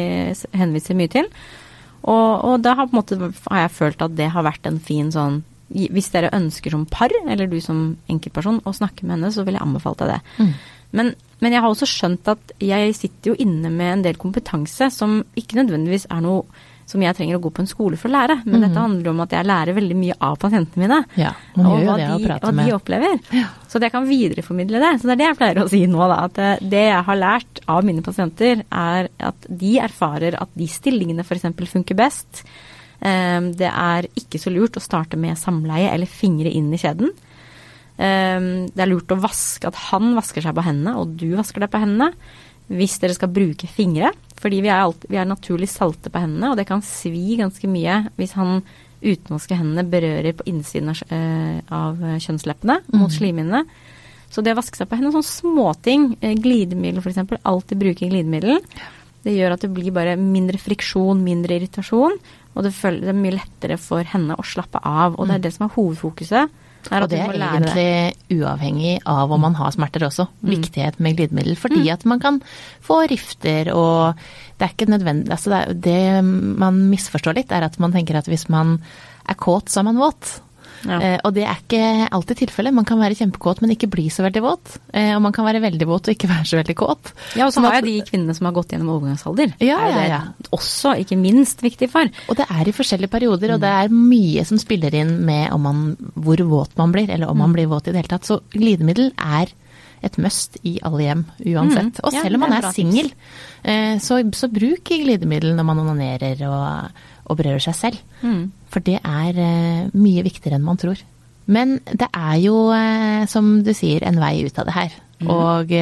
henviser 0.57 0.99
mye 0.99 1.13
til. 1.13 1.31
Og, 2.09 2.33
og 2.47 2.59
da 2.63 2.77
har, 2.79 2.91
måte, 2.95 3.19
har 3.19 3.65
jeg 3.65 3.75
følt 3.75 4.05
at 4.05 4.15
det 4.19 4.31
har 4.35 4.47
vært 4.47 4.69
en 4.69 4.79
fin 4.83 5.11
sånn 5.13 5.43
Hvis 5.69 6.11
dere 6.15 6.33
ønsker 6.33 6.73
som 6.73 6.87
par, 6.89 7.13
eller 7.29 7.51
du 7.51 7.59
som 7.61 7.97
enkeltperson, 8.09 8.63
å 8.65 8.73
snakke 8.73 9.05
med 9.05 9.19
henne, 9.19 9.33
så 9.35 9.45
vil 9.45 9.59
jeg 9.59 9.65
anbefale 9.67 10.01
deg 10.01 10.15
det. 10.15 10.49
Men, 10.97 11.13
men 11.45 11.53
jeg 11.53 11.61
har 11.61 11.69
også 11.69 11.89
skjønt 11.89 12.31
at 12.33 12.55
jeg 12.65 12.95
sitter 12.97 13.35
jo 13.35 13.39
inne 13.45 13.69
med 13.71 13.93
en 13.99 14.05
del 14.07 14.17
kompetanse 14.17 14.89
som 14.95 15.21
ikke 15.37 15.61
nødvendigvis 15.61 16.09
er 16.09 16.25
noe 16.25 16.47
som 16.89 17.03
jeg 17.05 17.13
trenger 17.19 17.37
å 17.37 17.43
gå 17.45 17.51
på 17.53 17.61
en 17.61 17.69
skole 17.69 17.99
for 18.01 18.09
å 18.09 18.15
lære. 18.15 18.39
Men 18.47 18.63
dette 18.65 18.81
handler 18.81 19.11
om 19.11 19.19
at 19.21 19.35
jeg 19.37 19.45
lærer 19.45 19.77
veldig 19.77 19.97
mye 19.99 20.15
av 20.25 20.39
pasientene 20.41 20.87
mine. 20.87 21.01
Ja, 21.21 21.35
jo 21.59 21.67
hva 21.85 21.97
de, 22.01 22.31
hva 22.41 22.53
de 22.57 22.73
opplever. 22.73 23.19
Så 23.69 23.77
at 23.77 23.85
jeg 23.85 23.93
kan 23.93 24.09
videreformidle 24.09 24.81
det. 24.81 24.95
Så 24.97 25.11
det 25.11 25.19
er 25.19 25.21
det 25.21 25.27
jeg 25.27 25.39
pleier 25.43 25.61
å 25.61 25.69
si 25.69 25.83
nå, 25.91 26.01
da. 26.09 26.23
At 26.31 26.41
eh, 26.41 26.65
det 26.65 26.87
jeg 26.87 27.05
har 27.11 27.21
lært 27.21 27.61
av 27.69 27.85
mine 27.85 28.05
pasienter, 28.07 28.65
er 28.73 29.11
at 29.21 29.51
de 29.53 29.75
erfarer 29.85 30.39
at 30.41 30.57
de 30.57 30.71
stillingene 30.73 31.27
f.eks. 31.29 31.45
funker 31.75 31.99
best. 31.99 32.41
Eh, 33.01 33.41
Det 33.55 33.71
er 33.71 34.09
ikke 34.19 34.41
så 34.41 34.53
lurt 34.53 34.77
å 34.77 34.85
starte 34.85 35.17
med 35.17 35.39
samleie 35.39 35.93
eller 35.93 36.07
fingre 36.07 36.51
inn 36.51 36.73
i 36.73 36.81
kjeden. 36.81 37.11
Eh, 37.99 38.41
Det 38.69 38.83
er 38.83 38.91
lurt 38.91 39.09
å 39.15 39.21
vaske, 39.21 39.67
at 39.67 39.75
han 39.91 40.15
vasker 40.15 40.43
seg 40.43 40.55
på 40.55 40.65
hendene, 40.65 40.97
og 40.99 41.17
du 41.17 41.37
vasker 41.37 41.61
deg 41.61 41.71
på 41.71 41.81
hendene. 41.81 42.13
Hvis 42.69 42.99
dere 43.01 43.15
skal 43.15 43.33
bruke 43.33 43.67
fingre, 43.67 44.13
fordi 44.37 44.61
vi 44.61 44.69
er, 44.69 44.83
alltid, 44.83 45.09
vi 45.09 45.17
er 45.17 45.25
naturlig 45.25 45.69
salte 45.69 46.11
på 46.11 46.21
hendene, 46.21 46.51
og 46.51 46.57
det 46.59 46.67
kan 46.67 46.83
svi 46.83 47.39
ganske 47.39 47.67
mye 47.67 48.11
hvis 48.19 48.33
han 48.37 48.63
utenlandske 49.01 49.57
hendene 49.57 49.87
berører 49.89 50.35
på 50.35 50.45
innsiden 50.51 50.91
av, 50.91 51.01
eh, 51.09 51.61
av 51.71 51.97
kjønnsleppene 52.19 52.83
mot 52.93 53.11
slimhinnene. 53.11 53.65
Så 54.29 54.43
det 54.45 54.53
å 54.53 54.59
vaske 54.61 54.77
seg 54.77 54.89
på 54.89 54.99
hendene, 54.99 55.15
sånne 55.15 55.41
småting, 55.41 56.19
eh, 56.21 56.35
glidemiddel 56.35 56.99
f.eks., 57.01 57.39
alltid 57.43 57.79
bruke 57.79 58.11
glidemiddel, 58.11 58.61
det 59.25 59.35
gjør 59.35 59.53
at 59.55 59.61
det 59.61 59.73
blir 59.73 59.91
bare 59.91 60.17
mindre 60.17 60.59
friksjon, 60.59 61.23
mindre 61.25 61.59
irritasjon, 61.59 62.19
og 62.59 62.65
det, 62.67 62.73
føler, 62.75 63.05
det 63.07 63.13
er 63.13 63.21
mye 63.21 63.37
lettere 63.37 63.77
for 63.79 64.03
henne 64.03 64.35
å 64.35 64.47
slappe 64.47 64.81
av. 64.83 65.15
Og 65.15 65.29
det 65.29 65.37
er 65.37 65.45
det 65.45 65.53
som 65.55 65.69
er 65.69 65.77
hovedfokuset. 65.77 66.57
Er 66.89 67.05
Og 67.05 67.11
det 67.11 67.19
er 67.21 67.35
egentlig 67.37 68.39
uavhengig 68.39 68.95
av 69.07 69.31
om 69.35 69.43
man 69.45 69.55
har 69.59 69.71
smerter 69.75 70.07
også. 70.09 70.27
Viktighet 70.47 70.99
med 71.05 71.19
glidemiddel. 71.19 71.55
Fordi 71.59 71.85
at 71.93 72.07
man 72.09 72.23
kan 72.23 72.41
få 72.85 73.03
rifter 73.11 73.71
og 73.75 74.19
det 74.59 74.67
er 74.67 74.75
ikke 74.75 74.91
nødvendig 74.91 75.31
altså 75.35 75.53
det, 75.53 75.79
det 75.87 76.25
man 76.25 76.81
misforstår 76.91 77.39
litt, 77.39 77.55
er 77.55 77.67
at 77.69 77.79
man 77.83 77.95
tenker 77.95 78.19
at 78.19 78.31
hvis 78.31 78.49
man 78.51 78.79
er 79.29 79.39
kåt, 79.39 79.71
så 79.71 79.83
er 79.83 79.91
man 79.91 80.01
våt. 80.01 80.39
Ja. 80.87 80.99
Eh, 81.03 81.17
og 81.27 81.35
det 81.37 81.45
er 81.49 81.59
ikke 81.59 82.09
alltid 82.15 82.43
tilfellet. 82.45 82.75
Man 82.77 82.87
kan 82.89 83.01
være 83.01 83.17
kjempekåt, 83.19 83.63
men 83.65 83.73
ikke 83.75 83.91
bli 83.91 84.07
så 84.13 84.25
veldig 84.27 84.43
våt. 84.45 84.77
Eh, 84.93 85.11
og 85.17 85.23
man 85.25 85.35
kan 85.35 85.47
være 85.49 85.63
veldig 85.65 85.89
våt 85.89 86.09
og 86.11 86.15
ikke 86.15 86.31
være 86.35 86.47
så 86.51 86.61
veldig 86.61 86.77
kåt. 86.79 87.13
Ja, 87.39 87.49
og 87.49 87.55
så 87.55 87.65
har 87.65 87.79
jeg 87.81 87.87
de 87.89 87.97
kvinnene 88.11 88.37
som 88.37 88.49
har 88.49 88.57
gått 88.59 88.75
gjennom 88.75 88.95
overgangsalder. 88.97 89.55
Ja, 89.65 89.79
er 89.79 89.89
jo 89.89 89.95
ja, 89.95 90.01
det 90.01 90.11
ja. 90.13 90.21
også 90.59 90.95
ikke 91.03 91.21
minst 91.21 91.65
viktig 91.65 91.91
for. 91.93 92.11
Og 92.29 92.39
det 92.39 92.49
er 92.49 92.69
i 92.69 92.77
forskjellige 92.77 93.13
perioder, 93.13 93.57
og 93.57 93.63
det 93.65 93.73
er 93.85 93.95
mye 93.95 94.45
som 94.49 94.61
spiller 94.61 94.95
inn 94.99 95.17
med 95.29 95.49
om 95.55 95.65
man, 95.67 95.87
hvor 96.15 96.43
våt 96.51 96.77
man 96.81 96.95
blir, 96.95 97.11
eller 97.11 97.33
om 97.33 97.41
man 97.43 97.57
blir 97.57 97.71
våt 97.71 97.89
i 97.89 97.95
det 97.95 98.05
hele 98.05 98.15
tatt. 98.15 98.29
Så 98.29 98.43
glidemiddel 98.55 99.13
er 99.17 99.55
et 100.05 100.19
must 100.23 100.59
i 100.63 100.77
alle 100.87 101.03
hjem, 101.07 101.25
uansett. 101.53 101.99
Mm. 101.99 102.05
Og 102.05 102.13
selv 102.15 102.39
om 102.39 102.43
er 102.43 102.43
man 102.45 102.55
bra 102.55 102.71
er 102.71 102.77
singel, 102.77 103.11
eh, 103.65 103.99
så, 104.03 104.21
så 104.37 104.49
bruk 104.53 104.93
glidemiddel 104.93 105.55
når 105.59 105.67
man 105.69 105.83
onanerer 105.85 106.43
og, 106.49 107.03
og 107.27 107.39
berører 107.41 107.63
seg 107.65 107.77
selv. 107.79 108.03
Mm. 108.23 108.45
For 108.71 108.85
det 108.85 108.99
er 109.03 109.41
eh, 109.43 109.89
mye 109.97 110.25
viktigere 110.27 110.59
enn 110.61 110.67
man 110.67 110.81
tror. 110.81 111.01
Men 111.49 111.79
det 111.89 112.11
er 112.13 112.37
jo, 112.45 112.57
eh, 112.77 113.25
som 113.33 113.59
du 113.65 113.73
sier, 113.77 114.05
en 114.05 114.21
vei 114.21 114.35
ut 114.45 114.59
av 114.61 114.69
det 114.69 114.77
her. 114.77 114.97
Mm. 115.19 115.31
Og, 115.35 115.73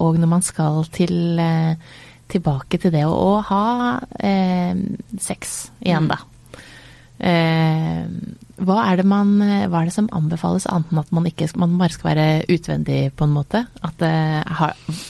og 0.00 0.16
når 0.22 0.30
man 0.30 0.42
skal 0.46 0.86
til, 0.94 1.36
tilbake 2.32 2.78
til 2.80 2.94
det 2.94 3.02
å, 3.04 3.12
å 3.12 3.34
ha 3.50 3.64
eh, 4.16 4.72
sex 5.20 5.70
igjen, 5.82 6.08
Mm. 6.08 6.12
da. 6.14 6.18
Eh, 7.18 8.04
hva 8.58 8.78
er 8.90 9.02
man 9.06 9.36
Hva 9.38 9.82
er 9.82 9.88
det 9.88 9.94
som 9.94 10.08
anbefales, 10.14 10.66
annet 10.70 10.92
enn 10.92 11.02
at 11.02 11.12
man 11.14 11.26
ikke 11.28 11.48
man 11.60 11.76
bare 11.80 11.94
skal 11.94 12.10
være 12.10 12.26
utvendig, 12.50 12.98
på 13.16 13.26
en 13.26 13.34
måte? 13.34 13.62
At, 13.84 14.02
eh, 14.02 14.64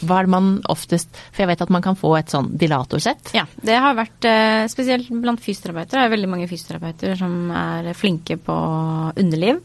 hva 0.05 0.19
er 0.19 0.29
det 0.29 0.35
man 0.35 0.51
oftest 0.69 1.09
For 1.33 1.45
jeg 1.45 1.53
vet 1.53 1.65
at 1.65 1.73
man 1.73 1.85
kan 1.85 1.99
få 1.99 2.15
et 2.19 2.33
sånn 2.33 2.51
dilatorsett. 2.59 3.33
Ja, 3.37 3.47
det 3.65 3.79
har 3.81 3.97
vært 3.99 4.29
eh, 4.29 4.67
spesielt 4.71 5.09
blant 5.11 5.43
fysioterapeuter. 5.45 5.97
Det 5.99 6.05
er 6.05 6.15
veldig 6.17 6.31
mange 6.31 6.49
fysioterapeuter 6.51 7.17
som 7.19 7.51
er 7.55 7.93
flinke 7.99 8.39
på 8.41 8.59
underliv 9.19 9.61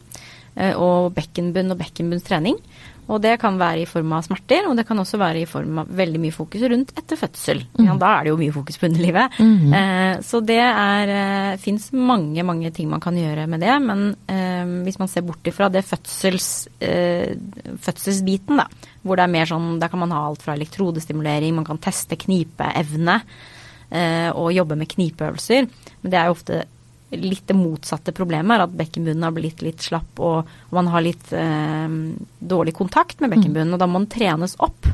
eh, 0.56 0.74
og 0.74 1.12
bekkenbunn 1.16 1.74
og 1.74 1.80
bekkenbunnstrening. 1.82 2.58
Og 3.04 3.20
det 3.20 3.34
kan 3.42 3.58
være 3.60 3.82
i 3.82 3.88
form 3.88 4.14
av 4.16 4.24
smerter, 4.24 4.68
og 4.68 4.78
det 4.78 4.86
kan 4.88 5.00
også 5.00 5.18
være 5.20 5.42
i 5.42 5.48
form 5.48 5.82
av 5.82 5.90
veldig 5.92 6.20
mye 6.22 6.34
fokus 6.34 6.64
rundt 6.72 6.94
etter 6.96 7.20
fødsel. 7.20 7.60
Ja, 7.84 7.96
da 8.00 8.14
er 8.14 8.24
det 8.24 8.32
jo 8.32 8.38
mye 8.40 8.54
fokus 8.54 8.78
på 8.80 8.88
underlivet. 8.88 9.36
Eh, 9.78 10.14
så 10.24 10.40
det 10.40 10.60
er 10.60 11.12
eh, 11.12 11.58
fins 11.60 11.90
mange, 11.92 12.46
mange 12.46 12.72
ting 12.74 12.88
man 12.88 13.02
kan 13.04 13.18
gjøre 13.18 13.46
med 13.50 13.60
det. 13.64 13.74
Men 13.84 14.06
eh, 14.30 14.64
hvis 14.86 14.98
man 15.02 15.10
ser 15.12 15.26
bort 15.26 15.44
ifra 15.50 15.68
det 15.72 15.84
fødsels, 15.84 16.48
eh, 16.80 17.34
fødselsbiten, 17.84 18.62
da, 18.62 18.68
hvor 19.04 19.20
det 19.20 19.26
er 19.26 19.34
mer 19.34 19.48
sånn 19.50 19.74
Der 19.82 19.90
kan 19.92 20.00
man 20.00 20.14
ha 20.16 20.22
alt 20.24 20.42
fra 20.44 20.54
elektrodestimulering, 20.56 21.54
man 21.54 21.68
kan 21.68 21.80
teste 21.82 22.16
knipeevne 22.16 23.18
eh, 23.90 24.30
og 24.32 24.54
jobbe 24.54 24.78
med 24.80 24.88
knipeøvelser. 24.88 25.68
Men 26.00 26.12
det 26.12 26.20
er 26.20 26.30
jo 26.30 26.38
ofte 26.38 26.64
litt 27.20 27.46
det 27.48 27.56
motsatte 27.58 28.14
problemet, 28.16 28.56
er 28.56 28.64
at 28.66 28.78
bekkenbunnen 28.78 29.26
har 29.26 29.34
blitt 29.36 29.62
litt 29.64 29.84
slapp, 29.84 30.18
og, 30.18 30.48
og 30.70 30.78
man 30.78 30.90
har 30.92 31.04
litt 31.04 31.32
eh, 31.36 31.98
dårlig 32.38 32.74
kontakt 32.76 33.22
med 33.22 33.34
bekkenbunnen, 33.34 33.74
og 33.76 33.82
da 33.82 33.88
må 33.90 34.02
den 34.02 34.10
trenes 34.14 34.56
opp. 34.64 34.88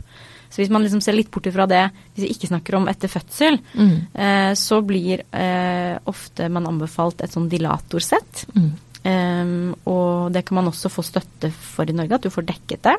Så 0.50 0.62
hvis 0.62 0.70
man 0.74 0.83
liksom 0.83 1.02
ser 1.04 1.14
litt 1.14 1.30
bort 1.30 1.46
ifra 1.46 1.66
det, 1.70 1.85
hvis 2.14 2.26
vi 2.26 2.33
ikke 2.35 2.50
snakker 2.50 2.76
om 2.80 2.88
etter 2.90 3.11
fødsel, 3.12 3.61
eh, 4.18 4.52
så 4.59 4.80
blir 4.83 5.22
eh, 5.30 5.94
ofte 6.11 6.48
man 6.50 6.66
anbefalt 6.66 7.22
et 7.22 7.30
sånn 7.30 7.48
dilatorsett. 7.52 8.46
Eh, 9.06 9.56
og 9.87 10.33
det 10.35 10.42
kan 10.48 10.59
man 10.59 10.72
også 10.72 10.90
få 10.90 11.06
støtte 11.06 11.52
for 11.54 11.87
i 11.87 11.94
Norge, 11.94 12.18
at 12.18 12.26
du 12.26 12.35
får 12.35 12.48
dekket 12.50 12.88
det. 12.90 12.96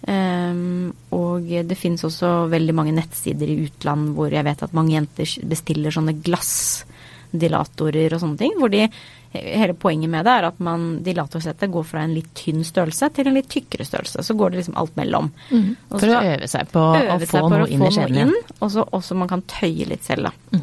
Um, 0.00 0.94
og 1.12 1.44
det 1.44 1.76
finnes 1.76 2.00
også 2.06 2.46
veldig 2.48 2.72
mange 2.72 2.94
nettsider 2.96 3.50
i 3.52 3.66
utland 3.66 4.14
hvor 4.16 4.32
jeg 4.32 4.46
vet 4.46 4.62
at 4.64 4.72
mange 4.72 4.94
jenter 4.94 5.28
bestiller 5.44 5.92
sånne 5.92 6.14
glassdilatorer 7.32 8.14
og 8.14 8.20
sånne 8.22 8.38
ting. 8.38 8.52
Hvor 8.58 8.70
de, 8.72 8.88
hele 9.32 9.74
poenget 9.78 10.10
med 10.10 10.24
det 10.26 10.32
er 10.32 10.48
at 10.48 10.58
man 10.58 10.88
dilatorsettet 11.06 11.70
går 11.70 11.84
fra 11.86 12.02
en 12.04 12.14
litt 12.14 12.30
tynn 12.34 12.64
størrelse 12.66 13.10
til 13.14 13.30
en 13.30 13.34
litt 13.38 13.48
tykkere 13.52 13.86
størrelse. 13.86 14.24
Så 14.26 14.34
går 14.34 14.50
det 14.50 14.62
liksom 14.62 14.76
alt 14.80 14.96
mellom. 14.96 15.30
Og 15.90 15.98
For 16.00 16.10
å 16.10 16.20
øve 16.34 16.48
seg 16.50 16.70
på 16.72 16.84
øve 16.96 17.16
å 17.16 17.30
få 17.30 17.42
på 17.46 17.54
noe 17.54 17.66
å 17.66 17.70
inn 17.70 17.86
i 17.86 17.90
skjeden 17.94 18.34
og 18.60 18.70
så 18.70 18.84
også 18.90 19.14
man 19.18 19.28
kan 19.30 19.42
tøye 19.42 19.86
litt 19.86 20.04
selv, 20.06 20.30
da. 20.30 20.60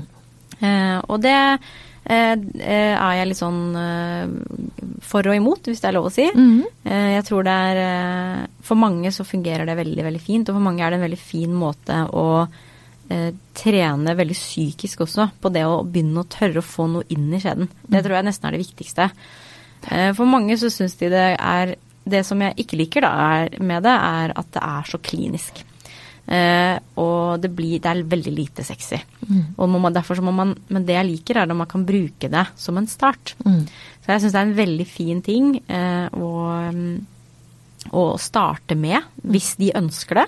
Eh, 0.59 0.97
og 1.07 1.21
det 1.21 1.35
eh, 1.37 2.33
eh, 2.33 2.93
er 2.97 3.13
jeg 3.19 3.27
litt 3.29 3.39
sånn 3.39 3.75
eh, 3.77 5.01
for 5.05 5.27
og 5.29 5.35
imot, 5.37 5.67
hvis 5.69 5.83
det 5.83 5.91
er 5.91 5.95
lov 5.99 6.09
å 6.09 6.13
si. 6.13 6.25
Eh, 6.83 7.09
jeg 7.13 7.25
tror 7.27 7.45
det 7.45 7.53
er 7.71 7.81
eh, 7.83 8.47
For 8.65 8.79
mange 8.79 9.11
så 9.13 9.23
fungerer 9.27 9.65
det 9.69 9.77
veldig, 9.77 10.03
veldig 10.07 10.21
fint, 10.23 10.49
og 10.49 10.57
for 10.57 10.65
mange 10.65 10.83
er 10.83 10.91
det 10.91 10.99
en 10.99 11.05
veldig 11.07 11.19
fin 11.21 11.53
måte 11.53 12.01
å 12.09 12.47
trene 13.55 14.15
veldig 14.19 14.35
psykisk 14.35 15.05
også, 15.05 15.29
på 15.39 15.51
det 15.55 15.63
å 15.63 15.83
begynne 15.87 16.23
å 16.23 16.27
tørre 16.27 16.59
å 16.59 16.65
få 16.65 16.89
noe 16.91 17.07
inn 17.13 17.29
i 17.31 17.39
skjeden. 17.39 17.69
Det 17.87 18.01
tror 18.03 18.17
jeg 18.17 18.27
nesten 18.27 18.49
er 18.49 18.57
det 18.57 18.63
viktigste. 18.65 19.07
Eh, 19.85 20.11
for 20.17 20.29
mange 20.29 20.57
så 20.59 20.71
syns 20.73 20.97
de 20.99 21.11
det 21.13 21.27
er 21.35 21.77
Det 22.07 22.21
som 22.23 22.39
jeg 22.39 22.55
ikke 22.63 22.77
liker 22.79 23.03
da 23.03 23.09
er, 23.43 23.57
med 23.59 23.83
det, 23.83 23.91
er 23.91 24.31
at 24.39 24.47
det 24.55 24.61
er 24.63 24.85
så 24.87 24.97
klinisk. 25.03 25.57
Eh, 26.23 26.77
og 27.03 27.41
det, 27.43 27.49
blir, 27.51 27.81
det 27.83 27.89
er 27.91 28.03
veldig 28.07 28.31
lite 28.31 28.63
sexy. 28.63 28.95
Og 29.59 29.67
må 29.67 29.81
man, 29.83 29.91
derfor 29.91 30.15
så 30.15 30.23
må 30.23 30.31
man, 30.31 30.53
men 30.71 30.85
det 30.87 30.95
jeg 30.95 31.07
liker, 31.09 31.41
er 31.41 31.49
når 31.51 31.59
man 31.59 31.67
kan 31.67 31.83
bruke 31.83 32.29
det 32.31 32.45
som 32.55 32.79
en 32.79 32.87
start. 32.87 33.35
Så 33.43 34.13
jeg 34.13 34.23
syns 34.23 34.37
det 34.37 34.39
er 34.39 34.47
en 34.47 34.55
veldig 34.61 34.87
fin 34.87 35.19
ting 35.19 35.49
eh, 35.67 36.07
å, 36.15 36.31
mm, 36.71 37.91
å 37.91 38.05
starte 38.23 38.79
med, 38.79 39.03
hvis 39.27 39.57
de 39.59 39.75
ønsker 39.75 40.21
det. 40.21 40.27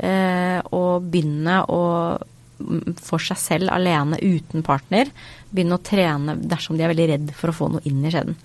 Eh, 0.00 0.58
og 0.72 1.08
begynne 1.12 1.60
å 1.68 1.82
mm, 2.16 2.96
for 3.00 3.22
seg 3.22 3.40
selv 3.40 3.72
alene 3.74 4.20
uten 4.20 4.64
partner. 4.66 5.10
Begynne 5.50 5.76
å 5.76 5.84
trene 5.84 6.38
dersom 6.40 6.78
de 6.78 6.86
er 6.86 6.94
veldig 6.94 7.08
redd 7.12 7.34
for 7.36 7.52
å 7.52 7.56
få 7.56 7.68
noe 7.74 7.84
inn 7.88 8.04
i 8.04 8.12
skjeden. 8.12 8.38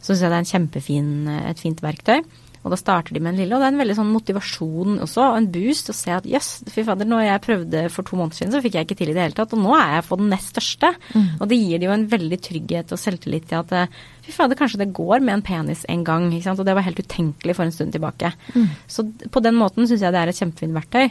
Så 0.00 0.12
syns 0.12 0.24
jeg 0.24 0.30
det 0.30 0.38
er 0.38 0.40
en 0.40 0.52
kjempefin, 0.54 1.12
et 1.42 1.60
kjempefint 1.60 1.84
verktøy. 1.84 2.24
Og 2.62 2.70
da 2.70 2.78
starter 2.78 3.16
de 3.16 3.20
med 3.22 3.32
en 3.32 3.40
lille, 3.42 3.56
og 3.56 3.62
det 3.62 3.66
er 3.68 3.74
en 3.74 3.80
veldig 3.82 3.96
sånn 3.98 4.12
motivasjon 4.14 5.00
også, 5.02 5.24
og 5.24 5.38
en 5.38 5.48
boost 5.50 5.90
å 5.90 5.96
se 5.96 6.12
at 6.14 6.28
jøss, 6.30 6.50
yes, 6.62 6.74
fy 6.74 6.84
fader, 6.86 7.08
når 7.10 7.24
jeg 7.26 7.42
prøvde 7.46 7.82
for 7.90 8.06
to 8.06 8.18
måneder 8.20 8.38
siden, 8.38 8.54
så 8.54 8.62
fikk 8.62 8.78
jeg 8.78 8.86
ikke 8.86 8.98
til 9.00 9.10
i 9.10 9.16
det 9.16 9.24
hele 9.24 9.38
tatt, 9.38 9.56
og 9.56 9.64
nå 9.64 9.74
er 9.74 9.96
jeg 9.96 10.06
på 10.06 10.18
den 10.20 10.30
nest 10.30 10.52
største. 10.54 10.92
Og 11.40 11.44
det 11.50 11.58
gir 11.58 11.82
de 11.82 11.88
jo 11.88 11.96
en 11.96 12.06
veldig 12.12 12.38
trygghet 12.46 12.94
og 12.94 13.02
selvtillit 13.02 13.48
til 13.50 13.58
at 13.58 13.74
eh, 13.80 13.98
fy 14.22 14.36
fader, 14.36 14.58
kanskje 14.58 14.82
det 14.84 14.92
går 14.94 15.24
med 15.24 15.38
en 15.38 15.46
penis 15.50 15.82
en 15.90 16.06
gang, 16.06 16.30
ikke 16.30 16.50
sant, 16.50 16.62
og 16.62 16.68
det 16.68 16.76
var 16.78 16.86
helt 16.86 17.02
utenkelig 17.02 17.58
for 17.58 17.66
en 17.66 17.74
stund 17.74 17.96
tilbake. 17.96 18.30
Så 18.86 19.08
på 19.34 19.42
den 19.42 19.58
måten 19.58 19.90
syns 19.90 20.06
jeg 20.06 20.14
det 20.14 20.22
er 20.22 20.30
et 20.30 20.38
kjempefint 20.38 20.78
verktøy. 20.78 21.10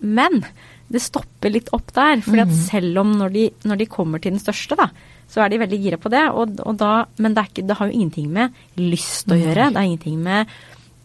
Men 0.00 0.42
det 0.90 1.02
stopper 1.04 1.52
litt 1.52 1.70
opp 1.76 1.92
der, 1.94 2.18
fordi 2.24 2.42
at 2.42 2.52
selv 2.56 3.02
om 3.04 3.14
når 3.20 3.34
de, 3.36 3.46
når 3.68 3.82
de 3.82 3.90
kommer 3.90 4.22
til 4.22 4.34
den 4.34 4.42
største, 4.42 4.74
da, 4.78 4.88
så 5.30 5.44
er 5.44 5.52
de 5.52 5.60
veldig 5.62 5.78
gira 5.78 6.00
på 6.00 6.10
det. 6.10 6.24
Og, 6.34 6.58
og 6.66 6.76
da, 6.80 7.04
men 7.22 7.36
det, 7.36 7.46
ikke, 7.50 7.66
det, 7.68 7.78
har 7.78 7.90
jo 7.90 7.96
ingenting 7.98 8.30
med 8.34 8.56
lyst 8.80 9.30
å 9.30 9.38
gjøre. 9.38 9.70
Det 9.70 9.78
har 9.78 9.86
ingenting 9.86 10.18
med 10.24 10.50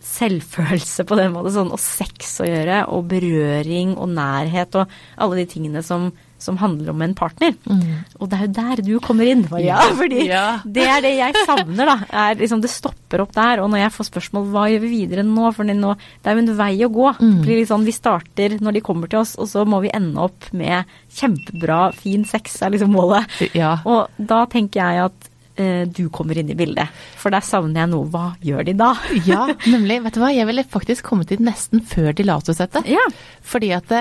selvfølelse 0.05 1.05
på 1.09 1.17
den 1.19 1.33
måten, 1.33 1.53
sånn, 1.55 1.73
og 1.73 1.81
sex 1.81 2.37
å 2.43 2.47
gjøre, 2.47 2.83
og 2.93 3.07
berøring 3.11 3.95
og 3.97 4.11
nærhet 4.15 4.77
og 4.79 4.93
alle 5.21 5.41
de 5.41 5.45
tingene 5.49 5.81
som, 5.85 6.07
som 6.41 6.59
handler 6.61 6.91
om 6.93 7.01
en 7.01 7.15
partner. 7.17 7.55
Mm. 7.65 7.81
Og 8.19 8.29
det 8.29 8.37
er 8.37 8.45
jo 8.45 8.53
der 8.59 8.81
du 8.85 8.91
kommer 9.03 9.27
inn, 9.31 9.43
Maria. 9.51 9.79
Fordi 9.97 10.27
Ja. 10.29 10.43
det 10.63 10.85
er 10.87 11.01
det 11.05 11.13
jeg 11.17 11.41
savner, 11.47 11.89
da. 11.89 11.97
Er 12.11 12.39
liksom, 12.39 12.61
det 12.63 12.69
stopper 12.73 13.23
opp 13.25 13.33
der. 13.35 13.63
Og 13.63 13.69
når 13.73 13.83
jeg 13.85 13.95
får 13.97 14.09
spørsmål 14.11 14.47
hva 14.53 14.65
gjør 14.71 14.83
vi 14.85 14.93
videre 14.93 15.25
nå, 15.25 15.49
for 15.55 15.67
nå, 15.67 15.95
det 16.23 16.31
er 16.31 16.37
jo 16.39 16.45
en 16.45 16.55
vei 16.61 16.73
å 16.85 16.91
gå. 16.93 17.11
Mm. 17.19 17.43
Sånn, 17.65 17.85
vi 17.87 17.95
starter 17.95 18.57
når 18.61 18.77
de 18.77 18.85
kommer 18.85 19.11
til 19.11 19.23
oss, 19.23 19.35
og 19.41 19.49
så 19.51 19.65
må 19.67 19.81
vi 19.85 19.93
ende 19.95 20.21
opp 20.21 20.51
med 20.53 20.85
kjempebra, 21.15 21.89
fin 21.97 22.25
sex, 22.29 22.61
er 22.61 22.75
liksom 22.75 22.93
målet. 22.95 23.25
Ja. 23.57 23.77
Og 23.85 24.07
da 24.19 24.45
tenker 24.51 24.83
jeg 24.85 25.07
at 25.09 25.31
du 25.55 26.01
kommer 26.11 26.37
inn 26.41 26.49
i 26.51 26.57
bildet. 26.57 26.91
For 27.21 27.31
der 27.31 27.45
savner 27.45 27.85
jeg 27.85 27.91
noe. 27.93 28.09
Hva 28.11 28.25
gjør 28.43 28.65
de 28.67 28.73
da? 28.79 28.91
Ja, 29.29 29.45
nemlig. 29.69 30.01
Vet 30.03 30.17
du 30.17 30.21
hva, 30.23 30.33
jeg 30.35 30.49
ville 30.49 30.65
faktisk 30.67 31.07
kommet 31.07 31.31
dit 31.31 31.43
nesten 31.43 31.79
før 31.85 32.11
de 32.11 32.25
Dilato-settet. 32.25 32.87
Ja. 32.89 33.03
Fordi 33.45 33.71
at 33.75 33.93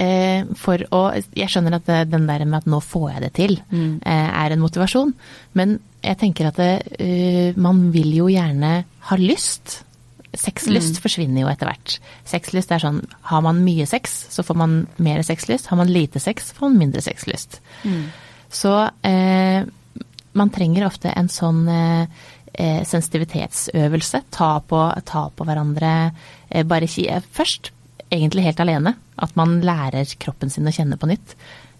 eh, 0.00 0.44
for 0.58 0.82
å 0.94 1.02
Jeg 1.36 1.50
skjønner 1.52 1.78
at 1.78 1.88
det, 1.88 2.00
den 2.12 2.28
der 2.28 2.44
med 2.44 2.62
at 2.62 2.70
nå 2.70 2.80
får 2.84 3.10
jeg 3.14 3.24
det 3.26 3.32
til, 3.36 3.58
eh, 3.72 4.28
er 4.44 4.54
en 4.54 4.62
motivasjon. 4.62 5.14
Men 5.58 5.78
jeg 6.04 6.20
tenker 6.22 6.50
at 6.50 6.60
det, 6.60 6.72
eh, 7.02 7.56
man 7.56 7.90
vil 7.94 8.12
jo 8.16 8.30
gjerne 8.32 8.78
ha 9.10 9.18
lyst. 9.20 9.82
Sexlyst 10.36 11.00
forsvinner 11.00 11.46
jo 11.46 11.48
etter 11.48 11.70
hvert. 11.70 11.96
Sexlyst 12.28 12.72
er 12.74 12.82
sånn 12.82 13.00
Har 13.30 13.40
man 13.40 13.62
mye 13.64 13.86
sex, 13.88 14.26
så 14.30 14.44
får 14.44 14.58
man 14.60 14.86
mer 14.98 15.22
sexlyst. 15.24 15.70
Har 15.72 15.80
man 15.80 15.92
lite 15.92 16.20
sex, 16.20 16.52
får 16.52 16.68
man 16.68 16.78
mindre 16.84 17.00
sexlyst. 17.04 17.60
Så 18.52 18.74
eh, 19.02 19.64
man 20.38 20.52
trenger 20.54 20.86
ofte 20.86 21.12
en 21.16 21.28
sånn 21.32 21.64
eh, 21.70 22.24
eh, 22.52 22.82
sensitivitetsøvelse. 22.86 24.22
Ta 24.34 24.50
på, 24.60 24.82
ta 25.08 25.26
på 25.32 25.46
hverandre 25.48 25.92
eh, 26.48 26.66
bare 26.68 26.88
ki 26.90 27.08
eh, 27.12 27.24
først, 27.36 27.72
egentlig 28.10 28.46
helt 28.46 28.62
alene. 28.62 28.96
At 29.16 29.36
man 29.38 29.58
lærer 29.64 30.08
kroppen 30.20 30.52
sin 30.52 30.68
å 30.68 30.74
kjenne 30.74 30.98
på 31.00 31.08
nytt. 31.10 31.36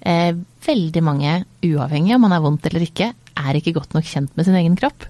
Eh, 0.07 0.33
veldig 0.67 1.03
mange, 1.05 1.41
uavhengig 1.67 2.17
om 2.17 2.27
man 2.27 2.37
er 2.37 2.45
vondt 2.45 2.67
eller 2.69 2.87
ikke, 2.87 3.13
er 3.37 3.59
ikke 3.59 3.75
godt 3.77 3.97
nok 3.97 4.09
kjent 4.09 4.33
med 4.37 4.49
sin 4.49 4.59
egen 4.59 4.77
kropp. 4.79 5.09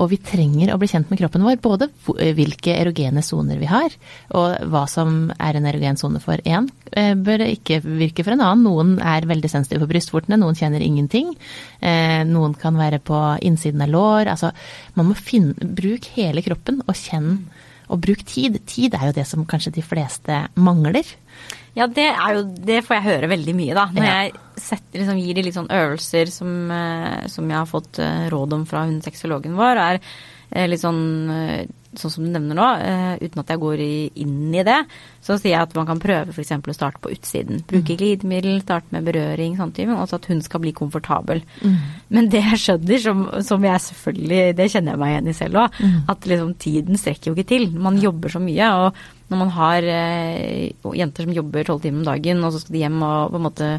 Og 0.00 0.08
vi 0.10 0.16
trenger 0.18 0.72
å 0.74 0.78
bli 0.80 0.88
kjent 0.90 1.10
med 1.12 1.20
kroppen 1.20 1.44
vår, 1.46 1.58
både 1.62 1.88
hvilke 2.34 2.72
erogene 2.74 3.22
soner 3.22 3.58
vi 3.60 3.68
har, 3.70 3.92
og 4.34 4.56
hva 4.72 4.84
som 4.90 5.28
er 5.38 5.58
en 5.60 5.66
erogen 5.70 5.96
sone 6.00 6.22
for 6.24 6.40
én, 6.48 6.70
bør 6.94 7.34
bør 7.34 7.42
ikke 7.50 7.80
virke 7.82 8.22
for 8.22 8.32
en 8.36 8.40
annen. 8.44 8.62
Noen 8.64 8.90
er 9.02 9.26
veldig 9.26 9.48
sensitive 9.50 9.82
på 9.82 9.90
brystvortene, 9.90 10.36
noen 10.38 10.54
kjenner 10.54 10.82
ingenting. 10.84 11.32
Eh, 11.82 12.22
Noen 12.28 12.54
kan 12.54 12.76
være 12.78 13.00
på 13.02 13.18
innsiden 13.42 13.82
av 13.82 13.90
lår. 13.90 14.30
Altså, 14.30 14.52
man 14.94 15.08
må 15.10 15.16
finne 15.18 15.54
Bruk 15.74 16.06
hele 16.14 16.42
kroppen 16.46 16.78
og 16.86 16.94
kjenn, 16.94 17.40
og 17.90 18.00
bruk 18.00 18.22
tid. 18.24 18.60
Tid 18.70 18.94
er 18.94 19.10
jo 19.10 19.16
det 19.18 19.26
som 19.26 19.42
kanskje 19.44 19.74
de 19.76 19.82
fleste 19.84 20.44
mangler. 20.56 21.04
Ja, 21.74 21.88
det, 21.90 22.06
er 22.14 22.36
jo, 22.38 22.44
det 22.64 22.84
får 22.86 22.96
jeg 23.00 23.06
høre 23.08 23.28
veldig 23.34 23.54
mye, 23.58 23.74
da. 23.76 23.88
Når 23.92 24.04
Ja. 24.06 24.14
jeg 24.22 24.32
setter, 24.60 25.00
liksom, 25.00 25.20
gir 25.20 25.38
de 25.38 25.46
litt 25.46 25.56
sånn 25.56 25.72
øvelser 25.72 26.30
som, 26.32 26.52
eh, 26.70 27.24
som 27.32 27.50
jeg 27.50 27.58
har 27.58 27.70
fått 27.70 28.00
eh, 28.02 28.26
råd 28.32 28.58
om 28.58 28.66
fra 28.68 28.84
hun 28.88 29.00
sexologen 29.04 29.56
vår, 29.58 29.80
er 29.82 30.00
eh, 30.00 30.68
litt 30.70 30.84
sånn 30.84 31.02
sånn 32.00 32.12
som 32.12 32.26
du 32.26 32.30
nevner 32.32 32.58
nå, 32.58 32.66
eh, 32.82 33.22
uten 33.22 33.40
at 33.42 33.50
jeg 33.52 33.60
går 33.62 33.82
i, 33.82 33.94
inn 34.24 34.54
i 34.54 34.64
det, 34.66 34.76
så 35.24 35.36
sier 35.38 35.54
jeg 35.54 35.66
at 35.66 35.74
man 35.78 35.88
kan 35.88 36.02
prøve 36.02 36.34
f.eks. 36.34 36.52
å 36.56 36.76
starte 36.76 37.00
på 37.02 37.12
utsiden. 37.14 37.62
Bruke 37.68 37.96
glidemiddel, 37.98 38.60
starte 38.64 38.94
med 38.94 39.06
berøring, 39.08 39.56
sånn 39.58 39.72
type, 39.76 39.94
også 39.94 40.18
at 40.20 40.28
hun 40.30 40.42
skal 40.44 40.62
bli 40.64 40.74
komfortabel. 40.76 41.42
Men 42.14 42.30
det 42.32 42.42
jeg 42.44 42.62
skjønner, 42.64 43.02
som, 43.02 43.24
som 43.46 43.66
jeg 43.66 43.84
selvfølgelig, 43.88 44.56
det 44.58 44.70
kjenner 44.72 44.94
jeg 44.94 45.02
meg 45.04 45.14
igjen 45.14 45.32
i 45.32 45.36
selv 45.38 45.60
òg, 45.64 45.82
at 46.12 46.30
liksom 46.30 46.54
tiden 46.60 47.00
strekker 47.00 47.30
jo 47.30 47.36
ikke 47.36 47.50
til. 47.54 47.68
Man 47.86 48.00
jobber 48.02 48.34
så 48.34 48.42
mye, 48.42 48.70
og 48.84 49.04
når 49.32 49.40
man 49.40 49.52
har 49.56 49.86
eh, 49.88 50.72
jenter 50.98 51.24
som 51.24 51.36
jobber 51.36 51.64
tolv 51.66 51.84
timer 51.84 52.02
om 52.02 52.08
dagen, 52.10 52.42
og 52.44 52.52
så 52.52 52.60
skal 52.60 52.76
de 52.76 52.82
hjem 52.84 53.04
og 53.06 53.32
på 53.32 53.40
en 53.40 53.46
måte 53.48 53.70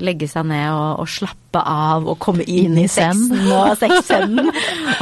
legge 0.00 0.24
seg 0.30 0.46
ned 0.48 0.70
og, 0.72 1.02
og 1.02 1.08
slappe 1.12 1.60
av 1.68 2.06
og 2.08 2.16
komme 2.22 2.46
inn, 2.48 2.78
i 2.80 2.86
sexen 2.88 3.42
og 3.52 3.74
sexscenen. 3.82 4.48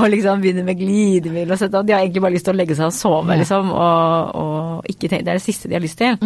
og 0.00 0.09
liksom 0.11 0.40
begynne 0.42 0.64
med 0.66 0.81
glidemiddel 0.81 1.55
og 1.55 1.61
sånt. 1.61 1.76
Og 1.79 1.87
de 1.87 1.94
har 1.94 2.03
egentlig 2.03 2.24
bare 2.24 2.35
lyst 2.35 2.48
til 2.48 2.57
å 2.57 2.59
legge 2.59 2.74
seg 2.74 2.88
og 2.88 2.96
sove, 2.96 3.31
Ja. 3.37 3.38
liksom. 3.38 3.70
Og, 3.70 4.35
og 4.40 4.90
ikke 4.90 5.07
tenke, 5.12 5.24
det 5.29 5.35
er 5.37 5.38
det 5.38 5.44
siste 5.46 5.70
de 5.70 5.79
har 5.79 5.85
lyst 5.85 5.98
til. 6.00 6.18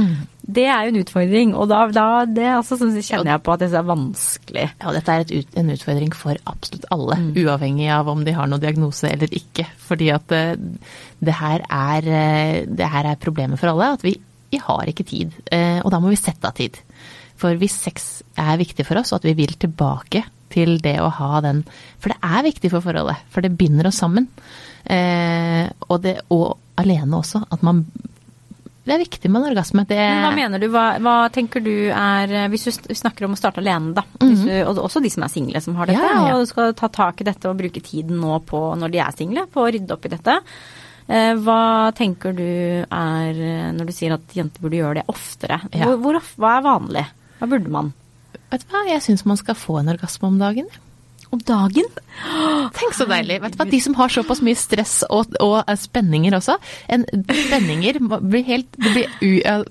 Det 0.44 0.64
er 0.64 0.87
jo 0.88 0.94
en 0.94 1.00
utfordring. 1.03 1.53
Og 1.61 1.68
da, 1.68 1.83
da 1.92 2.07
det 2.24 2.48
altså, 2.55 2.79
så 2.81 2.88
kjenner 3.05 3.35
jeg 3.35 3.44
på 3.44 3.53
at 3.55 3.62
det 3.66 3.70
er 3.77 3.87
vanskelig. 3.92 4.66
Ja, 4.81 4.92
dette 4.96 5.12
er 5.18 5.24
et 5.29 5.57
en 5.61 5.72
utfordring 5.77 6.16
for 6.16 6.40
absolutt 6.48 6.88
alle, 6.94 7.20
uavhengig 7.44 7.90
av 7.92 8.09
om 8.12 8.24
de 8.24 8.33
har 8.37 8.48
noen 8.48 8.64
diagnose 8.64 9.12
eller 9.12 9.29
ikke. 9.37 9.68
Fordi 9.88 10.09
at 10.16 10.27
det, 10.33 10.44
det 11.24 11.37
her 11.40 11.64
er, 11.68 12.09
eh, 12.16 12.62
det 12.68 12.88
her 12.96 13.12
er 13.12 13.20
problemet 13.20 13.61
for 13.61 13.72
alle, 13.74 13.92
at 13.98 14.05
vi, 14.09 14.16
vi 14.53 14.61
har 14.64 14.88
ikke 14.88 15.05
tid. 15.09 15.37
Eh, 15.53 15.81
Og 15.85 15.92
da 15.92 16.00
må 16.00 16.12
vi 16.12 16.20
sette 16.20 16.48
av 16.48 16.57
tid. 16.57 16.81
For 17.40 17.59
hvis 17.59 17.75
sex 17.88 18.23
er 18.38 18.57
viktig 18.61 18.87
for 18.87 19.01
oss, 19.01 19.12
og 19.12 19.23
at 19.23 19.29
vi 19.29 19.35
vil 19.42 19.55
tilbake 19.59 20.23
til 20.55 20.77
det 20.83 20.97
å 21.03 21.11
ha 21.11 21.40
den 21.42 21.64
For 21.99 22.12
det 22.12 22.18
er 22.23 22.44
viktig 22.47 22.70
for 22.70 22.85
forholdet, 22.85 23.25
for 23.33 23.42
det 23.44 23.57
binder 23.59 23.88
oss 23.90 23.99
sammen. 24.03 24.29
Eh, 24.85 25.64
og, 25.88 25.97
det, 26.05 26.18
og 26.35 26.59
alene 26.79 27.18
også. 27.18 27.40
At 27.51 27.64
man 27.64 27.87
Det 28.85 28.92
er 28.92 29.01
viktig 29.01 29.31
med 29.33 29.40
en 29.40 29.49
orgasme. 29.55 29.87
Det, 29.88 29.97
Men 29.97 30.27
hva 30.27 30.35
mener 30.37 30.61
du, 30.61 30.68
hva, 30.68 30.85
hva 31.01 31.14
tenker 31.33 31.64
du 31.64 31.88
er 31.88 32.51
Hvis 32.53 32.66
du 32.68 32.92
snakker 32.94 33.25
om 33.25 33.33
å 33.35 33.40
starte 33.40 33.62
alene, 33.64 33.94
da. 33.97 34.05
Hvis 34.20 34.44
du, 34.44 34.53
og 34.68 34.83
også 34.85 35.03
de 35.03 35.11
som 35.11 35.25
er 35.25 35.33
single 35.33 35.64
som 35.64 35.79
har 35.81 35.90
dette, 35.90 36.05
Ja, 36.05 36.29
ja. 36.29 36.38
og 36.38 36.47
skal 36.51 36.77
ta 36.77 36.92
tak 36.92 37.25
i 37.25 37.29
dette 37.33 37.49
og 37.51 37.59
bruke 37.59 37.83
tiden 37.83 38.20
nå 38.20 38.38
på, 38.47 38.62
når 38.79 38.92
de 38.92 39.03
er 39.03 39.16
single, 39.16 39.47
på 39.51 39.64
å 39.64 39.73
rydde 39.73 39.97
opp 39.97 40.05
i 40.07 40.12
dette. 40.12 40.38
Eh, 41.09 41.33
hva 41.44 41.90
tenker 41.97 42.37
du 42.37 42.47
er 42.85 43.42
når 43.75 43.88
du 43.88 43.92
sier 43.97 44.14
at 44.14 44.37
jenter 44.37 44.62
burde 44.62 44.79
gjøre 44.79 45.01
det 45.01 45.09
oftere? 45.12 45.62
Ja. 45.73 45.88
Hvor, 45.88 45.99
hvor, 46.05 46.20
hva 46.44 46.57
er 46.61 46.66
vanlig? 46.68 47.07
Hva 47.45 47.51
burde 47.53 47.69
man? 47.71 47.93
Vet 48.49 48.65
du 48.65 48.73
hva, 48.73 48.81
jeg 48.89 49.03
syns 49.05 49.27
man 49.29 49.37
skal 49.37 49.55
få 49.59 49.79
en 49.83 49.93
orgasme 49.93 50.29
om 50.31 50.41
dagen. 50.41 50.67
Om 51.35 51.41
dagen? 51.43 51.89
Tenk 52.77 52.95
så 52.95 53.05
deilig. 53.11 53.41
Vet 53.43 53.55
du 53.57 53.59
hva, 53.59 53.67
De 53.67 53.81
som 53.83 53.97
har 53.99 54.13
såpass 54.13 54.41
mye 54.47 54.57
stress 54.59 55.01
og, 55.11 55.33
og 55.43 55.57
eh, 55.67 55.77
spenninger 55.81 56.37
også. 56.39 56.55
En, 56.95 57.03
spenninger 57.27 57.99
blir 58.23 58.45
helt 58.47 58.69
det 58.79 58.93
blir 58.95 59.17
u, 59.21 59.65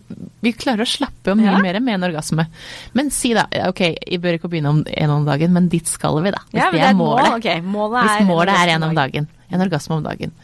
Vi 0.44 0.52
klarer 0.60 0.84
å 0.84 0.90
slappe 0.90 1.32
av 1.32 1.40
mye 1.40 1.54
Ja. 1.54 1.62
mer 1.64 1.80
med 1.80 1.96
en 1.96 2.08
orgasme. 2.10 2.46
Men 2.94 3.10
si 3.16 3.32
da, 3.34 3.46
ok, 3.70 3.82
vi 4.12 4.20
bør 4.20 4.38
ikke 4.40 4.52
begynne 4.52 4.74
om 4.76 4.84
en 4.86 5.16
om 5.16 5.26
dagen, 5.26 5.56
men 5.56 5.70
dit 5.72 5.88
skal 5.88 6.20
vi, 6.26 6.36
da. 6.36 6.44
Hvis 6.52 6.60
Ja, 6.60 6.70
men 6.70 6.80
det 6.82 6.86
er 6.86 6.92
et 6.92 7.00
mål. 7.00 7.24
okay. 7.40 7.62
Målet 7.64 8.04
er 8.04 8.10
Hvis 8.20 8.28
målet 8.28 8.56
er 8.60 8.76
en 8.76 8.84
en 8.84 8.90
om 8.90 8.96
dagen. 9.00 9.30
En 9.50 9.62
orgasme 9.64 9.96
om 10.02 10.04
dagen. 10.04 10.36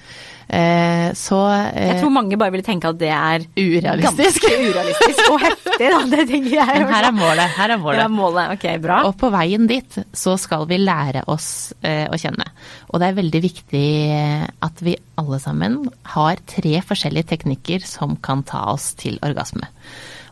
Eh, 0.50 1.12
så 1.14 1.38
eh, 1.54 1.91
Jeg 1.91 2.00
tror 2.02 2.10
mange 2.16 2.38
bare 2.41 2.50
ville 2.56 2.66
tenke 2.66 2.89
at 2.89 2.97
det 2.97 3.12
er 3.14 3.43
Urealistisk. 3.54 4.41
ganske 4.41 4.70
urealistisk 4.72 5.28
og 5.30 5.43
heftig, 5.43 5.89
da. 5.93 6.00
Det 6.10 6.24
tenker 6.32 6.56
jeg. 6.56 6.80
Men 6.82 6.93
her 6.95 7.08
er 7.12 7.14
målet. 7.14 7.54
Her 7.60 7.74
er 7.76 7.82
målet. 7.84 8.02
er 8.02 8.14
målet. 8.14 8.54
Ok, 8.56 8.66
bra. 8.82 8.97
Og 9.06 9.14
på 9.22 9.30
veien 9.36 9.68
dit 9.70 10.00
så 10.18 10.34
skal 10.41 10.66
vi 10.72 10.80
lære 10.82 11.22
oss 11.30 11.50
eh, 11.86 12.08
å 12.10 12.18
kjenne. 12.18 12.47
Og 12.89 12.97
det 13.04 13.12
er 13.12 13.20
veldig 13.22 13.41
viktig 13.45 13.86
eh, 14.16 14.47
at 14.66 14.82
vi 14.86 14.97
alle 15.22 15.38
sammen 15.43 15.84
har 16.16 16.41
tre 16.50 16.80
forskjellige 16.82 17.30
teknikker 17.36 17.86
som 17.86 18.18
kan 18.18 18.41
ta 18.47 18.66
oss 18.74 18.95
til 18.97 19.20
orgasme. 19.26 19.70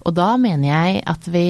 Og 0.08 0.16
da 0.18 0.32
mener 0.42 0.72
jeg 0.72 1.02
at 1.14 1.26
vi 1.30 1.46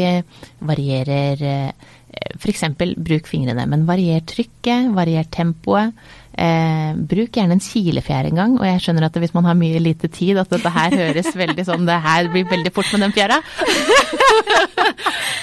varierer 0.66 1.44
eh, 1.46 1.88
F.eks. 2.36 2.64
bruk 2.98 3.28
fingrene, 3.30 3.68
men 3.70 3.84
varier 3.88 4.24
trykket, 4.26 4.88
varier 4.96 5.28
tempoet. 5.32 5.94
Eh, 6.38 6.92
bruk 7.10 7.34
gjerne 7.34 7.56
en 7.58 7.62
kilefjær 7.66 8.28
en 8.30 8.38
gang, 8.38 8.52
og 8.60 8.66
jeg 8.68 8.82
skjønner 8.84 9.08
at 9.08 9.16
hvis 9.18 9.32
man 9.34 9.48
har 9.50 9.56
mye 9.58 9.80
lite 9.82 10.06
tid, 10.14 10.38
at 10.38 10.52
dette 10.54 10.70
her 10.70 10.94
høres 10.94 11.32
veldig 11.34 11.64
sånn 11.66 11.88
Det 11.90 11.96
her 12.04 12.28
blir 12.30 12.46
veldig 12.46 12.70
fort 12.76 12.92
med 12.94 13.02
den 13.08 13.16
fjæra. 13.16 13.40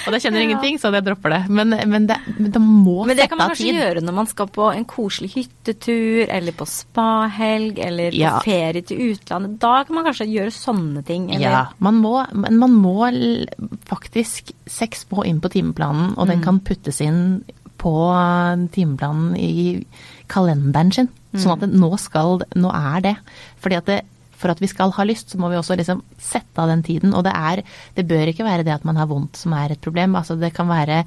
og 0.05 0.13
det 0.13 0.21
kjenner 0.23 0.43
ingenting, 0.45 0.77
så 0.79 0.91
jeg 0.95 1.03
dropper 1.05 1.33
det. 1.35 1.41
Men, 1.51 1.75
men 1.91 2.07
det, 2.09 2.17
men 2.37 2.51
det 2.53 2.61
må 2.63 3.03
Men 3.09 3.17
det 3.19 3.27
kan 3.31 3.39
man 3.41 3.51
kanskje 3.51 3.67
tid. 3.67 3.79
gjøre 3.81 4.05
når 4.05 4.15
man 4.21 4.29
skal 4.31 4.47
på 4.55 4.69
en 4.71 4.85
koselig 4.87 5.33
hyttetur, 5.35 6.31
eller 6.31 6.55
på 6.55 6.67
spahelg, 6.69 7.79
eller 7.89 8.15
på 8.15 8.21
Ja. 8.23 8.37
ferie 8.45 8.81
til 8.87 8.97
utlandet. 9.11 9.59
Da 9.59 9.83
kan 9.83 9.95
man 9.99 10.07
kanskje 10.07 10.29
gjøre 10.31 10.51
sånne 10.55 11.03
ting. 11.07 11.27
Eller? 11.35 11.49
Ja, 11.49 11.65
man 11.79 11.99
må, 12.01 12.21
men 12.33 12.57
man 12.61 12.71
må 12.71 13.09
faktisk 13.89 14.53
Sex 14.65 15.05
må 15.11 15.25
inn 15.27 15.41
på 15.43 15.51
timeplanen, 15.53 16.15
og 16.17 16.25
Mm. 16.25 16.29
den 16.33 16.41
kan 16.43 16.59
puttes 16.59 17.01
inn 17.01 17.43
på 17.77 17.91
timeplanen 18.73 19.35
i 19.37 19.85
kalenderen 20.31 20.91
sin. 20.95 21.09
Sånn 21.35 21.55
at 21.55 21.63
det, 21.65 21.71
nå 21.75 21.91
skal 21.99 22.43
Nå 22.55 22.69
er 22.71 23.01
det. 23.03 23.15
Fordi 23.63 23.79
at 23.79 23.89
det, 23.89 23.97
for 24.35 24.51
at 24.51 24.61
vi 24.63 24.69
skal 24.71 24.93
ha 24.95 25.05
lyst, 25.07 25.31
så 25.31 25.39
må 25.39 25.49
vi 25.51 25.57
også 25.59 25.77
liksom 25.79 26.03
sette 26.21 26.61
av 26.61 26.71
den 26.71 26.83
tiden. 26.85 27.15
Og 27.15 27.25
det 27.27 27.33
er 27.35 27.63
Det 27.95 28.07
bør 28.07 28.31
ikke 28.31 28.47
være 28.47 28.63
det 28.63 28.75
at 28.75 28.85
man 28.85 28.99
har 28.99 29.09
vondt 29.11 29.37
som 29.37 29.53
er 29.53 29.71
et 29.71 29.81
problem. 29.81 30.15
Altså 30.15 30.35
det 30.39 30.53
kan 30.53 30.67
være 30.67 31.03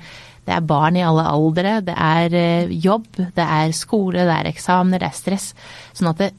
Det 0.47 0.55
er 0.55 0.65
barn 0.65 0.97
i 0.97 1.05
alle 1.05 1.27
aldre, 1.29 1.81
det 1.85 1.95
er 1.95 2.33
eh, 2.33 2.71
jobb, 2.73 3.05
det 3.17 3.45
er 3.45 3.73
skole, 3.77 4.25
det 4.25 4.33
er 4.33 4.49
eksamener, 4.49 4.99
det 4.99 5.11
er 5.11 5.19
stress. 5.19 5.53
Sånn 5.93 6.09
at 6.09 6.23
det, 6.23 6.31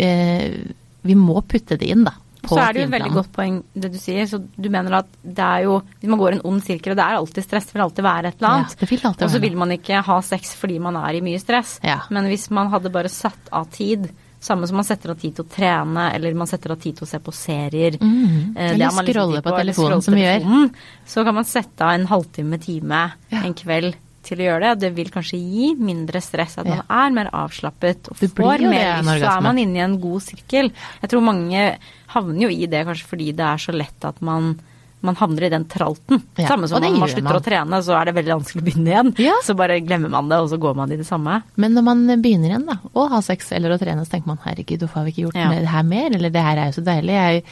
eh, 0.00 0.72
vi 1.04 1.14
må 1.14 1.42
putte 1.44 1.76
det 1.76 1.90
inn, 1.92 2.06
da. 2.08 2.14
På 2.42 2.56
Så 2.56 2.58
er 2.60 2.72
det 2.74 2.80
jo 2.82 2.86
et 2.88 2.94
veldig 2.96 3.12
godt 3.14 3.30
poeng 3.32 3.60
det 3.74 3.92
du 3.92 3.98
sier. 3.98 4.26
Så 4.26 4.40
du 4.42 4.68
mener 4.68 4.98
at 4.98 5.06
det 5.22 5.38
er 5.46 5.62
jo 5.68 5.76
Hvis 6.00 6.10
man 6.10 6.18
går 6.18 6.32
en 6.32 6.42
ond 6.50 6.62
sirkel, 6.62 6.92
og 6.92 6.96
det 6.98 7.04
er 7.06 7.16
alltid 7.20 7.44
stress, 7.46 7.66
det 7.70 7.74
vil 7.76 7.82
alltid 7.86 8.04
være 8.04 8.26
et 8.32 8.36
eller 8.40 8.48
Ja, 8.48 8.56
annet. 8.58 8.76
det 8.80 8.90
vil 8.90 9.06
alltid 9.06 9.22
og 9.28 9.30
så 9.30 9.40
vil 9.40 9.56
man 9.56 9.70
ikke 9.70 10.02
ha 10.02 10.20
sex 10.20 10.54
fordi 10.58 10.78
man 10.82 10.96
er 10.96 11.14
i 11.14 11.20
mye 11.22 11.38
stress. 11.40 11.78
Ja. 11.86 12.00
Men 12.10 12.26
hvis 12.26 12.50
man 12.50 12.68
hadde 12.74 12.90
bare 12.92 13.08
satt 13.08 13.48
av 13.52 13.70
tid, 13.70 14.10
samme 14.42 14.66
som 14.66 14.74
man 14.80 14.84
setter 14.84 15.10
av 15.14 15.20
tid 15.22 15.36
til 15.36 15.44
å 15.44 15.48
trene, 15.54 16.08
eller 16.16 16.34
man 16.34 16.48
setter 16.50 16.72
av 16.74 16.80
tid 16.82 16.96
til 16.98 17.06
å 17.06 17.08
se 17.08 17.18
på 17.22 17.32
serier 17.32 17.96
Mhm. 18.00 18.56
eh, 18.56 18.72
Eller 18.72 18.88
liksom 18.90 19.06
skrolle 19.06 19.42
på, 19.42 19.50
på 19.50 19.58
telefonen, 19.62 20.02
som 20.02 20.14
vi 20.14 20.22
gjør. 20.26 20.70
Så 21.06 21.24
kan 21.24 21.34
man 21.34 21.44
sette 21.44 21.80
av 21.80 21.92
en 21.94 22.06
halvtime, 22.06 22.58
time, 22.60 23.12
Ja. 23.30 23.42
en 23.44 23.54
kveld 23.54 23.94
til 24.32 24.42
å 24.42 24.48
gjøre 24.48 24.72
det. 24.72 24.80
Det 24.86 24.92
vil 24.96 25.12
kanskje 25.14 25.38
gi 25.38 25.70
mindre 25.78 26.20
stress, 26.24 26.58
at 26.58 26.66
man 26.68 26.82
er 26.88 27.14
mer 27.20 27.30
avslappet 27.44 28.10
og 28.12 28.18
Du 28.20 28.26
får 28.32 28.64
mer 28.66 29.00
lyst. 29.04 29.22
Så 29.22 29.30
er 29.36 29.46
man 29.46 29.62
inne 29.62 29.78
i 29.80 29.86
en 29.86 29.98
god 30.02 30.24
sirkel. 30.26 30.72
Jeg 31.04 31.12
tror 31.12 31.24
mange 31.28 31.68
havner 32.16 32.46
jo 32.48 32.52
i 32.52 32.66
det 32.68 32.84
kanskje 32.88 33.08
fordi 33.14 33.30
det 33.36 33.46
er 33.52 33.62
så 33.68 33.72
lett 33.76 34.04
at 34.10 34.20
man 34.24 34.54
man 35.02 35.16
havner 35.18 35.42
i 35.42 35.48
den 35.50 35.64
tralten. 35.66 36.20
Ja, 36.38 36.44
Samme 36.46 36.68
som 36.70 36.78
når 36.78 36.92
man 36.94 37.08
slutter 37.10 37.24
man. 37.26 37.38
å 37.40 37.42
trene, 37.42 37.78
så 37.82 37.96
er 37.98 38.06
det 38.06 38.12
veldig 38.20 38.36
vanskelig 38.36 38.60
å 38.62 38.66
begynne 38.68 38.92
igjen. 38.92 39.08
Ja. 39.18 39.32
Så 39.42 39.56
bare 39.58 39.80
glemmer 39.82 40.12
man 40.12 40.28
det, 40.30 40.38
og 40.38 40.46
så 40.52 40.60
går 40.62 40.76
man 40.78 40.92
i 40.94 40.98
det 41.00 41.06
samme. 41.08 41.40
Men 41.58 41.74
når 41.74 41.82
man 41.88 42.04
begynner 42.22 42.52
igjen 42.52 42.68
da, 42.70 42.76
å 42.94 43.08
ha 43.10 43.18
sex 43.26 43.50
eller 43.50 43.74
å 43.74 43.80
trene, 43.82 44.04
så 44.06 44.12
tenker 44.14 44.30
man 44.30 44.38
herregud, 44.44 44.78
hvorfor 44.84 45.00
har 45.00 45.08
vi 45.08 45.14
ikke 45.16 45.24
gjort 45.24 45.40
Ja. 45.40 45.48
det 45.58 45.66
her 45.74 45.82
mer? 45.90 46.06
Eller 46.14 46.30
det 46.30 46.44
her 46.46 46.56
er 46.62 46.70
jo 46.70 46.76
så 46.78 46.84
deilig. 46.86 47.16
Jeg, 47.18 47.42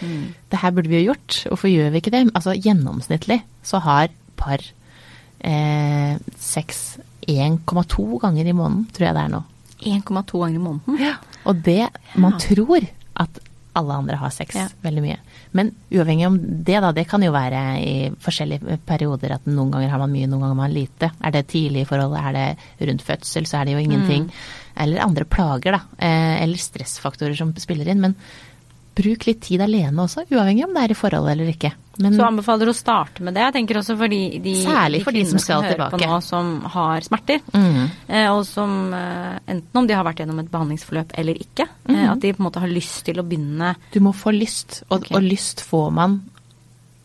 Det 0.55 0.61
her 0.63 0.71
burde 0.79 0.93
vi 0.95 1.01
jo 1.03 1.11
gjort. 1.11 1.41
Hvorfor 1.51 1.73
gjør 1.75 1.91
vi 1.91 1.99
ikke 2.05 2.15
det? 2.15 2.23
Altså 2.39 2.55
gjennomsnittlig 2.55 3.41
så 3.67 3.83
har 3.83 4.15
par 4.39 4.63
eh, 5.45 6.19
sex 6.39 6.99
1,2 7.27 8.21
ganger 8.21 8.47
i 8.47 8.53
måneden, 8.57 8.87
tror 8.93 9.07
jeg 9.11 9.15
det 9.17 9.25
er 9.25 9.35
nå. 9.35 9.43
1,2 9.81 10.41
ganger 10.45 10.59
i 10.59 10.65
måneden. 10.65 11.17
Og 11.47 11.63
det 11.65 11.89
Man 12.17 12.33
Ja. 12.33 12.39
tror 12.39 12.87
at 13.17 13.39
alle 13.77 13.93
andre 13.95 14.17
har 14.17 14.31
sex 14.31 14.55
Ja. 14.57 14.67
veldig 14.83 15.03
mye. 15.03 15.17
Men 15.53 15.71
uavhengig 15.93 16.27
om 16.27 16.39
det, 16.65 16.81
da. 16.81 16.91
Det 16.93 17.07
kan 17.09 17.23
jo 17.23 17.31
være 17.33 17.79
i 17.81 18.11
forskjellige 18.11 18.79
perioder 18.87 19.33
at 19.33 19.45
noen 19.47 19.71
ganger 19.71 19.89
har 19.91 19.99
man 19.99 20.11
mye, 20.13 20.27
noen 20.27 20.41
ganger 20.41 20.55
har 20.55 20.69
man 20.69 20.75
lite. 20.75 21.11
Er 21.23 21.31
det 21.31 21.47
tidlig 21.49 21.83
i 21.83 21.85
forholdet, 21.85 22.19
er 22.25 22.33
det 22.33 22.89
rundt 22.89 23.03
fødsel, 23.03 23.47
så 23.47 23.61
er 23.61 23.65
det 23.67 23.73
jo 23.73 23.79
ingenting. 23.79 24.25
Mm. 24.25 24.31
Eller 24.77 25.01
andre 25.03 25.25
plager, 25.25 25.73
da. 25.73 25.81
Eh, 25.99 26.43
eller 26.43 26.57
stressfaktorer 26.57 27.37
som 27.37 27.55
spiller 27.55 27.87
inn. 27.89 28.01
Men 28.01 28.15
bruk 28.97 29.27
litt 29.29 29.41
tid 29.47 29.63
alene 29.65 30.03
også, 30.03 30.25
uavhengig 30.31 30.65
om 30.67 30.75
det 30.75 30.83
er 30.83 30.93
i 30.95 30.99
forhold 30.99 31.31
eller 31.31 31.51
ikke. 31.53 31.71
Men 32.01 32.15
Så 32.17 32.25
anbefaler 32.25 32.65
du 32.69 32.73
å 32.73 32.77
starte 32.77 33.23
med 33.23 33.35
det. 33.37 33.43
Jeg 33.45 33.53
tenker 33.59 33.79
også 33.81 33.97
fordi 34.01 34.39
de, 34.41 34.55
Særlig 34.65 35.03
for 35.05 35.13
de 35.13 35.25
som 35.29 35.39
skal 35.43 35.67
tilbake. 35.69 35.99
på 35.99 36.01
nå 36.09 36.19
som 36.25 36.53
har 36.73 37.05
smerter, 37.05 37.43
mm. 37.53 37.91
eh, 38.09 38.29
og 38.33 38.43
som 38.49 38.93
eh, 38.97 39.39
enten 39.53 39.81
om 39.83 39.87
de 39.87 39.95
har 39.99 40.05
vært 40.07 40.23
gjennom 40.25 40.41
et 40.41 40.51
behandlingsforløp 40.51 41.13
eller 41.21 41.35
ikke, 41.43 41.69
eh, 41.69 41.93
Mhm. 41.95 42.11
at 42.15 42.21
de 42.21 42.33
på 42.33 42.41
en 42.41 42.49
måte 42.49 42.61
har 42.65 42.73
lyst 42.73 43.05
til 43.05 43.21
å 43.21 43.27
begynne 43.27 43.75
du 43.93 44.01
må 44.01 44.15
få 44.17 44.33
lyst, 44.33 44.83
og, 44.89 45.01
okay. 45.03 45.17
og 45.17 45.23
lyst 45.29 45.61
får 45.61 45.91
man 45.93 46.21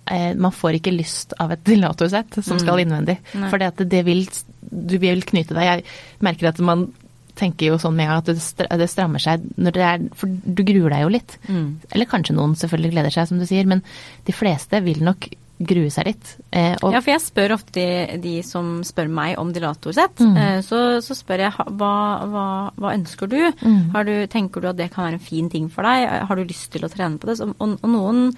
eh, 0.07 0.33
Man 0.35 0.51
får 0.51 0.79
ikke 0.79 0.95
lyst 0.95 1.33
av 1.39 1.51
et 1.51 1.63
dilatorsett 1.69 2.43
som 2.43 2.59
skal 2.59 2.79
innvendig. 2.79 3.17
Mm. 3.33 3.49
For 3.49 3.57
det, 3.57 3.89
det 3.89 4.03
vil, 4.05 4.27
du 4.69 4.97
vil 5.01 5.21
knyte 5.25 5.53
deg. 5.57 5.63
Jeg 5.63 5.83
merker 6.21 6.49
at 6.53 6.59
man 6.59 6.87
tenker 7.35 7.67
jo 7.73 7.77
sånn 7.81 7.95
med 7.97 8.09
at 8.09 8.25
det 8.31 8.37
stra- 8.43 8.77
det 8.79 8.89
strammer 8.89 9.19
seg 9.19 9.43
når 9.57 9.71
det 9.75 9.83
er 9.87 10.03
For 10.15 10.27
du 10.27 10.63
gruer 10.63 10.89
deg 10.95 11.01
jo 11.05 11.09
litt. 11.15 11.37
Mm. 11.49 11.65
Eller 11.91 12.05
kanskje 12.11 12.35
noen 12.37 12.55
selvfølgelig 12.55 12.91
gleder 12.95 13.11
seg, 13.15 13.27
som 13.27 13.39
du 13.41 13.45
sier, 13.45 13.65
men 13.67 13.83
de 14.25 14.33
fleste 14.35 14.81
vil 14.85 15.03
nok 15.03 15.27
grue 15.55 15.87
seg 15.89 16.05
litt. 16.09 16.33
Eh, 16.51 16.73
Ja, 16.83 16.99
for 16.99 17.11
jeg 17.13 17.21
spør 17.23 17.53
ofte 17.55 17.71
de, 17.79 18.17
de 18.19 18.33
som 18.43 18.81
spør 18.83 19.07
meg 19.07 19.37
om 19.39 19.53
dilatorsett. 19.55 20.19
Mm. 20.19 20.35
Eh, 20.35 20.57
så, 20.67 20.81
så 21.01 21.15
spør 21.15 21.45
jeg 21.45 21.53
hva, 21.79 21.93
hva, 22.27 22.45
hva 22.75 22.91
ønsker 22.97 23.29
du? 23.31 23.37
Mm. 23.63 23.91
Har 23.93 24.03
du? 24.03 24.13
Tenker 24.27 24.59
du 24.61 24.67
at 24.73 24.75
det 24.81 24.89
kan 24.91 25.05
være 25.07 25.19
en 25.19 25.23
fin 25.23 25.47
ting 25.49 25.69
for 25.71 25.87
deg? 25.87 26.09
Har 26.27 26.35
du 26.35 26.43
lyst 26.43 26.71
til 26.75 26.83
å 26.83 26.91
trene 26.91 27.17
på 27.21 27.29
det? 27.31 27.37
Så, 27.39 27.47
og, 27.55 27.77
og 27.79 27.87
noen 27.89 28.33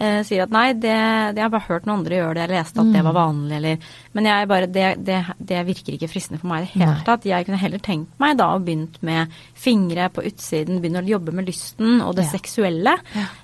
eh, 0.00 0.22
sier 0.24 0.42
at 0.46 0.50
nei, 0.50 0.72
det, 0.72 0.94
det 1.36 1.36
jeg 1.36 1.44
har 1.44 1.52
bare 1.52 1.68
hørt 1.68 1.86
noen 1.86 1.98
andre 2.00 2.16
gjøre 2.16 2.34
det, 2.34 2.46
jeg 2.48 2.52
leste 2.56 2.80
at 2.80 2.86
Mm. 2.86 2.92
det 2.96 3.02
var 3.04 3.12
vanlig, 3.18 3.56
eller 3.56 3.78
Men 4.14 4.24
jeg 4.24 4.48
bare, 4.48 4.66
det, 4.66 4.86
det, 5.04 5.18
det 5.38 5.66
virker 5.66 5.94
ikke 5.94 6.08
fristende 6.10 6.40
for 6.40 6.48
meg 6.50 6.62
i 6.62 6.66
det 6.66 6.72
hele 6.80 7.04
tatt. 7.06 7.24
Jeg 7.28 7.46
kunne 7.46 7.60
heller 7.60 7.78
tenkt 7.78 8.18
meg 8.18 8.36
da 8.40 8.48
å 8.56 8.64
begynt 8.64 8.96
med 9.06 9.28
fingre 9.54 10.08
på 10.10 10.24
utsiden, 10.26 10.80
begynne 10.82 11.04
å 11.04 11.06
jobbe 11.08 11.32
med 11.36 11.46
lysten 11.46 12.00
og 12.02 12.16
det 12.16 12.24
Ja. 12.24 12.30
seksuelle. 12.32 12.96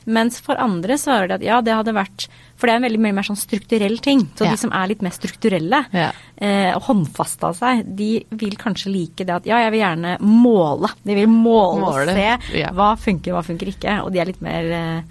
Mens 0.07 0.41
for 0.41 0.57
andre 0.59 0.95
svarer 0.99 1.29
de 1.29 1.35
at 1.35 1.43
ja, 1.43 1.61
det 1.61 1.75
hadde 1.77 1.95
vært 1.95 2.27
For 2.57 2.67
det 2.67 2.73
er 2.73 2.77
en 2.81 2.85
veldig 2.89 3.01
mye 3.05 3.13
mer 3.13 3.23
sånn 3.29 3.37
strukturell 3.37 3.99
ting. 4.01 4.31
Så 4.35 4.47
Ja. 4.47 4.51
de 4.53 4.57
som 4.57 4.73
er 4.73 4.87
litt 4.89 5.03
mer 5.03 5.11
strukturelle 5.13 5.85
Ja. 5.93 6.11
eh, 6.41 6.73
og 6.75 6.83
håndfaste 6.85 7.45
av 7.45 7.55
seg, 7.55 7.85
de 7.97 8.25
vil 8.31 8.57
kanskje 8.57 8.91
like 8.91 9.27
det 9.27 9.29
at 9.29 9.45
ja, 9.45 9.59
jeg 9.59 9.73
vil 9.73 9.81
gjerne 9.81 10.19
måle. 10.21 10.89
De 11.05 11.15
vil 11.15 11.29
måle, 11.29 11.81
Måle, 11.83 12.09
og 12.09 12.17
se 12.17 12.59
ja. 12.59 12.71
hva 12.73 12.97
funker, 12.97 13.33
hva 13.37 13.45
funker 13.45 13.69
ikke. 13.69 14.03
Og 14.07 14.11
de 14.13 14.21
er 14.21 14.25
litt 14.25 14.41
mer 14.41 14.65
eh, 14.73 15.03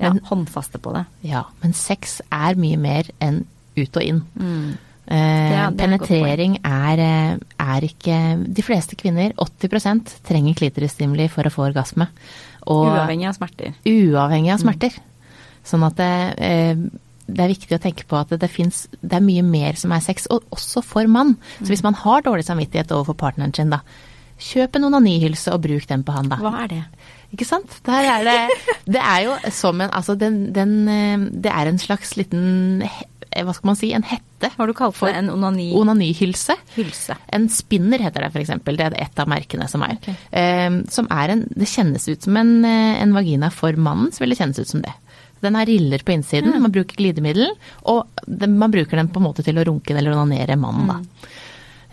ja, 0.00 0.12
Men- 0.12 0.22
håndfaste 0.24 0.78
på 0.78 0.92
det. 0.94 1.04
Ja, 1.22 1.44
men 1.62 1.72
sex 1.72 2.20
er 2.30 2.54
mye 2.54 2.78
mer 2.78 3.04
enn 3.20 3.44
ut 3.76 3.96
og 3.96 4.02
inn. 4.02 4.22
Mm. 4.38 4.78
Eh, 5.12 5.66
godt 5.66 5.76
penetrering 5.78 6.58
er, 6.64 6.98
eh, 6.98 7.36
er 7.58 7.80
ikke 7.80 8.54
De 8.54 8.62
fleste 8.62 8.94
kvinner, 8.96 9.32
80% 9.36 10.20
trenger 10.22 10.54
klitorisstimuli 10.54 11.28
for 11.28 11.42
å 11.42 11.50
få 11.50 11.72
orgasme. 11.72 12.08
Og 12.66 12.86
Uavhengig 12.86 13.26
av 13.28 13.34
smerter. 13.34 13.74
uavhengig 13.84 14.52
av 14.52 14.60
smerter. 14.60 14.92
Sånn 15.64 15.84
at 15.84 15.96
det, 15.96 16.38
eh, 16.38 16.74
det 17.26 17.40
er 17.40 17.54
viktig 17.54 17.78
å 17.78 17.82
tenke 17.82 18.04
på 18.06 18.18
at 18.18 18.28
det, 18.38 18.50
fins 18.50 18.86
Det 19.00 19.12
er 19.14 19.20
mye 19.20 19.42
mer 19.42 19.72
som 19.74 19.92
er 19.92 20.00
sex, 20.00 20.26
og 20.30 20.44
også 20.52 20.82
for 20.84 21.06
mann. 21.06 21.36
Så 21.62 21.68
hvis 21.68 21.82
man 21.82 21.94
har 21.94 22.22
dårlig 22.22 22.44
samvittighet 22.44 22.88
overfor 22.88 23.14
partneren 23.16 23.54
sin, 23.54 23.70
da, 23.70 23.80
kjøp 24.38 24.76
en 24.76 24.84
onanihylse 24.84 25.52
og 25.52 25.62
bruk 25.62 25.86
den 25.86 26.02
på 26.04 26.12
han, 26.12 26.28
da. 26.28 26.36
Hva 26.36 26.64
er 26.64 26.68
det? 26.68 26.84
Ikke 27.32 27.46
sant? 27.48 27.78
Der 27.86 28.04
er 28.04 28.24
det 28.26 28.36
Det 28.92 29.00
er 29.00 29.22
jo 29.24 29.36
som 29.56 29.80
en 29.80 29.90
Altså, 29.96 30.14
den, 30.20 30.52
den 30.52 30.74
eh, 30.88 31.18
Det 31.44 31.52
er 31.52 31.70
en 31.70 31.78
slags 31.80 32.10
liten 32.18 32.82
eh, 32.84 32.98
Hva 33.42 33.54
skal 33.56 33.70
man 33.70 33.78
si? 33.80 33.92
En 33.96 34.04
hette. 34.04 34.50
hva 34.52 34.58
Har 34.58 34.66
du 34.68 34.74
kalt 34.76 34.96
For- 34.98 35.08
en 35.08 35.30
onanihylse? 35.32 36.56
Hylse. 36.76 37.16
En 37.32 37.46
spinner 37.48 38.02
heter 38.04 38.26
det 38.26 38.32
f.eks. 38.34 38.50
Det 38.66 38.80
er 38.84 38.96
et 39.00 39.22
av 39.22 39.30
merkene 39.32 39.68
som 39.72 39.82
er. 39.86 39.96
Okay. 40.02 40.14
Eh, 40.30 40.80
som 40.92 41.08
er 41.10 41.32
en 41.36 41.46
Det 41.56 41.68
kjennes 41.72 42.04
ut 42.10 42.22
som 42.28 42.36
en, 42.36 42.52
eh, 42.68 43.00
en 43.02 43.14
vagina 43.16 43.48
for 43.50 43.72
mannen, 43.80 44.12
så 44.12 44.20
vil 44.20 44.34
det 44.34 44.38
kjennes 44.42 44.58
ut 44.60 44.68
som 44.74 44.82
det. 44.84 44.92
Den 45.42 45.56
har 45.58 45.66
riller 45.66 45.98
på 46.06 46.12
innsiden, 46.14 46.52
man 46.62 46.70
bruker 46.70 46.94
glidemiddel, 47.00 47.48
og 47.90 48.04
den, 48.28 48.58
man 48.60 48.70
bruker 48.70 48.94
den 49.00 49.08
på 49.10 49.18
en 49.18 49.24
måte 49.26 49.42
til 49.42 49.56
å 49.58 49.64
runke 49.66 49.90
eller 49.96 50.12
onanere 50.14 50.54
mannen, 50.60 50.86
da. 50.92 51.30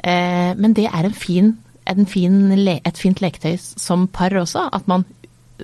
Eh, 0.03 0.51
men 0.59 0.75
det 0.77 0.85
er 0.85 1.07
en 1.07 1.15
fin, 1.17 1.47
en 1.89 2.05
fin, 2.05 2.35
le- 2.59 2.79
et 2.85 2.97
fint 3.01 3.17
leketøy 3.23 3.55
som 3.57 4.05
par 4.07 4.29
også, 4.37 4.67
at 4.71 4.85
man 4.87 5.05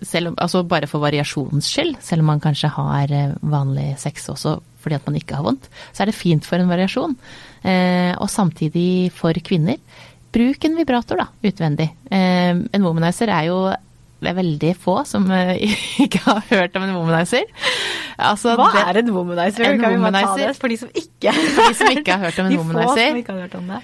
selv 0.04 0.32
om, 0.32 0.36
altså 0.41 0.64
bare 0.68 0.88
for 0.91 1.00
variasjonens 1.04 1.68
skyld, 1.72 1.96
selv 2.04 2.24
om 2.26 2.32
man 2.34 2.41
kanskje 2.43 2.70
har 2.76 3.12
eh, 3.12 3.36
vanlig 3.41 3.93
sex 4.02 4.28
også 4.34 4.58
fordi 4.86 4.96
at 5.00 5.06
man 5.08 5.16
ikke 5.18 5.34
har 5.34 5.41
vondt, 5.48 5.64
så 5.93 6.04
er 6.04 6.12
det 6.12 6.14
fint 6.14 6.46
for 6.46 6.62
en 6.62 6.70
variasjon. 6.70 7.16
Eh, 7.66 8.12
og 8.22 8.30
samtidig 8.30 9.10
for 9.18 9.34
kvinner, 9.41 9.80
bruk 10.36 10.68
en 10.68 10.76
vibrator 10.78 11.18
da, 11.18 11.26
utvendig. 11.41 11.88
Eh, 12.14 12.52
en 12.54 12.86
womanizer 12.86 13.32
er 13.34 13.48
jo 13.50 13.58
det 14.22 14.30
er 14.32 14.38
veldig 14.38 14.70
få 14.82 15.00
som 15.10 15.26
eh, 15.34 15.56
ikke 16.06 16.22
har 16.28 16.46
hørt 16.52 16.78
om 16.78 16.86
en 16.86 16.93
womanizer. 17.00 17.50
Altså, 18.16 18.54
Hva 18.56 18.68
det- 18.74 18.84
er 18.93 19.00
en 19.02 19.10
womanizer? 19.16 19.66
En 19.72 19.82
kan 19.82 19.89
vi 19.91 19.98
ta 19.98 20.04
womanizer- 20.06 20.48
det 20.54 20.56
for 20.62 20.72
de 20.72 20.78
som 20.84 20.89
ikke 21.02 21.34
For 21.34 21.66
de 21.66 21.80
som 21.82 21.89
ikke 21.98 22.12
har 22.16 22.24
hørt 22.30 22.39
om 22.39 22.46
en 22.46 22.52
De 22.56 22.60
få 22.78 22.86
som 22.96 23.18
ikke 23.24 23.34
har 23.36 23.41
hørt 23.41 23.58
om 23.60 23.68
det. 23.74 23.82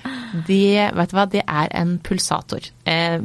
De, 0.47 0.62
vet 1.01 1.09
du 1.12 1.18
hva, 1.18 1.26
det 1.34 1.43
er 1.47 1.74
en 1.82 1.97
pulsator. 2.05 2.70
Eh, 2.86 3.18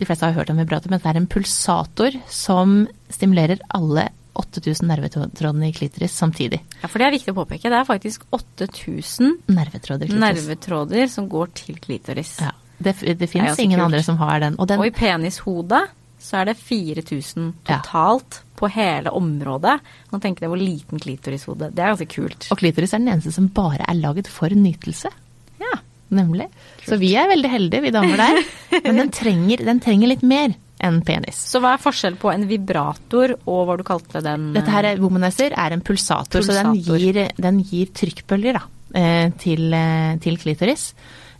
de 0.00 0.08
fleste 0.08 0.24
har 0.24 0.32
hørt 0.36 0.50
om 0.52 0.56
vibrator, 0.60 0.90
men 0.92 1.02
det 1.02 1.10
er 1.10 1.20
en 1.20 1.28
pulsator 1.28 2.16
som 2.32 2.80
stimulerer 3.12 3.60
alle 3.76 4.08
8000 4.40 4.88
nervetrådene 4.88 5.68
i 5.68 5.74
klitoris 5.76 6.14
samtidig. 6.16 6.62
Ja, 6.80 6.88
for 6.88 7.02
det 7.02 7.08
er 7.08 7.16
viktig 7.18 7.34
å 7.34 7.38
påpeke. 7.42 7.68
Det 7.68 7.76
er 7.76 7.88
faktisk 7.88 8.24
8000 8.32 9.34
Nervetråder 9.52 10.12
nervetråder 10.14 11.10
som 11.12 11.28
går 11.28 11.52
til 11.60 11.80
klitoris. 11.82 12.38
Ja. 12.40 12.54
Det, 12.80 12.94
det 13.20 13.28
fins 13.28 13.58
ingen 13.60 13.76
kult. 13.76 13.90
andre 13.90 14.02
som 14.06 14.16
har 14.22 14.40
den. 14.40 14.56
Og 14.56 14.70
den 14.70 14.80
Og 14.80 14.88
i 14.88 14.94
penishodet 14.96 15.82
så 16.20 16.40
er 16.40 16.50
det 16.50 16.56
4000 16.60 17.52
totalt 17.68 18.40
på 18.56 18.68
hele 18.72 19.12
området. 19.16 19.78
Nå 20.12 20.20
tenker 20.20 20.44
jeg 20.44 20.52
hvor 20.52 20.60
liten 20.60 21.00
klitorishode. 21.00 21.70
Det 21.72 21.84
er 21.84 21.92
ganske 21.94 22.08
kult. 22.12 22.48
Og 22.52 22.60
klitoris 22.60 22.94
er 22.96 23.02
den 23.02 23.12
eneste 23.12 23.32
som 23.36 23.48
bare 23.52 23.84
er 23.84 24.00
laget 24.00 24.28
for 24.28 24.52
nytelse. 24.52 25.12
Ja. 25.60 25.76
Nemlig. 26.10 26.48
Så 26.86 26.98
vi 26.98 27.12
er 27.18 27.28
veldig 27.30 27.50
heldige, 27.52 27.84
vi 27.86 27.92
damer 27.94 28.18
der. 28.18 28.40
Men 28.86 28.98
den 29.04 29.12
trenger, 29.14 29.62
den 29.68 29.80
trenger 29.82 30.10
litt 30.10 30.24
mer 30.26 30.56
enn 30.80 31.00
penis. 31.06 31.38
Så 31.52 31.60
hva 31.60 31.74
er 31.76 31.82
forskjell 31.82 32.16
på 32.20 32.30
en 32.32 32.46
vibrator 32.48 33.34
og 33.44 33.64
hva 33.68 33.76
du 33.78 33.84
kalte 33.86 34.22
den? 34.24 34.50
Dette 34.56 34.72
her 34.72 34.88
er, 34.94 35.00
womanizer 35.02 35.52
er 35.52 35.76
en 35.76 35.82
pulsator, 35.84 36.42
så 36.46 36.56
den 36.56 36.78
gir, 36.80 37.20
den 37.36 37.58
gir 37.68 37.90
trykkbølger 38.00 38.56
da, 38.56 38.62
eh, 38.96 39.26
til, 39.42 39.66
eh, 39.76 40.14
til 40.24 40.38
klitoris. 40.40 40.90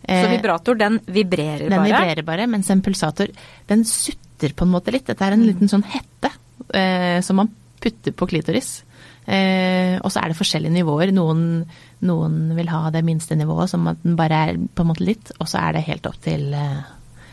Så 0.01 0.13
Eh, 0.17 0.31
vibrator, 0.31 0.73
den 0.79 0.95
vibrerer 1.05 1.67
Den 1.69 1.77
bare? 1.77 1.89
vibrerer 1.91 2.25
bare, 2.25 2.47
mens 2.49 2.69
en 2.73 2.81
pulsator 2.81 3.29
den 3.69 3.83
sutter 3.85 4.49
på 4.57 4.65
en 4.65 4.71
måte 4.73 4.91
litt. 4.91 5.05
Dette 5.05 5.21
er 5.21 5.35
en 5.35 5.45
liten 5.45 5.69
sånn 5.69 5.83
hette 5.85 6.31
eh, 6.73 7.19
som 7.21 7.37
man 7.37 7.51
putter 7.79 8.11
på 8.17 8.27
klitoris. 8.31 8.83
Eh, 9.27 9.99
og 10.01 10.09
så 10.11 10.23
er 10.23 10.31
det 10.31 10.39
forskjellige 10.39 10.73
nivåer. 10.79 11.11
Noen, 11.13 11.65
noen 12.07 12.39
vil 12.57 12.71
ha 12.73 12.89
det 12.93 13.03
minste 13.05 13.35
nivået, 13.37 13.69
som 13.69 13.85
at 13.91 14.01
den 14.03 14.15
bare 14.19 14.45
er 14.49 14.57
på 14.57 14.81
en 14.85 14.89
måte 14.93 15.05
litt, 15.05 15.31
og 15.39 15.47
så 15.47 15.61
er 15.61 15.77
det 15.77 15.85
helt 15.87 16.07
opp 16.09 16.17
til 16.25 16.47
eh, 16.57 16.81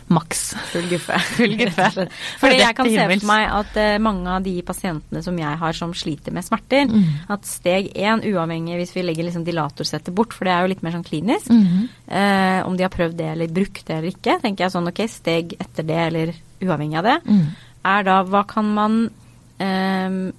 maks. 0.08 0.42
Full 0.72 0.86
guffe. 0.88 1.18
Full 1.36 1.56
guffe. 1.60 2.06
Fordi 2.40 2.58
jeg 2.60 2.76
kan 2.76 2.88
se 2.88 3.06
for 3.10 3.26
meg 3.28 3.42
at 3.58 3.76
eh, 3.80 3.98
mange 4.00 4.30
av 4.36 4.44
de 4.44 4.54
pasientene 4.64 5.20
som 5.24 5.36
jeg 5.40 5.58
har 5.60 5.76
som 5.76 5.92
sliter 5.96 6.32
med 6.36 6.44
smerter, 6.46 6.86
Mm. 6.88 7.04
at 7.34 7.44
steg 7.48 7.90
én, 7.96 8.22
uavhengig 8.24 8.78
hvis 8.80 8.94
vi 8.96 9.02
legger 9.04 9.26
liksom 9.28 9.44
dilatorsettet 9.44 10.14
bort, 10.16 10.32
for 10.36 10.44
det 10.48 10.54
er 10.54 10.64
jo 10.64 10.70
litt 10.72 10.82
mer 10.84 10.94
sånn 10.96 11.04
klinisk, 11.04 11.50
mm. 11.52 11.88
eh, 12.08 12.60
om 12.68 12.76
de 12.78 12.84
har 12.86 12.92
prøvd 12.94 13.16
det 13.20 13.30
eller 13.34 13.48
brukt 13.52 13.82
det 13.88 13.96
eller 13.98 14.12
ikke, 14.14 14.38
tenker 14.44 14.64
jeg 14.64 14.72
sånn 14.76 14.88
ok, 14.88 15.02
steg 15.12 15.52
etter 15.60 15.84
det 15.88 15.98
eller 16.06 16.32
uavhengig 16.64 17.00
av 17.02 17.08
det, 17.10 17.16
Mm. 17.28 17.44
er 17.96 18.02
da 18.08 18.22
hva 18.24 18.44
kan 18.48 18.72
man 18.74 18.96
eh, 19.60 20.32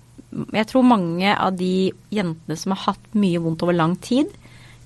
Jeg 0.54 0.68
tror 0.68 0.84
mange 0.86 1.32
av 1.38 1.56
de 1.58 1.92
jentene 2.14 2.58
som 2.58 2.72
har 2.76 2.94
hatt 2.94 3.14
mye 3.18 3.40
vondt 3.42 3.64
over 3.66 3.74
lang 3.74 3.96
tid, 3.98 4.28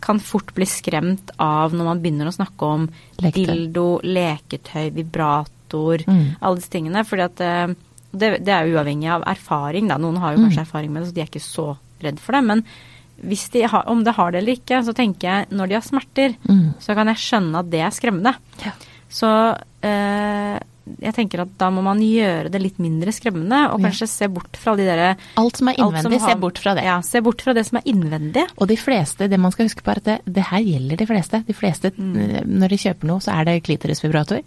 kan 0.03 0.19
fort 0.19 0.53
bli 0.53 0.65
skremt 0.67 1.31
av 1.39 1.71
når 1.75 1.85
man 1.85 1.99
begynner 2.03 2.27
å 2.27 2.35
snakke 2.35 2.61
om 2.67 2.89
Leketøy. 3.21 3.45
dildo, 3.45 3.85
leketøy, 4.03 4.89
vibrator, 4.93 6.03
Mm. 6.07 6.35
alle 6.41 6.55
disse 6.59 6.69
tingene. 6.69 7.03
fordi 7.05 7.23
at 7.23 7.41
eh, 7.41 7.67
det, 8.13 8.43
det 8.45 8.53
er 8.53 8.67
uavhengig 8.69 9.09
av 9.09 9.23
erfaring, 9.23 9.87
da. 9.87 9.97
Noen 9.97 10.17
har 10.17 10.33
jo 10.35 10.39
Mm. 10.43 10.49
kanskje 10.49 10.61
erfaring 10.67 10.91
med 10.93 11.03
det, 11.03 11.09
så 11.09 11.13
de 11.15 11.21
er 11.21 11.25
ikke 11.31 11.41
så 11.41 11.77
redd 12.03 12.19
for 12.19 12.31
det. 12.33 12.43
Men 12.43 12.63
hvis 13.23 13.49
de 13.51 13.61
har, 13.63 13.83
om 13.87 14.03
det 14.03 14.13
har 14.15 14.31
det 14.31 14.41
eller 14.43 14.53
ikke, 14.57 14.83
så 14.85 14.93
tenker 14.93 15.21
jeg 15.21 15.47
når 15.49 15.67
de 15.67 15.73
har 15.75 15.81
smerter, 15.81 16.35
Mm. 16.49 16.73
så 16.79 16.93
kan 16.95 17.07
jeg 17.07 17.15
skjønne 17.17 17.59
at 17.59 17.69
det 17.69 17.79
er 17.81 17.89
skremmende. 17.91 18.35
Ja. 18.65 18.71
Så 19.09 19.57
eh, 19.83 20.59
jeg 20.99 21.13
tenker 21.15 21.41
at 21.45 21.51
da 21.57 21.69
må 21.71 21.81
man 21.85 21.99
gjøre 22.03 22.49
det 22.51 22.61
litt 22.61 22.79
mindre 22.83 23.13
skremmende, 23.15 23.71
og 23.73 23.79
kanskje 23.85 24.07
se 24.11 24.27
bort 24.27 24.57
fra 24.59 24.75
de 24.75 24.83
derre 24.87 25.15
Alt 25.39 25.57
som 25.57 25.67
er 25.71 25.75
innvendig, 25.79 26.01
som 26.03 26.11
har- 26.19 26.29
se 26.33 26.39
bort 26.41 26.57
fra 26.59 26.73
det. 26.75 26.83
Ja, 26.83 26.99
se 27.01 27.21
bort 27.21 27.41
fra 27.41 27.53
det 27.53 27.65
som 27.65 27.77
er 27.79 27.83
innvendig. 27.93 28.43
Og 28.57 28.67
de 28.67 28.75
fleste, 28.75 29.29
det 29.29 29.39
man 29.39 29.51
skal 29.51 29.67
huske 29.69 29.81
på 29.83 29.91
er 29.91 29.97
at 29.97 30.03
det, 30.03 30.19
det 30.25 30.43
her 30.49 30.59
gjelder 30.59 30.97
de 30.97 31.05
fleste. 31.05 31.43
De 31.47 31.53
fleste, 31.53 31.91
Mm. 31.97 32.17
eh, 32.17 32.41
Når 32.43 32.69
de 32.69 32.77
kjøper 32.77 33.03
noe, 33.07 33.19
så 33.19 33.31
er 33.39 33.45
det 33.45 33.63
klitorisvibrator. 33.63 34.41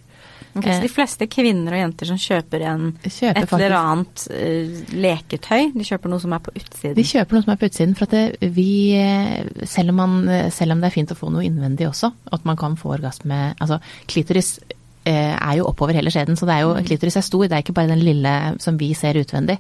Ok, 0.57 0.65
så 0.65 0.81
de 0.81 0.89
fleste 0.89 1.27
kvinner 1.29 1.73
og 1.77 1.81
jenter 1.93 2.07
som 2.07 2.17
kjøper 2.17 2.63
en, 2.65 2.93
Kjøper 3.05 3.43
et 3.43 3.53
eller 3.53 3.77
annet 3.77 4.23
uh, 4.33 4.95
leketøy, 4.97 5.73
de 5.77 5.85
kjøper 5.85 6.09
noe 6.09 6.23
som 6.23 6.33
er 6.33 6.41
på 6.45 6.55
utsiden. 6.57 6.95
De 6.97 7.05
kjøper 7.05 7.37
noe 7.37 7.45
som 7.45 7.53
er 7.53 7.61
på 7.61 7.69
utsiden, 7.69 7.95
for 7.99 8.05
at 8.09 8.15
det, 8.17 8.53
vi, 8.57 8.69
eh, 8.97 9.45
selv 9.69 9.93
om, 9.93 9.97
man, 10.01 10.29
eh, 10.33 10.49
selv 10.51 10.73
om 10.73 10.81
det 10.81 10.89
er 10.89 10.97
fint 10.97 11.13
å 11.13 11.19
få 11.19 11.31
noe 11.33 11.45
innvendig 11.45 11.89
også, 11.91 12.11
at 12.33 12.45
man 12.49 12.57
kan 12.57 12.77
få 12.81 12.95
orgasme 12.99 13.55
Altså, 13.61 13.81
klitoris 14.09 14.59
eh, 14.65 14.76
er 15.13 15.55
jo 15.59 15.69
oppover 15.71 15.95
hele 15.95 16.11
skjeden, 16.11 16.37
så 16.37 16.49
det 16.49 16.57
er 16.57 16.65
jo, 16.65 16.75
klitoris 16.87 17.17
er 17.17 17.25
stor, 17.25 17.47
det 17.47 17.53
er 17.57 17.65
ikke 17.65 17.77
bare 17.77 17.93
den 17.93 18.03
lille 18.03 18.33
som 18.63 18.79
vi 18.81 18.93
ser 18.95 19.19
utvendig. 19.21 19.59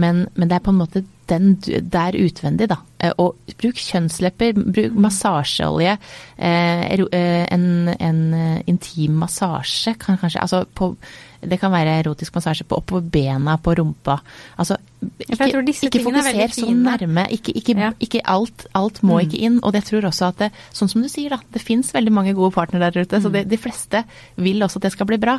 Men, 0.00 0.24
men 0.34 0.50
det 0.50 0.56
er 0.56 0.64
på 0.64 0.72
en 0.74 0.80
måte 0.80 1.04
den 1.30 1.54
der 1.92 2.16
utvendig, 2.18 2.68
da. 2.70 2.80
Eh, 2.98 3.12
Og 3.18 3.36
bruk 3.60 3.78
kjønnslepper, 3.78 4.58
bruk 4.58 4.98
massasjeolje. 4.98 5.96
Eh, 6.38 6.84
eh, 6.90 7.46
en, 7.54 7.66
en 7.94 8.20
eh, 8.34 8.62
intim 8.66 9.18
massasje 9.22 9.94
kan 10.00 10.18
kanskje 10.18 10.42
Altså 10.42 10.64
på 10.64 10.94
Det 11.40 11.56
kan 11.60 11.72
være 11.72 11.98
erotisk 12.02 12.34
massasje 12.36 12.66
på 12.68 12.76
oppå 12.82 13.00
bena, 13.00 13.56
på 13.56 13.74
rumpa. 13.78 14.18
Altså 14.60 14.76
ikke 15.00 16.00
er 16.00 16.04
fokuser 16.04 16.52
så 16.52 16.66
nærme. 16.76 17.24
Ikke, 17.32 17.52
ikke, 17.56 17.76
Ja. 17.78 17.90
ikke 18.00 18.20
alt, 18.28 18.66
alt 18.74 19.02
må 19.02 19.20
ikke 19.24 19.38
inn. 19.40 19.60
Og 19.64 19.72
jeg 19.72 19.84
tror 19.84 20.04
også 20.10 20.28
at 20.28 20.38
det, 20.38 20.50
sånn 20.76 20.90
som 20.92 21.02
du 21.02 21.08
sier, 21.08 21.30
da, 21.30 21.38
det 21.52 21.62
fins 21.62 21.92
veldig 21.94 22.12
mange 22.12 22.34
gode 22.34 22.52
partnere 22.52 22.90
der 22.92 23.06
ute. 23.06 23.20
Så 23.22 23.32
det, 23.32 23.48
de 23.48 23.56
fleste 23.56 24.04
vil 24.36 24.60
også 24.62 24.76
at 24.76 24.82
det 24.82 24.92
skal 24.92 25.06
bli 25.06 25.16
bra. 25.16 25.38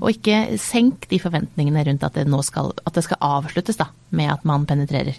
Og 0.00 0.08
ikke 0.10 0.58
senk 0.58 1.08
de 1.10 1.18
forventningene 1.20 1.84
rundt 1.84 2.02
at 2.08 2.14
det 2.14 2.26
nå 2.26 2.40
skal, 2.42 2.72
at 2.86 2.94
det 2.94 3.04
skal 3.04 3.20
avsluttes 3.20 3.76
da, 3.76 3.90
med 4.10 4.32
at 4.32 4.44
man 4.48 4.64
penetrerer. 4.66 5.18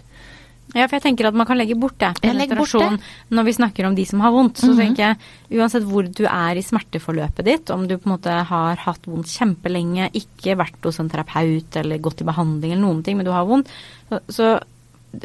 Ja, 0.74 0.88
for 0.88 0.98
jeg 0.98 1.04
tenker 1.04 1.28
at 1.28 1.36
man 1.38 1.46
kan 1.46 1.58
legge 1.58 1.76
bort 1.78 1.96
det. 2.02 2.10
Penetrasjon. 2.20 2.98
Når 3.30 3.46
vi 3.46 3.54
snakker 3.54 3.86
om 3.86 3.94
de 3.94 4.04
som 4.08 4.22
har 4.24 4.34
vondt, 4.34 4.58
så 4.58 4.72
tenker 4.74 5.04
jeg 5.04 5.60
uansett 5.60 5.86
hvor 5.86 6.08
du 6.08 6.24
er 6.26 6.58
i 6.58 6.64
smerteforløpet 6.66 7.46
ditt, 7.46 7.70
om 7.70 7.86
du 7.86 7.96
på 7.96 8.08
en 8.08 8.14
måte 8.16 8.34
har 8.50 8.82
hatt 8.82 9.06
vondt 9.06 9.30
kjempelenge, 9.30 10.10
ikke 10.18 10.58
vært 10.58 10.82
hos 10.84 10.98
en 11.02 11.10
terapeut 11.12 11.78
eller 11.78 12.02
gått 12.02 12.24
i 12.24 12.28
behandling 12.28 12.74
eller 12.74 12.82
noen 12.82 13.02
ting, 13.06 13.18
men 13.18 13.28
du 13.28 13.32
har 13.34 13.46
vondt, 13.48 13.70
så, 14.10 14.20
så 14.28 14.54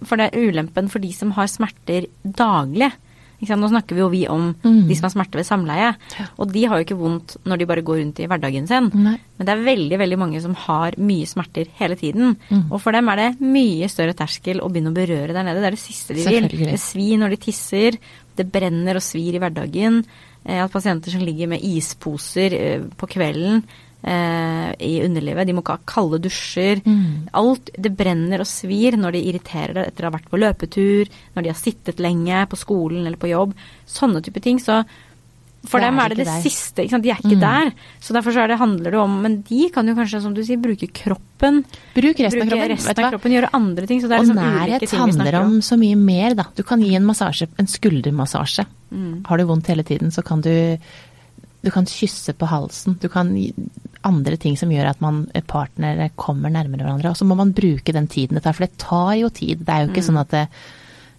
For 0.05 0.21
det 0.21 0.27
er 0.29 0.49
ulempen 0.51 0.85
for 0.93 1.01
de 1.01 1.09
som 1.17 1.31
har 1.33 1.47
smerter 1.49 2.05
daglig. 2.21 2.91
Nå 3.39 3.69
snakker 3.71 3.95
vi 3.95 4.01
jo 4.01 4.09
vi 4.09 4.27
om 4.27 4.53
Mm. 4.63 4.87
de 4.87 4.95
som 4.95 5.03
har 5.07 5.11
smerter 5.13 5.39
ved 5.39 5.45
samleie, 5.47 5.95
og 6.37 6.51
de 6.51 6.65
har 6.65 6.77
jo 6.77 6.85
ikke 6.85 6.97
vondt 6.99 7.37
når 7.45 7.57
de 7.57 7.65
bare 7.65 7.81
går 7.81 7.99
rundt 8.01 8.19
i 8.19 8.27
hverdagen 8.27 8.67
sin. 8.67 8.89
Nei. 8.93 9.17
Men 9.37 9.45
det 9.45 9.53
er 9.55 9.63
veldig 9.63 9.97
veldig 9.99 10.17
mange 10.19 10.41
som 10.41 10.53
har 10.55 10.91
mye 10.97 11.25
smerter 11.25 11.67
hele 11.79 11.95
tiden. 11.95 12.35
Mm. 12.49 12.71
Og 12.71 12.81
for 12.81 12.91
dem 12.91 13.07
er 13.09 13.15
det 13.15 13.39
mye 13.41 13.87
større 13.89 14.13
terskel 14.13 14.59
å 14.59 14.69
begynne 14.69 14.91
å 14.91 14.97
berøre 14.97 15.33
der 15.33 15.43
nede. 15.43 15.61
Det 15.61 15.67
er 15.67 15.77
det 15.77 15.79
siste 15.79 16.13
de 16.13 16.23
vil. 16.27 16.47
Det 16.49 16.79
svir 16.79 17.17
når 17.17 17.29
de 17.29 17.37
tisser, 17.37 17.97
det 18.35 18.51
brenner 18.51 18.95
og 18.95 19.01
svir 19.01 19.35
i 19.35 19.39
hverdagen. 19.39 20.03
At 20.45 20.71
pasienter 20.71 21.11
som 21.11 21.21
ligger 21.21 21.47
med 21.47 21.61
isposer 21.63 22.53
eh, 22.53 22.81
på 22.97 23.07
kvelden 23.07 23.63
eh, 24.03 24.69
i 24.79 24.93
underlivet. 25.05 25.47
De 25.47 25.53
må 25.53 25.63
ikke 25.63 25.77
ha 25.77 25.83
kalde 25.89 26.21
dusjer. 26.23 26.81
Mm. 26.85 27.27
Alt 27.39 27.69
det 27.77 27.91
brenner 27.99 28.39
og 28.43 28.49
svir 28.49 28.97
når 28.99 29.17
de 29.17 29.25
irriterer 29.31 29.73
deg 29.75 29.91
etter 29.91 30.05
å 30.07 30.11
ha 30.11 30.17
vært 30.17 30.29
på 30.31 30.39
løpetur, 30.39 31.11
når 31.35 31.43
de 31.43 31.53
har 31.53 31.59
sittet 31.59 31.99
lenge 32.03 32.45
på 32.49 32.59
skolen 32.59 33.05
eller 33.05 33.19
på 33.19 33.31
jobb. 33.31 33.53
Sånne 33.89 34.23
type 34.25 34.41
ting. 34.45 34.59
Så 34.63 34.83
for 35.67 35.83
dem 35.83 35.97
er 35.99 36.13
det 36.13 36.21
det 36.21 36.25
der. 36.29 36.41
siste. 36.41 36.85
De 36.87 37.09
er 37.11 37.17
ikke 37.19 37.35
Mm. 37.35 37.41
der. 37.41 37.73
Så 37.99 38.13
derfor 38.15 38.31
så 38.31 38.47
det, 38.47 38.57
handler 38.57 38.91
det 38.91 38.99
om 38.99 39.21
Men 39.21 39.41
de 39.41 39.69
kan 39.69 39.85
jo 39.85 39.93
kanskje, 39.93 40.21
som 40.21 40.33
du 40.33 40.41
sier, 40.41 40.55
bruke 40.57 40.87
kroppen. 40.87 41.65
Bruk 41.93 42.15
resten 42.15 42.43
av 42.43 42.47
kroppen. 42.47 42.69
resten 42.69 43.03
av 43.03 43.11
kroppen, 43.11 43.31
gjøre 43.31 43.49
andre 43.53 43.85
ting. 43.85 44.03
Og 44.03 44.09
liksom 44.09 44.35
nærhet 44.35 44.89
handler 44.89 45.35
om 45.41 45.45
om. 45.47 45.59
så 45.59 45.77
mye 45.77 45.97
mer, 45.97 46.33
da. 46.35 46.45
Du 46.55 46.63
kan 46.63 46.79
gi 46.79 46.95
en 46.95 47.03
massasje, 47.03 47.49
en 47.59 47.67
skuldermassasje. 47.67 48.65
Mm. 48.93 49.25
Har 49.25 49.37
du 49.37 49.43
vondt 49.43 49.67
hele 49.67 49.83
tiden, 49.83 50.11
så 50.11 50.23
kan 50.23 50.39
du 50.41 50.77
Du 51.63 51.71
kan 51.71 51.85
kysse 51.85 52.33
på 52.39 52.47
halsen. 52.47 52.97
Du 53.01 53.09
kan 53.11 53.33
andre 54.07 54.37
ting 54.39 54.55
som 54.57 54.69
gjør 54.71 54.89
at 54.93 55.01
man 55.03 55.25
partnere 55.47 56.09
kommer 56.15 56.49
nærmere 56.53 56.85
hverandre. 56.85 57.09
Og 57.11 57.17
så 57.19 57.25
må 57.27 57.35
man 57.35 57.51
bruke 57.53 57.91
den 57.95 58.07
tiden 58.07 58.37
det 58.39 58.43
tar, 58.45 58.53
for 58.55 58.65
det 58.65 58.77
tar 58.79 59.13
jo 59.19 59.29
tid. 59.29 59.65
Det 59.65 59.73
er 59.75 59.85
jo 59.85 59.91
ikke 59.91 60.03
Mm. 60.03 60.07
sånn 60.07 60.21
at 60.21 60.29
det, 60.29 60.47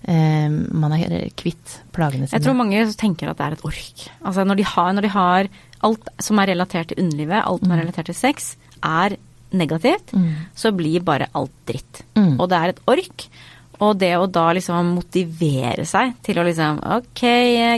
eh, 0.08 0.48
man 0.48 0.92
er 0.92 1.28
kvitt 1.36 1.80
plagene 1.92 2.26
sine. 2.28 2.40
Jeg 2.40 2.42
tror 2.46 2.56
mange 2.56 2.86
tenker 2.96 3.28
at 3.28 3.36
det 3.36 3.46
er 3.46 3.52
et 3.52 3.64
ork. 3.64 4.08
Altså 4.24 4.46
når 4.46 4.56
de 4.56 4.62
har, 4.64 4.92
når 4.92 5.02
de 5.02 5.08
har 5.08 5.48
alt 5.82 6.08
som 6.20 6.38
er 6.38 6.46
relatert 6.54 6.88
til 6.88 7.04
underlivet, 7.04 7.44
alt 7.44 7.60
som 7.62 7.72
er 7.72 7.82
relatert 7.84 8.06
til 8.06 8.14
sex, 8.14 8.56
er 8.82 9.16
negativt, 9.52 10.12
Mm. 10.14 10.34
så 10.56 10.72
blir 10.74 11.02
bare 11.04 11.26
alt 11.34 11.50
dritt. 11.66 12.02
Mm. 12.16 12.38
Og 12.40 12.48
det 12.48 12.56
er 12.58 12.68
et 12.70 12.80
ork. 12.86 13.26
Og 13.80 13.94
det 14.00 14.10
å 14.20 14.26
da 14.28 14.48
liksom 14.52 14.90
motivere 14.98 15.86
seg 15.88 16.14
til 16.26 16.36
å 16.40 16.44
liksom 16.44 16.80
Ok, 16.98 17.22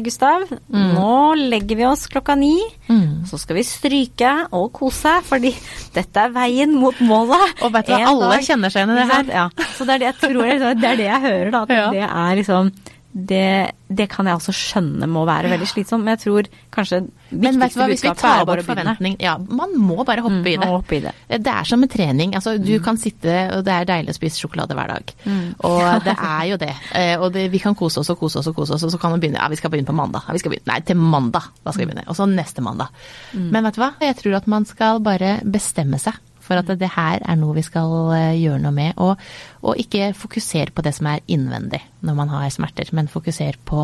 Gustav. 0.03 0.45
Gustav, 0.49 0.59
nå 0.97 1.35
legger 1.39 1.77
vi 1.79 1.87
oss 1.89 2.07
klokka 2.11 2.35
ni. 2.39 2.57
Mm. 2.89 3.23
Så 3.27 3.39
skal 3.41 3.57
vi 3.59 3.65
stryke 3.67 4.33
og 4.55 4.73
kose, 4.77 5.13
fordi 5.27 5.53
dette 5.95 6.25
er 6.27 6.35
veien 6.35 6.75
mot 6.75 6.95
målet. 7.07 7.63
Og 7.63 7.73
vet 7.75 7.87
du 7.87 7.95
hva, 7.95 8.01
alle 8.13 8.33
dag. 8.35 8.45
kjenner 8.47 8.71
seg 8.75 8.83
igjen 8.83 8.97
i 8.97 9.01
det 9.01 9.09
her. 9.13 9.31
Ja. 9.33 9.47
Så 9.77 9.87
det 9.89 9.95
er 9.95 10.03
det 10.05 10.11
jeg 10.11 10.19
tror, 10.25 10.43
det 10.83 10.91
er 10.93 10.97
det 11.03 11.07
jeg 11.09 11.23
hører, 11.29 11.51
da. 11.55 11.63
At 11.63 11.71
Ja. 11.79 11.91
det 11.95 12.07
er 12.09 12.37
liksom 12.43 12.73
det, 13.13 13.73
det 13.93 14.07
kan 14.09 14.25
jeg 14.27 14.39
også 14.39 14.53
skjønne 14.57 15.05
må 15.11 15.27
være 15.29 15.51
veldig 15.53 15.67
slitsomt, 15.69 16.01
men 16.05 16.15
jeg 16.17 16.21
tror 16.23 16.47
kanskje 16.73 17.01
Men 17.31 17.59
vet 17.61 17.75
du 17.75 17.81
hva, 17.81 17.89
hvis 17.91 18.01
vi 18.07 18.13
tar 18.17 18.47
bort 18.49 18.63
forventning 18.65 19.19
Ja, 19.21 19.35
man 19.37 19.75
må 19.77 19.99
bare 20.09 20.25
hoppe 20.25 20.39
Mm, 20.41 20.47
i 20.49 20.57
det. 20.57 20.69
hoppe 20.71 20.97
i 20.97 21.01
det. 21.05 21.13
Det 21.29 21.53
er 21.53 21.65
som 21.69 21.81
med 21.81 21.91
trening. 21.93 22.33
Altså, 22.35 22.55
du 22.57 22.73
kan 22.81 22.97
sitte, 22.97 23.35
og 23.59 23.65
det 23.67 23.75
er 23.75 23.85
deilig 23.91 24.15
å 24.15 24.17
spise 24.17 24.41
sjokolade 24.41 24.73
hver 24.79 24.89
dag. 24.95 25.13
Mm. 25.29 25.55
Og 25.69 25.83
det 26.09 26.17
er 26.17 26.45
jo 26.55 26.57
det. 26.65 26.73
Eh, 26.97 27.15
Og 27.21 27.33
det, 27.37 27.45
vi 27.53 27.59
kan 27.61 27.75
kose 27.77 28.01
oss 28.01 28.09
og 28.11 28.19
kose 28.19 28.39
oss 28.41 28.49
og 28.49 28.57
kose 28.57 28.75
oss, 28.79 28.83
og 28.89 28.91
så 28.97 28.99
kan 28.99 29.13
vi 29.13 29.21
begynne 29.27 29.43
Ja, 29.45 29.49
vi 29.53 29.61
skal 29.61 29.71
begynne 29.71 29.87
på 29.93 29.97
mandag. 30.01 30.25
Ja, 30.27 30.33
vi 30.33 30.39
skal 30.41 30.55
begynne. 30.57 30.73
Nei, 30.73 30.81
til 30.81 30.97
mandag. 30.97 31.51
Da 31.65 31.71
skal 31.77 31.85
vi 31.85 31.93
begynne. 31.93 32.09
Og 32.09 32.17
så 32.17 32.25
neste 32.33 32.65
mandag. 32.65 32.89
Mm. 33.37 33.51
Men 33.53 33.65
vet 33.69 33.77
du 33.77 33.81
hva? 33.85 33.93
Jeg 34.01 34.17
tror 34.23 34.41
at 34.41 34.49
man 34.49 34.65
skal 34.65 35.01
bare 35.05 35.37
bestemme 35.45 36.01
seg 36.01 36.17
for 36.43 36.59
at 36.59 36.71
det 36.79 36.91
her 36.97 37.23
er 37.23 37.39
noe 37.41 37.57
vi 37.57 37.65
skal 37.67 38.13
eh, 38.17 38.37
gjøre 38.41 38.61
noe 38.65 38.75
med. 38.77 38.99
Og, 39.03 39.21
og 39.63 39.81
ikke 39.81 40.13
fokusere 40.19 40.75
på 40.75 40.85
det 40.85 40.95
som 40.99 41.09
er 41.13 41.25
innvendig 41.31 41.83
når 42.03 42.19
man 42.19 42.33
har 42.35 42.51
smerter, 42.53 42.91
men 42.97 43.11
fokusere 43.11 43.61
på 43.69 43.83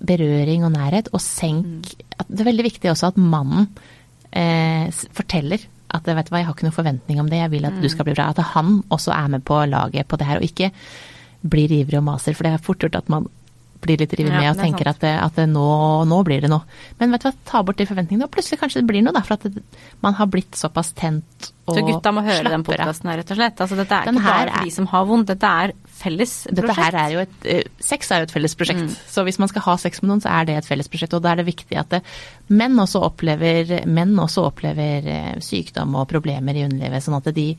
berøring 0.00 0.64
og 0.64 0.72
nærhet, 0.76 1.10
og 1.12 1.20
senk 1.20 1.96
Mm. 2.20 2.26
Det 2.30 2.42
er 2.42 2.46
veldig 2.50 2.64
viktig 2.66 2.90
også 2.90 3.08
at 3.10 3.16
mannen 3.16 3.68
eh, 4.36 4.90
forteller 5.16 5.62
at 5.90 6.06
vet 6.06 6.28
du 6.28 6.32
hva, 6.32 6.40
jeg 6.40 6.46
har 6.46 6.54
ikke 6.54 6.66
noen 6.68 6.76
forventning 6.76 7.20
om 7.22 7.28
det, 7.30 7.40
jeg 7.40 7.50
vil 7.50 7.66
at 7.66 7.78
du 7.82 7.88
skal 7.90 8.06
bli 8.06 8.14
bra. 8.14 8.28
At 8.30 8.38
han 8.52 8.82
også 8.92 9.10
er 9.16 9.28
med 9.32 9.44
på 9.46 9.58
laget 9.66 10.06
på 10.06 10.18
det 10.20 10.28
her, 10.28 10.38
og 10.38 10.46
ikke 10.46 10.70
blir 11.40 11.72
ivrig 11.72 11.98
og 11.98 12.04
maser. 12.06 12.36
For 12.36 12.46
det 12.46 12.52
er 12.54 12.62
fort 12.62 12.84
gjort 12.84 12.98
at 13.00 13.08
man 13.10 13.26
blir 13.80 13.98
litt 13.98 14.12
revet 14.12 14.30
Ja, 14.30 14.38
med 14.38 14.50
og 14.52 14.58
er 14.58 14.62
tenker 14.62 14.86
sant. 14.86 15.00
at, 15.00 15.00
det, 15.02 15.12
at 15.24 15.36
det 15.40 15.48
nå, 15.50 15.66
nå 16.06 16.22
blir 16.26 16.40
det 16.44 16.50
noe. 16.52 16.62
Men 17.00 17.10
vet 17.10 17.24
du 17.24 17.30
hva, 17.30 17.34
ta 17.48 17.62
bort 17.66 17.80
de 17.80 17.88
forventningene, 17.88 18.28
og 18.28 18.34
plutselig 18.34 18.60
kanskje 18.60 18.82
det 18.82 18.90
blir 18.92 19.02
noe, 19.02 19.16
da. 19.16 19.24
For 19.26 19.34
at 19.38 19.48
det, 19.48 19.64
man 20.04 20.14
har 20.20 20.26
blitt 20.30 20.54
såpass 20.54 20.92
tent 20.92 21.50
og 21.59 21.59
Så 21.74 21.84
gutta 21.86 22.12
må 22.12 22.22
høre 22.26 22.50
den 22.50 22.64
podkasten 22.66 23.10
her, 23.10 23.18
rett 23.22 23.30
og 23.30 23.36
slett. 23.40 23.60
Altså, 23.64 23.76
dette 23.76 23.92
er 24.00 24.04
Den 24.10 24.18
ikke 24.20 24.24
bare 24.32 24.50
for 24.56 24.64
de 24.64 24.70
som 24.70 24.86
har 24.92 25.04
vondt, 25.10 25.26
dette 25.32 25.50
er 25.64 25.72
felles 26.00 26.34
Dette 26.50 26.64
prosjekt. 26.66 26.94
er 26.94 27.10
jo 27.12 27.18
et 27.26 27.44
eh, 27.44 27.62
Sex 27.80 28.10
er 28.10 28.22
jo 28.22 28.28
et 28.28 28.32
felles 28.32 28.54
prosjekt. 28.56 28.96
Så 29.10 29.24
hvis 29.26 29.38
man 29.38 29.48
skal 29.52 29.62
ha 29.68 29.76
sex 29.76 30.02
med 30.02 30.08
noen, 30.14 30.20
så 30.24 30.32
er 30.40 30.44
det 30.48 30.56
et 30.62 30.68
felles 30.70 30.88
prosjekt. 30.88 31.14
Og 31.14 31.22
da 31.22 31.32
er 31.34 31.42
det 31.42 31.46
viktig 31.50 31.76
at 31.78 31.88
det, 31.96 32.02
menn 32.48 32.76
også 32.80 33.02
opplever, 33.10 33.80
menn 33.86 34.16
også 34.18 34.46
opplever 34.50 35.06
eh, 35.06 35.32
sykdom 35.44 35.94
og 36.00 36.08
problemer 36.10 36.56
i 36.56 36.64
underlivet, 36.66 37.02
sånn 37.04 37.18
at 37.20 37.32
de 37.36 37.54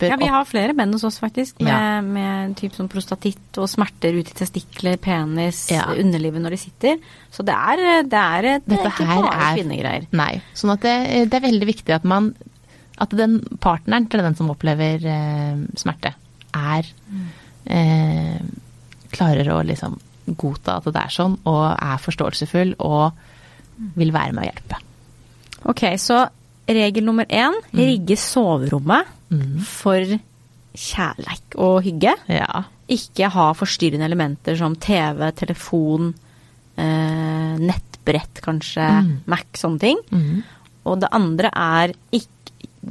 bør 0.00 0.14
Ja, 0.14 0.16
vi 0.16 0.28
har 0.32 0.46
flere 0.48 0.72
menn 0.72 0.94
hos 0.96 1.02
oss 1.04 1.18
faktisk, 1.20 1.58
med, 1.60 1.68
Ja. 1.68 2.00
med 2.00 2.54
typ 2.56 2.72
som 2.72 2.86
prostatitt 2.88 3.58
og 3.60 3.68
smerter 3.68 4.14
ute 4.16 4.32
i 4.32 4.38
testikler, 4.38 4.96
penis, 4.96 5.66
Ja. 5.70 5.90
underlivet 5.92 6.40
når 6.40 6.50
de 6.56 6.56
sitter. 6.56 6.96
Så 7.30 7.44
det 7.44 7.52
er, 7.52 8.02
det 8.08 8.16
er, 8.16 8.42
det 8.64 8.78
er 8.78 8.86
ikke 8.88 9.04
bare 9.10 9.34
er- 9.34 9.58
kvinnegreier. 9.58 10.06
Nei. 10.16 10.40
Sånn 10.54 10.72
at 10.72 10.80
det, 10.80 11.28
det 11.28 11.34
er 11.42 11.44
veldig 11.50 11.68
viktig 11.68 11.94
at 11.94 12.04
man 12.08 12.30
At 13.00 13.10
den 13.16 13.38
partneren 13.62 14.08
til 14.12 14.20
den 14.20 14.36
som 14.36 14.50
opplever 14.52 15.04
eh, 15.08 15.60
smerte, 15.80 16.14
er 16.54 16.84
eh, 17.66 18.40
Klarer 19.10 19.48
å 19.50 19.62
liksom 19.66 19.96
godta 20.38 20.76
at 20.78 20.84
det 20.86 21.00
er 21.00 21.10
sånn, 21.10 21.32
og 21.50 21.64
er 21.74 21.98
forståelsesfull 21.98 22.76
og 22.78 23.16
vil 23.98 24.12
være 24.14 24.32
med 24.36 24.44
å 24.44 24.46
hjelpe. 24.46 24.78
Ok, 25.72 25.82
så 25.98 26.20
regel 26.70 27.02
nummer 27.08 27.26
én, 27.26 27.56
Mm. 27.72 27.80
rigge 27.80 28.16
soverommet 28.16 29.06
for 29.66 30.04
kjærleik 30.74 31.56
og 31.58 31.82
hygge. 31.82 32.14
Ja. 32.28 32.62
Ikke 32.88 33.28
ha 33.30 33.52
forstyrrende 33.52 34.06
elementer 34.06 34.56
som 34.56 34.76
TV, 34.76 35.32
telefon, 35.32 36.14
eh, 36.76 37.56
nettbrett 37.58 38.40
kanskje, 38.40 38.86
Mm. 39.02 39.20
Mac, 39.26 39.46
sånne 39.54 39.80
ting. 39.80 39.98
Mhm. 40.12 40.42
Og 40.86 41.00
det 41.00 41.08
andre 41.12 41.50
er 41.52 41.94
ikke 42.12 42.28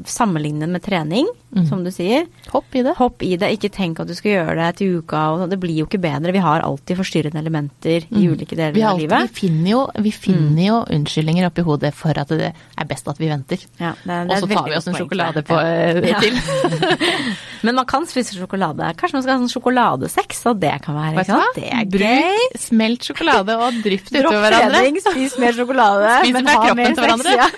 sammenligne 0.05 0.67
med 0.67 0.83
trening, 0.85 1.27
Mm. 1.49 1.63
som 1.65 1.83
du 1.83 1.89
sier. 1.89 2.27
Hopp 2.53 2.75
i 2.77 2.83
det. 2.85 2.91
Hopp 2.99 3.23
i 3.25 3.31
det, 3.41 3.47
ikke 3.57 3.71
tenk 3.73 3.99
at 4.03 4.07
du 4.07 4.13
skal 4.13 4.31
gjøre 4.35 4.55
det 4.59 4.75
til 4.77 4.99
uka. 5.01 5.21
Og 5.33 5.49
det 5.49 5.57
blir 5.59 5.79
jo 5.79 5.87
ikke 5.87 5.97
bedre. 6.03 6.31
Vi 6.35 6.37
har 6.45 6.61
alltid 6.61 6.99
forstyrrende 6.99 7.41
elementer 7.41 8.05
i 8.05 8.27
ulike 8.29 8.53
deler 8.55 8.69
Mm. 8.69 8.75
Vi, 8.75 8.81
har 8.85 8.93
av 8.93 8.99
livet. 8.99 9.21
vi 9.31 9.39
finner, 9.39 9.69
jo, 9.71 9.79
vi 10.05 10.11
finner 10.13 10.61
jo 10.67 10.77
unnskyldninger 10.93 11.47
oppi 11.49 11.61
hodet 11.65 11.93
for 11.97 12.13
at 12.21 12.27
det 12.29 12.51
er 12.53 12.85
best 12.85 13.07
at 13.09 13.17
vi 13.17 13.31
venter. 13.31 13.57
Ja, 13.79 13.95
det 14.05 14.19
Og 14.29 14.43
så 14.43 14.47
tar 14.53 14.69
vi 14.69 14.75
oss 14.77 14.87
en 14.87 14.93
poeng, 14.93 15.01
sjokolade 15.09 15.41
på 15.49 15.57
jeg. 15.57 16.05
eh, 16.05 16.09
Ja. 16.09 16.19
til. 16.19 16.37
Men 17.65 17.75
man 17.75 17.85
kan 17.89 18.05
spise 18.07 18.37
sjokolade. 18.37 18.93
Kanskje 18.95 19.13
man 19.17 19.23
skal 19.25 19.33
ha 19.33 19.39
sånn 19.41 19.51
sjokoladesex, 19.51 20.45
og 20.47 20.59
det 20.61 20.75
kan 20.85 20.95
være 20.95 21.17
ikke 21.17 21.25
sant? 21.33 21.57
Det 21.57 21.67
er 21.75 21.89
Bruk 21.91 22.05
gøy. 22.05 22.45
smelt 22.61 23.03
sjokolade 23.09 23.57
og 23.59 23.81
drypp 23.83 24.05
det 24.13 24.21
utover 24.23 24.45
hverandre. 24.47 25.01
spis 25.03 25.35
mer 25.41 25.51
sjokolade, 25.57 26.13
Spis 26.21 26.33
men 26.37 26.47
ha 26.47 26.73
mer 26.77 26.95
sex. 26.95 27.25
Ja. 27.35 27.49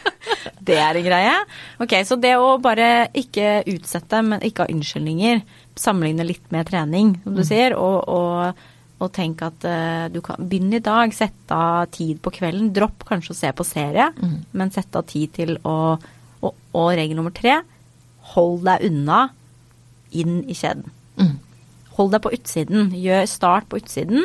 Det 0.62 0.76
er 0.78 0.96
en 1.00 1.04
greie. 1.04 1.32
Ok, 1.82 1.94
så 2.06 2.16
det 2.22 2.36
å 2.38 2.52
bare 2.62 3.08
ikke 3.18 3.64
utsette, 3.82 4.22
men 4.24 4.40
ikke 4.46 4.64
ha 4.68 4.72
unnskyldninger. 4.72 5.42
Sammenligne 5.76 6.26
litt 6.30 6.48
med 6.54 6.70
trening, 6.70 7.16
som 7.26 7.34
Mm. 7.36 7.44
sier, 7.50 7.76
og, 7.76 8.08
og, 8.08 8.56
og 9.02 9.12
tenk 9.14 9.42
at 9.42 9.66
uh, 9.66 10.08
du 10.14 10.22
kan 10.22 10.38
begynne 10.48 10.78
i 10.78 10.86
dag, 10.86 11.12
sette 11.14 11.52
av 11.58 11.90
tid 11.92 12.22
på 12.22 12.32
kvelden. 12.38 12.72
Dropp 12.74 13.04
kanskje 13.10 13.34
å 13.34 13.40
se 13.42 13.52
på 13.58 13.66
serie, 13.66 14.12
Mm. 14.22 14.38
men 14.54 14.72
sette 14.72 14.96
av 15.02 15.06
tid 15.10 15.34
til 15.34 15.58
å 15.66 16.00
og, 16.42 16.56
og 16.74 16.88
regel 16.98 17.16
nummer 17.20 17.34
tre, 17.38 17.60
hold 18.34 18.64
deg 18.66 18.82
unna 18.88 19.30
inn 20.18 20.40
i 20.50 20.56
kjeden. 20.58 20.88
Mm. 21.22 21.36
Hold 21.98 22.12
deg 22.16 22.22
på 22.24 22.32
utsiden. 22.34 22.88
Gjør 22.98 23.28
start 23.30 23.68
på 23.70 23.78
utsiden, 23.78 24.24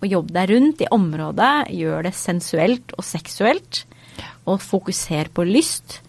og 0.00 0.08
jobb 0.08 0.30
deg 0.32 0.48
rundt 0.54 0.80
i 0.80 0.88
området. 0.90 1.68
Gjør 1.76 2.06
det 2.08 2.14
sensuelt 2.16 2.94
og 2.96 3.04
seksuelt, 3.04 3.82
og 4.48 4.62
fokuser 4.64 5.28
på 5.36 5.44
lyst. 5.44 6.00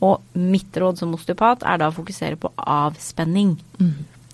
Og 0.00 0.20
mitt 0.34 0.72
råd 0.78 0.98
som 1.00 1.14
osteopat 1.16 1.64
er 1.66 1.78
da 1.80 1.88
å 1.90 1.94
fokusere 1.96 2.36
på 2.38 2.52
avspenning. 2.56 3.56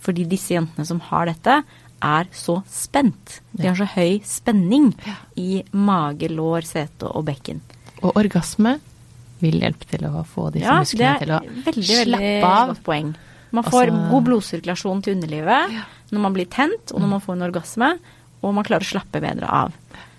Fordi 0.05 0.27
disse 0.29 0.53
jentene 0.55 0.85
som 0.87 1.01
har 1.01 1.27
dette, 1.31 1.63
er 2.05 2.27
så 2.37 2.59
spent. 2.69 3.39
De 3.57 3.65
har 3.71 3.79
så 3.79 3.87
høy 3.95 4.19
spenning 4.29 4.91
i 5.41 5.63
mage, 5.73 6.29
lår, 6.29 6.67
sete 6.69 7.09
og 7.09 7.25
bekken. 7.31 7.63
Og 8.03 8.13
orgasme 8.21 8.75
vil 9.41 9.57
hjelpe 9.63 9.89
til 9.89 10.05
å 10.11 10.21
få 10.29 10.51
disse 10.53 10.67
Ja, 10.69 10.81
musklene 10.83 11.19
til 11.23 11.33
å 11.33 11.39
veldig, 11.41 11.65
veldig 11.65 12.11
slappe 12.11 12.51
av. 12.51 12.69
godt 12.75 12.83
poeng. 12.85 13.15
Man 13.53 13.65
får 13.65 13.87
Altså- 13.89 14.11
god 14.11 14.25
blodsirkulasjon 14.25 15.03
til 15.03 15.15
underlivet 15.17 15.85
når 16.13 16.21
man 16.21 16.33
blir 16.35 16.47
tent, 16.51 16.93
og 16.93 17.01
når 17.01 17.09
man 17.09 17.21
får 17.21 17.33
en 17.39 17.49
orgasme, 17.53 17.99
og 18.43 18.55
man 18.55 18.65
klarer 18.65 18.85
å 18.85 18.93
slappe 19.01 19.21
bedre 19.23 19.49
av. 19.49 19.73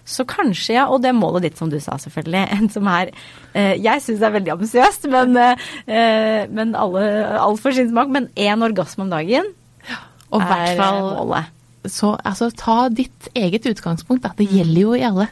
Så 0.06 0.26
kanskje, 0.30 0.76
ja, 0.78 0.86
og 0.86 1.02
det 1.02 1.10
er 1.10 1.18
målet 1.18 1.48
ditt, 1.48 1.58
som 1.58 1.72
du 1.72 1.80
sa, 1.82 1.98
selvfølgelig. 2.02 2.44
En 2.56 2.70
som 2.70 2.88
er 2.92 3.12
eh, 3.58 3.74
Jeg 3.82 4.04
syns 4.06 4.22
det 4.22 4.30
er 4.30 4.36
veldig 4.38 4.54
ambisiøst, 4.54 5.10
men, 5.14 5.36
eh, 5.42 6.46
men 6.54 6.76
alle, 6.78 7.04
alt 7.42 7.62
for 7.64 7.76
sin 7.76 7.90
smak. 7.90 8.14
Men 8.14 8.30
én 8.38 8.66
orgasme 8.66 9.08
om 9.08 9.14
dagen 9.14 9.50
Og 10.30 10.42
er 10.42 10.78
fall 10.78 11.02
målet. 11.10 11.52
så 11.90 12.16
altså, 12.26 12.52
ta 12.54 12.88
ditt 12.90 13.30
eget 13.38 13.66
utgangspunkt, 13.70 14.24
da. 14.24 14.34
Mm. 14.34 14.40
Det 14.42 14.50
gjelder 14.54 14.82
jo 14.82 14.94
i 14.94 15.06
alle. 15.10 15.28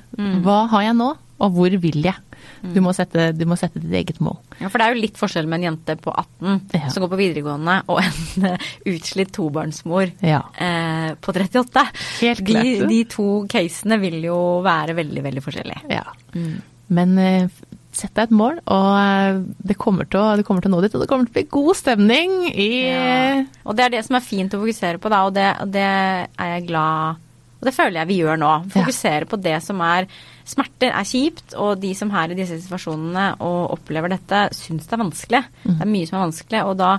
Hva 0.45 0.59
har 0.73 0.89
jeg 0.89 0.97
nå, 0.99 1.13
og 1.39 1.55
hvor 1.57 1.79
vil 1.85 2.01
jeg? 2.09 2.17
Du, 2.63 2.79
må 2.79 2.93
sette, 2.95 3.25
du 3.35 3.43
må 3.49 3.57
sette 3.59 3.81
ditt 3.83 3.91
eget 3.99 4.21
mål. 4.23 4.37
Ja, 4.61 4.69
For 4.71 4.79
det 4.79 4.85
er 4.87 4.93
jo 4.95 5.01
litt 5.03 5.17
forskjell 5.19 5.49
med 5.51 5.59
en 5.59 5.65
jente 5.73 5.97
på 5.99 6.13
18 6.15 6.61
Ja. 6.77 6.87
som 6.93 7.03
går 7.03 7.11
på 7.11 7.19
videregående, 7.19 7.81
og 7.91 7.99
en 7.99 8.47
eh, 8.53 8.67
utslitt 8.93 9.33
tobarnsmor 9.35 10.13
Ja. 10.23 10.39
eh, 10.55 11.11
på 11.19 11.35
38. 11.35 11.83
Helt 12.21 12.45
de, 12.47 12.53
klart. 12.53 12.87
de 12.89 13.01
to 13.11 13.27
casene 13.51 13.99
vil 13.99 14.21
jo 14.29 14.37
være 14.63 14.95
veldig, 14.95 15.23
veldig 15.27 15.43
forskjellige. 15.43 15.83
Ja. 15.91 16.05
Mm. 16.37 16.61
Men 16.93 17.17
eh, 17.19 17.49
sett 17.93 18.13
deg 18.17 18.29
et 18.31 18.37
mål, 18.39 18.61
og 18.73 18.87
eh, 18.97 19.41
det 19.69 19.75
kommer, 19.77 20.07
til 20.09 20.21
å, 20.23 20.31
det 20.39 20.45
kommer 20.47 20.63
til 20.63 20.71
å 20.71 20.77
nå 20.77 20.81
dit. 20.85 20.95
Og 20.95 21.03
det 21.03 21.09
kommer 21.11 21.27
til 21.27 21.33
å 21.35 21.37
bli 21.41 21.45
god 21.59 21.75
stemning 21.77 22.39
i 22.53 22.69
Ja. 22.87 23.43
Og 23.67 23.75
det 23.77 23.85
er 23.89 23.93
det 23.97 24.05
som 24.07 24.15
er 24.17 24.23
fint 24.25 24.55
å 24.55 24.63
fokusere 24.63 25.03
på, 25.03 25.11
da, 25.11 25.25
og 25.27 25.35
det, 25.35 25.49
og 25.61 25.69
det 25.75 25.83
er 25.83 26.55
jeg 26.55 26.67
glad 26.71 27.19
Og 27.63 27.69
det 27.69 27.73
føler 27.77 28.01
jeg 28.01 28.09
vi 28.09 28.17
gjør 28.19 28.39
nå. 28.41 28.51
Fokusere 28.73 29.25
på 29.31 29.37
det 29.39 29.55
som 29.63 29.79
er 29.87 30.09
Smerter 30.43 30.91
er 30.91 31.05
kjipt, 31.07 31.53
og 31.55 31.77
de 31.79 31.93
som 31.95 32.09
er 32.11 32.33
i 32.33 32.35
disse 32.35 32.57
situasjonene 32.59 33.37
og 33.39 33.77
opplever 33.77 34.11
dette, 34.11 34.41
syns 34.51 34.89
det 34.89 34.97
er 34.97 34.99
vanskelig. 35.05 35.39
Det 35.63 35.77
er 35.85 35.87
mye 35.87 36.09
som 36.09 36.17
er 36.19 36.25
vanskelig, 36.25 36.63
og 36.67 36.73
da 36.81 36.89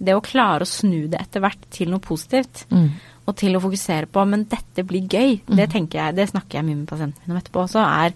det 0.00 0.14
å 0.16 0.22
klare 0.24 0.64
å 0.64 0.70
snu 0.70 1.02
det 1.12 1.20
etter 1.20 1.44
hvert 1.44 1.68
til 1.70 1.92
noe 1.92 2.00
positivt, 2.00 2.64
Mm. 2.72 2.88
og 3.28 3.36
til 3.36 3.54
å 3.56 3.60
fokusere 3.60 4.08
på 4.08 4.24
men 4.26 4.46
dette 4.48 4.82
blir 4.88 5.04
gøy, 5.06 5.40
det 5.46 5.68
tenker 5.70 6.00
jeg, 6.00 6.16
det 6.16 6.30
snakker 6.32 6.58
jeg 6.58 6.64
mye 6.64 6.76
med 6.80 6.88
pasientene 6.88 7.28
min 7.28 7.36
om 7.36 7.42
etterpå 7.42 7.66
også, 7.68 7.84
er 7.84 8.12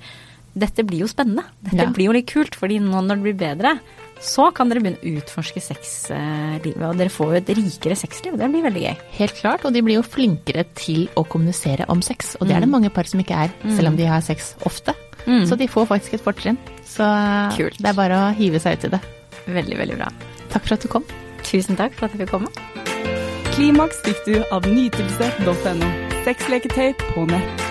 dette 0.58 0.82
blir 0.88 1.00
jo 1.04 1.06
spennende. 1.12 1.44
Dette 1.62 1.76
Ja. 1.84 1.90
blir 1.92 2.06
jo 2.08 2.12
litt 2.16 2.26
kult, 2.32 2.56
fordi 2.56 2.80
nå 2.80 3.04
når 3.04 3.20
det 3.20 3.22
blir 3.28 3.38
bedre, 3.44 3.78
så 4.24 4.48
kan 4.54 4.70
dere 4.70 4.82
begynne 4.82 5.00
å 5.00 5.18
utforske 5.18 5.62
sexlivet, 5.62 6.84
og 6.84 6.98
dere 6.98 7.12
får 7.12 7.32
jo 7.32 7.40
et 7.40 7.52
rikere 7.58 7.98
sexliv. 7.98 8.38
Det 8.38 8.48
blir 8.50 8.64
veldig 8.66 8.84
gøy. 8.84 8.96
Helt 9.18 9.36
klart, 9.38 9.66
og 9.66 9.74
de 9.76 9.82
blir 9.84 9.98
jo 10.00 10.06
flinkere 10.06 10.64
til 10.78 11.06
å 11.18 11.24
kommunisere 11.28 11.86
om 11.92 12.02
sex. 12.04 12.34
Og 12.40 12.48
det 12.48 12.56
er 12.58 12.66
det 12.66 12.72
mange 12.72 12.90
par 12.94 13.08
som 13.10 13.22
ikke 13.22 13.44
er, 13.46 13.54
selv 13.76 13.92
om 13.92 14.00
de 14.00 14.08
har 14.10 14.24
sex 14.24 14.54
ofte. 14.68 14.94
Mm. 15.28 15.44
Så 15.46 15.58
de 15.60 15.68
får 15.70 15.88
faktisk 15.90 16.18
et 16.18 16.24
fortrinn. 16.24 16.58
Så 16.88 17.06
Kult. 17.56 17.78
det 17.78 17.92
er 17.92 17.96
bare 17.98 18.18
å 18.18 18.34
hive 18.38 18.60
seg 18.62 18.78
ut 18.78 18.88
i 18.88 18.92
det. 18.96 19.02
Veldig, 19.48 19.78
veldig 19.80 20.00
bra. 20.00 20.10
Takk 20.52 20.66
for 20.66 20.78
at 20.78 20.84
du 20.84 20.90
kom. 20.92 21.06
Tusen 21.44 21.78
takk 21.78 21.94
for 21.96 22.08
at 22.08 22.16
jeg 22.16 22.24
fikk 22.24 22.34
komme. 22.34 22.52
Klimaks 23.54 24.02
fikk 24.06 24.20
du 24.28 24.36
av 24.54 24.68
nytelse.no. 24.68 25.94
Sexleketøy 26.26 26.92
på 27.10 27.26
nett. 27.30 27.67